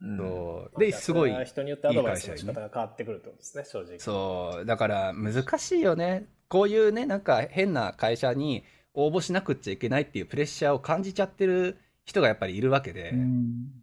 [0.00, 0.78] うん、そう。
[0.78, 3.98] ですごい人によってアドバイスの仕方が変わってくるってことですね正直。
[3.98, 4.66] そう。
[4.66, 6.26] だから難しいよね。
[6.48, 8.64] こういうねなんか変な会社に
[8.94, 13.79] 応募しなくちゃいけないっていうプレッシャーを感じちゃってる人がやっぱりいるわけで、うん、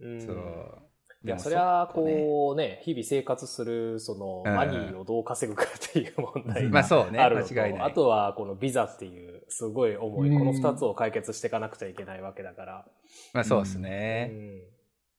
[0.00, 0.82] そう。
[1.24, 6.80] いや、そりゃ、こうね、日々生活する、その、マニーをどう稼ぐかっていう問題が
[7.24, 12.84] あるのと、あとは、このビザっていう、すごい重い、この二つを解決していかなくちゃいけないわけだから。
[13.32, 14.32] まあそうですね。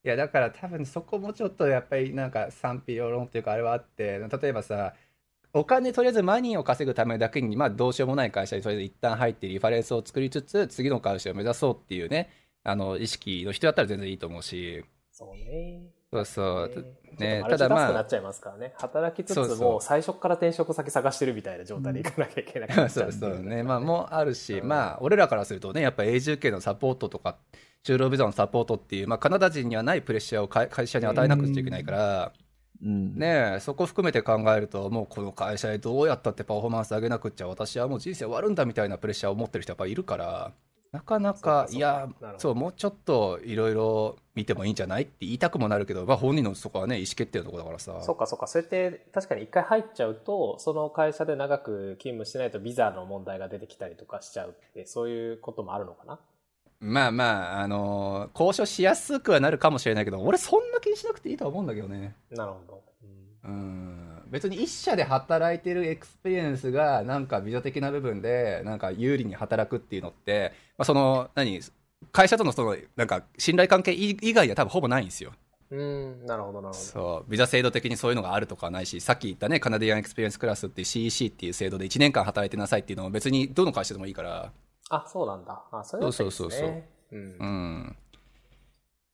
[0.04, 4.94] いや、だから多分そこもちょっとやっぱりなんか賛否両論っていうかあれはあって、例えばさ、
[5.52, 12.30] お金とりあえずマニーを稼ぐためだけに、まあどうしようもない会社にとりあえず一旦入ってリファレンスを作りつつ、次の会社を目指そうっていうね、
[12.68, 14.84] あの、意識の人だったら全然いいと思うし。
[15.10, 15.88] そうね。
[16.12, 16.86] そうそう。
[17.18, 17.92] ね、ただまあ。
[17.92, 18.72] なっちゃいますからね。
[18.78, 22.68] 働きつつも、最初から転職先探してるみたいな状態で行かなきゃいけない。
[22.90, 23.62] そうそうね。
[23.62, 27.36] まあ、もあるし、まあ、俺らからするとね、やっぱ永住権のサポートとか、
[27.84, 32.32] 就労ビザのサポートっていう、まあ、カナダ人にはないプレッシャーを会社に与えなくちゃいけないから、
[32.82, 40.52] うん、ねそこ含めて考えると、もうこの会社でどうやったってパフォーマンス上げなくっちゃ、私はもう人生終わるんだみたいなプレッシャーを持ってる人やっぱいるから、
[40.90, 42.08] なかなか、いや、
[42.38, 48.00] そう、もうちょっといろいろ見てもいいんじゃないって言いたくもなるけど、まあ本人のそこはね、意思決定のところだからさ。
[48.00, 48.46] そうかそうか。
[48.46, 56.18] それって確かに一回入っちゃうと、その会社で長く勤務してないとビザの問題が出てきたりとかしちゃうって、そういうこともあるのかな？
[56.80, 62.14] まあまあ、あのー、交渉しやすくはなるかもしれないけど、俺そんな気にしなくていいと思うんだけどね。
[62.30, 62.82] なるほど。
[63.44, 71.60] うん、別に一社で働いてる experience がなんかビザ的な部分でなんか有利に働くっていうのって、まあ、その何？
[72.12, 75.32] 会社とのそのなんか信頼関係以外では多分ほぼないんですよ。
[75.70, 76.86] うん、なるほど、なるほど。
[76.86, 77.30] そう。
[77.30, 84.52] ビザ制度的にそういうのがあるとかないし、さっき言ったね、 Canadian Experience Class っていう CEC っていう制度で1年間働いてなさいっていうのも別にどの会社でもいいから。
[84.88, 85.62] あ、そうなんだ。
[85.72, 86.84] あ、それは、ね、そうそうそうそう。
[87.12, 87.36] うん。
[87.38, 87.96] うん。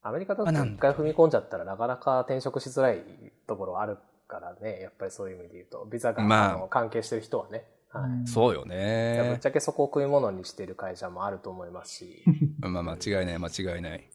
[0.03, 3.03] アメリカだと一回踏み込んじゃったらなかなか転職しづらい
[3.49, 7.65] ところあるからね、やっぱりそういう意味で言うと、ビザが、まあ、関係してる人はね。
[7.95, 9.25] はい、そうよね。
[9.31, 12.25] ぶっちゃけそこを食い物にしてる会社もあると思いますし。
[12.59, 14.11] まあ間違いない、間違いない。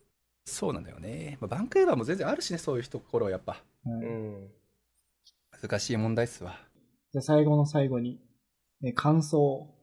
[0.46, 1.38] そうなんだよね。
[1.40, 3.64] まあ、バンクーバーも全然あるしね、そういうところはやっぱ。
[3.86, 4.50] うん。
[5.62, 6.60] 難しい問題っすわ。
[7.12, 8.20] じゃあ最後の最後に、
[8.84, 9.76] え感想を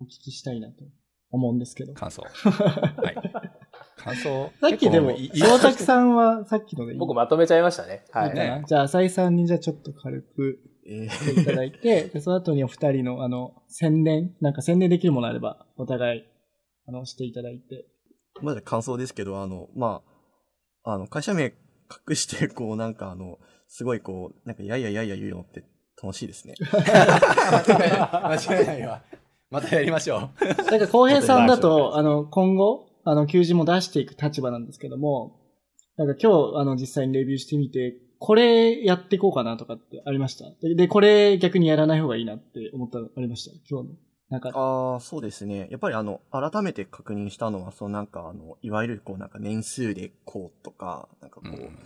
[0.00, 0.84] お聞きしたいなと
[1.30, 1.94] 思うんですけど。
[1.94, 2.22] 感想。
[2.42, 3.32] はい。
[3.96, 4.50] 感想。
[4.60, 6.98] さっきでも、大崎さんはさっきのでいい？
[6.98, 8.04] 僕まとめちゃいましたね。
[8.10, 8.34] はい。
[8.34, 16.24] ね、じゃあ、浅井さんにじゃあちょっと軽く、えー、いただいて、でその後にお二人の、あの、宣伝、なんか宣伝できるものあれば、お互い、
[16.88, 17.86] あの、していただいて。
[18.40, 20.02] まだ感想ですけど、あの、ま
[20.84, 21.44] あ、あの、会社名
[22.08, 23.38] 隠して、こう、なんかあの、
[23.68, 25.64] すごいこう、なんか、やいやいやいや言うのって
[26.02, 26.54] 楽しいですね。
[26.72, 29.02] 間違いないわ。
[29.50, 30.44] またやりましょう。
[30.70, 35.38] なんか、浩平さんだと、あの、今後、あの、求人も出していく立場なんですけども、
[35.96, 40.44] なんか今日、あの、実際にレビューしてみて、これやっていこうかなとかってありました？
[40.60, 43.50] でで、これ逆にやらない方がいいなって思ったありました？
[43.68, 43.94] 今日の。
[44.30, 44.50] なんか。
[44.54, 45.66] ああ、そうですね。
[45.72, 51.78] やっぱりあの、改めて確認したのは、そのなんかあの、いわゆるこうなんか年数でこうとか、なんかこう、うん、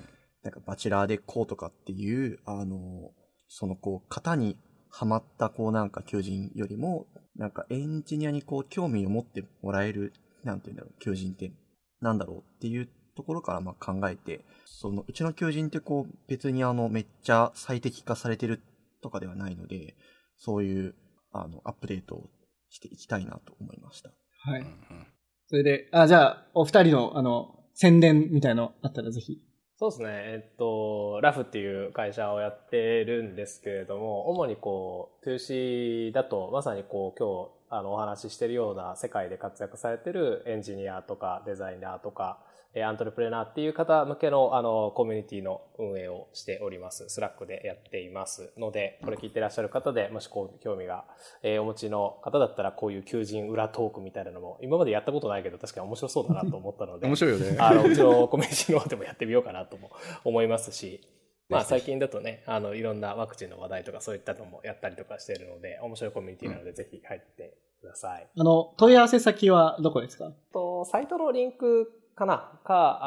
[0.42, 3.12] なんかバチェラーでこうとかっていう、あの、
[3.48, 4.58] そのこう、型に
[4.90, 10.12] はまったこうなんか求人よりも、なんかエンジニアにこう興味を持ってもらえる
[10.44, 11.50] なんて言うんだろう、求人って
[12.02, 18.60] なんだろうっていうところからまあ考えて、そのうちの求人ってこう別にあのめっちゃ最適化されてる
[19.02, 19.96] とかではないので、
[20.36, 20.94] そういう
[21.32, 22.30] あのアップデートを
[22.70, 24.10] していきたいなと思いました。
[24.40, 24.66] はい。
[25.48, 29.40] それで、あ、じゃあ、お二人の、あの、宣伝みたいのあったらぜひ。
[29.78, 30.08] そうですね。
[30.08, 42.45] えっと、ラフっていう会社をやってるんですけれども、主にこう、2C だと、まさにこう、今日、あの、お話ししてるような世界で活躍されてるエンジニアとかデザイナーとか、え
[42.84, 47.08] アントレプレナーっていう方向けの、あの、コミュニティの運営をしております。
[47.08, 51.04] Slack でやっていますので、これ聞いてらっしゃる方で、もしこう、興味が、
[51.42, 57.56] えー、お持ちの方だったら、こういう求人裏トークみたいなのも、今までやったことないけど、確かに面白そうだなと思ったので、面白いよね。
[57.60, 59.90] あの、うちのコミュニティの方でもやってみようかなとも
[60.24, 61.00] 思いますし、
[61.48, 68.28] まあ最近だとね、あの、いろんなワクチンの話題とかそういったのもやったりとかしているので、面白いコミュニティなので、ぜひ入ってください。
[68.36, 70.32] あの、問い合わせ先はどこですか？
[70.52, 72.58] と、サイトのリンクかな？
[72.64, 72.98] か、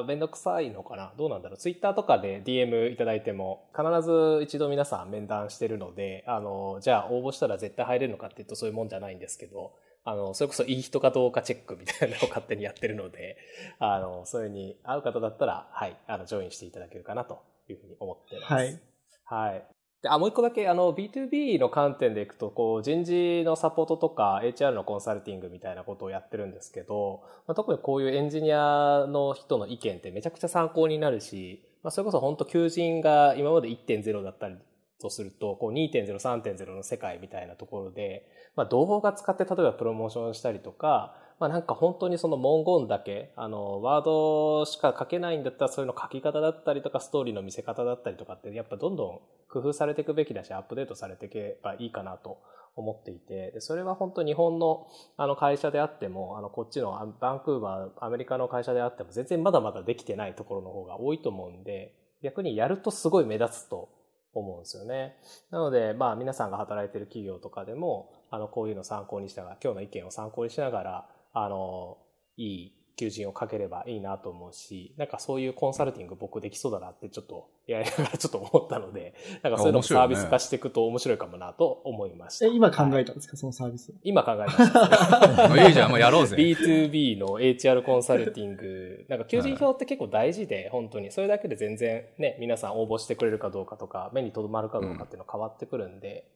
[0.00, 1.12] あめんどくさいのかな？
[1.16, 1.58] どうなんだろう？
[1.58, 9.72] ツイッターとかで DM いただいても、必ず一度皆さん面談してるので、あの、じゃあ応募したら絶対入れるのかっていうとそういうもんじゃないんですけど、
[10.04, 13.36] あの、それこそいい人かどうかチェックみたいなのを勝手にやってるので、
[13.78, 18.52] あの、そういうに合う方だったら、はい、あの、ジョインしていただけるかなというふうに思ってます。
[18.52, 18.80] はい。
[19.24, 19.77] はい。
[20.02, 34.56] で、あ、もう一個だけ、あの、B2B の観点でいくと、こう、人事のサポートとか、HR のコンサルティングみたいなことをやってるんですけど、まあ、特にこういうエンジニアの人の意見ってめちゃくちゃ参考になるし、まあ、それこそ本当求人が今まで1.0だったり
[35.00, 52.38] とすると、こう2.0、3.0の世界みたいなところで、まあ、動画使って例えばプロモーションしたりとか、まあなんか本当にその文言だけ、あの、ワードしか書けないんだったら、そういうの書き方だったりとか、ストーリーの見せ方だったりとかって、やっぱどんどん工夫されていくべきだし、アップデートされていけばいいかなと
[52.74, 54.86] 思っていて、でそれは本当日本の
[55.16, 63.90] あの会社であっても、あの、こっちのバンクーバー、アメリカの会社であっても、全然まだまだできてないところの方が多いと思うんで、逆にやるとすごい目立つと
[64.32, 65.16] 思うんですよね。
[65.50, 71.98] なので、まあ皆さんが働いている企業とかでも、あの、こういうのを参考にしながら、今日の意見を参考にしながら、あの、
[72.36, 82.46] いい求人をかければいいなと思うし、なんかそういうコンサルティング僕できそうだなってちょっとやりながらちょっと思ったので、 なんかそういうのサービス化していくと面白いかもなと思いました。
[82.46, 83.94] え、今考えたんですか、はい、そのサービス。
[84.02, 85.66] 今考え ました。
[85.68, 86.36] いいじゃん、もうやろうぜ。
[86.36, 91.12] B2B の HR コンサルティング、なんか求人票って結構大事で、本当に。
[91.12, 96.26] それだけで全然ね、皆さん応募してくれるかどうかとか、目に留まるかどうかっていうの変わってくるんで、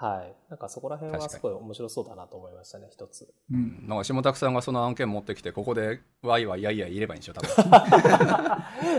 [0.00, 0.32] はい。
[0.48, 3.34] なんかそこら辺はすごい面白そうだなと思いましたね、一つ。
[3.52, 3.84] うん。
[3.88, 7.50] なんか下拓さんがその案件持ってきて、ここでワイワイやいやいればいいんでしょ、多分。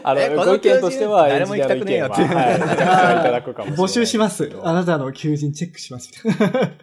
[0.03, 2.21] あの、ご意見としては、誰も行きたくねえよって。
[2.25, 2.55] はい。
[2.57, 4.51] いただくかも募集します。
[4.61, 6.11] あなたの求人チェックします。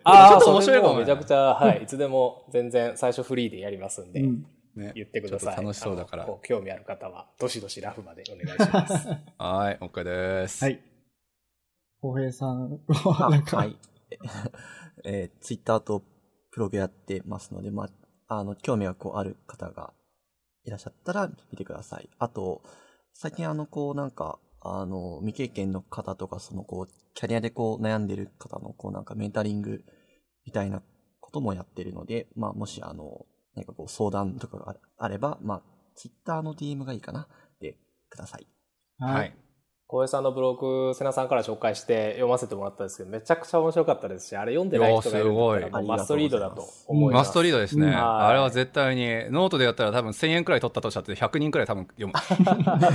[0.02, 0.94] ああ、ちょっと面白いかも。
[0.94, 1.82] めちゃくちゃ、はい。
[1.82, 4.22] いつでも全然最初フリーでやりますんで。
[4.22, 5.56] ね、言ってください。
[5.56, 6.26] 楽しそうだから。
[6.42, 9.08] 興味ある方は、どしどしラフまでお願いします。
[9.36, 10.64] はい、OK です。
[10.64, 10.80] はい。
[12.00, 13.76] 浩平さんは、なんか、はい。
[15.04, 16.02] えー、ツイッターと
[16.52, 17.88] ブログやってますので、ま
[18.28, 19.92] あ、あの、興味がこうある方が
[20.64, 22.08] いらっしゃったら見てください。
[22.18, 22.62] あと、
[23.12, 29.84] 最近あの、こうなんか、あの、未経験の方とか、そのこう、キャリアでこう悩んでる方のこうなんかメンタリング
[30.44, 30.82] みたいな
[31.20, 35.62] こともやってるので、まあ、もしあの、何かこう相談とかがあれば、まあ、
[35.94, 37.26] ツイッターの DM がいいかな
[37.60, 37.78] で
[38.10, 38.46] ください。
[38.98, 39.36] はい。
[39.88, 47.28] 小江さんのブログ、瀬名さんから紹介して読ませてもらったんですけど、めちゃくちゃ面白かったですし、あれ読んでない人がいるんだ must read だと思います。
[47.28, 47.94] must read ですね。
[47.94, 52.14] あれは絶対に、ノートでやったら多分1000円くらい取ったとしたって100人くらい多分読む。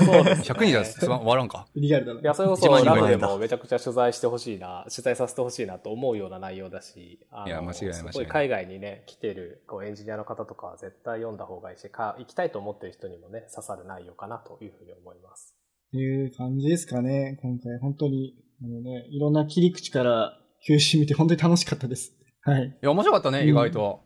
[0.05, 0.45] そうです、ね。
[0.49, 1.65] 100人じゃ終わらんか。
[1.77, 7.93] リアルだいや、それこそラムでもめちゃくちゃ取材してほしいな、取材させてほしいなと思うような内容だし、いや、間違いない。
[7.93, 15.50] すごい海外にね、来てるこうエンジニアの方とかは絶対読んだ方がいいし、か行きたいと思ってる人にもね、刺さる内容かなというふうに思います。
[15.91, 17.77] っていう感じですかね、今回。
[17.79, 22.13] 本当に、あのね、いろんな切り口から休止見て本当に楽しかったです。
[22.43, 22.63] はい。
[22.63, 23.99] いや、面白かったね、意外と。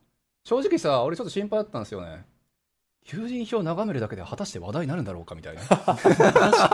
[0.46, 2.26] 正直さ、俺ちょっと心配だったんですよね。
[3.06, 5.62] 求人票を眺めるだけで果たして話題になるんだろうかみたいな。
[5.62, 6.10] 確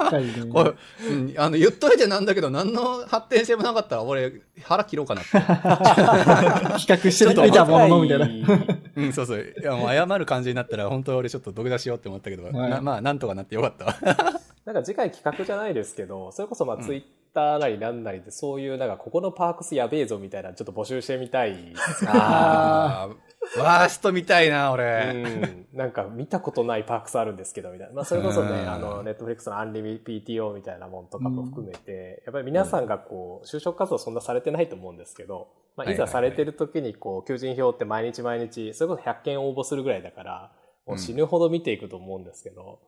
[0.09, 0.45] かにね。
[0.49, 0.73] これ、
[1.09, 4.31] うん、あの、言っといてなんだけど、何の発展性もなかったら、俺、
[4.63, 5.31] 腹切ろうかなって。
[6.79, 8.29] 比較してみたものみたいな。
[8.95, 9.55] うん、そうそう。
[9.61, 14.40] いや、もう謝る感じになったら、本当俺ちょっと土下座しようって思ったけど、はい、まあ、なんとかなってよかった。
[14.65, 21.73] なんか次回企画じゃないですけど、それこそまあツイッターなりなんなりで、そういう、なんかここのパークスやべえぞみたいな、ちょっと募集してみたい。
[22.07, 23.09] あ
[23.57, 25.11] あ、ワーストみたいな、俺。
[25.13, 25.77] うん。
[25.77, 27.93] なんか見たことないパークスあるんですけど、みたいな。
[27.93, 40.51] まあそれこそね、あの、ネットフリックスのアンリミ PTO みたいなもんとかも含めて、やっぱり皆さんがこう、就職活動そんなされてないと思うんですけど、まあいざされてる時にこう、求人票って毎日毎日、それこそ100件応募するぐらいだから、
[40.85, 42.79] もう死ぬほど見ていくと思うんですけど、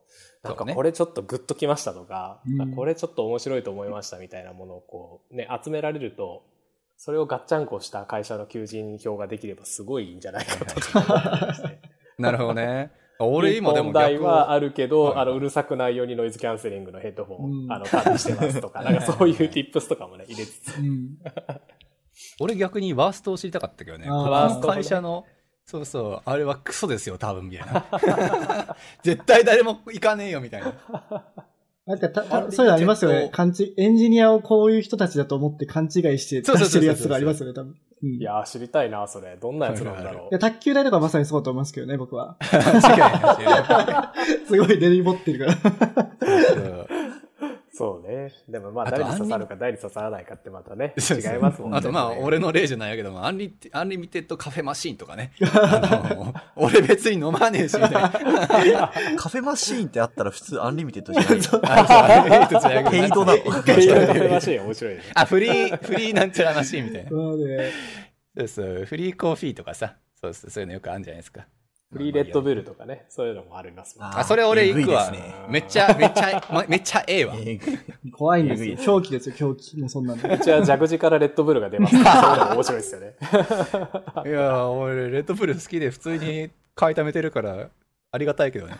[0.43, 6.43] うん、なんかこれちょっとグッときましたとか、ね、これちょっと面白いと思いましたみたいなものをこう、ね、集められると、
[6.97, 10.75] それをガッチャンコした会社の求人票ができればすごいいいんじゃないかと。
[12.17, 12.91] なるほどね。
[13.19, 20.77] 俺今でも問題逆はあるけど、はいあの、うるさくないようにノイズキャンセリングのヘッドフォン、うんあの、管理してますとか、 なんかそういう tips とかもね、入れつつ。
[20.77, 21.17] うん。
[22.39, 24.07] 俺逆にワーストを知りたかったけどね。
[24.09, 25.25] あーこの会社の、
[25.65, 28.75] そうそう、あれはクソですよ、多分、みたいな。
[29.01, 30.73] 絶対誰も行かねえよ、みたいな。
[31.85, 37.75] なんかたたそういうのありますよね勘違いエンジニアをこういう人たちだと思って勘違いしてそうそうそうそう出してるやつとかありますよね、多分。
[38.03, 39.37] うんいやー、知りたいな、それ。
[39.37, 42.35] どんなやつなんだろいや、卓球台とかまさにそうだと思いますけどね、僕は。
[42.41, 46.87] 間違いないすごい練り持ってるから。
[47.75, 48.31] そうね。
[48.47, 51.77] でもまあ、誰に刺さるか誰に刺さらないかってまたね、違いますもんね。
[51.79, 55.31] あとまあ、俺の例じゃないけども、アンリ unlimited カフェマシーンとかね。
[55.41, 58.09] あの 俺別に飲まねえし、みたいな。
[58.11, 63.63] カフェマシーンってあったら普通 unlimited じゃないあそう unlimited じゃないけど paid だと。
[63.63, 65.01] paid カフェマシーン面白いね。
[65.15, 67.09] あ、フリー、フリーなんちゃらマシーンみたいな。
[67.09, 67.71] そうね。
[68.37, 69.95] そうそう、 free coffee とかさ。
[70.21, 71.47] そうそう、そういうのよくあるんじゃないですか。
[71.93, 74.15] free Red Bull とかね、そういうのもありますもんね。
[74.17, 75.11] あ、それ俺行くわ。
[75.49, 77.35] めっちゃ、めっちゃ、まめっちゃええわ。
[78.11, 78.77] 怖いんですよ。
[78.77, 79.77] 狂気ですよ、狂気。
[79.79, 80.27] もうそんなんで。
[80.27, 82.13] うちは蛇口からレッドブルが出ますから。
[82.23, 83.13] そういうのも面白いですよね。
[84.25, 87.69] いや、俺、レッドブル好きで普通に買い溜めてるから、
[88.15, 88.75] ありがたいけどね。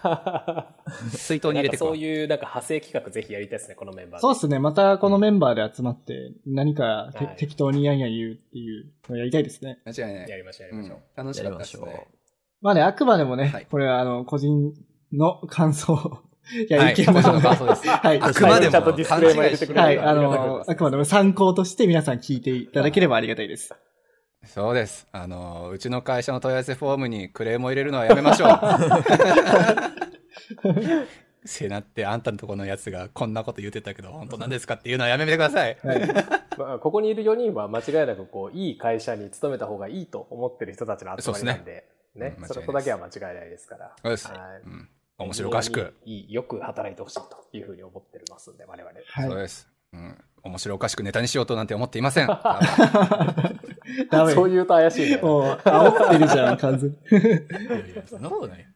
[1.10, 4.22] 水筒に入れてそういうなんか派生企画ぜひやりたいですね、このメンバーで。
[4.22, 4.60] そうっすね。
[4.60, 9.80] またこのメンバーで集まって、何かてはい適当にやんや言うっていうのをやりたいですね。
[9.86, 10.30] 間違いない。
[10.30, 11.18] やりましょう、やうんりましょう。
[11.18, 12.08] 楽しかったですね。
[12.64, 14.74] まあね、あくまでもね、はいこれはあの、個人
[15.12, 16.22] の感想。
[16.70, 18.22] いや、はい意見も個人の感想ですはい。
[18.22, 23.76] あくまでもちゃんとディスクレーマー入れてくれるはい、あの、ですあくまでも参考として皆さん聞いていただければありがたいです。
[24.46, 25.08] そうです。
[25.12, 28.50] あの、うちの会社の問い合わせフォームにクレームを入れるのはやめましょう。
[31.46, 35.78] せなって、あんたのとこのやつがこんなこと言ってたけど、本当なんですかっていうのはやめてください。
[35.84, 36.08] はい。
[36.58, 41.86] まあ、ここにいる4人は間違いなくこう、いい会社に勤めた方がいいと思ってる人たちの集まりなんで、
[42.16, 43.96] ねうんそれこだけは間違いないですから。
[44.02, 44.28] そうです。
[44.28, 45.94] はいうん面白おかしく。
[46.06, 48.92] いい、よく働いてほしいというふうに思ってますんで、我々。
[48.92, 49.30] はい。
[49.30, 49.70] そうです。
[49.94, 50.18] うん。
[50.44, 52.28] 面白おかしくネタにしようとなんて思っていません。
[54.12, 55.18] そう言うと怪しいね。
[55.18, 56.98] もう、煽ってるじゃん、完全に。
[58.08, 58.68] そんなことない。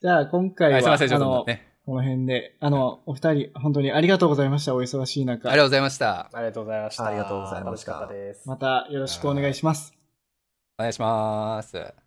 [0.00, 1.66] じゃあ、今回は、はい、すいません、ちょあのっと、ね。
[1.86, 4.74] この辺で、あの、お二人、本当にありがとうございました。
[4.74, 5.48] お忙しい中。
[5.48, 6.30] ありがとうございました。
[6.32, 7.06] ありがとうございました。
[7.06, 8.48] ありがとうございました楽しかったです。
[8.48, 9.94] またよろしくお願いします。
[10.78, 11.99] お願いします。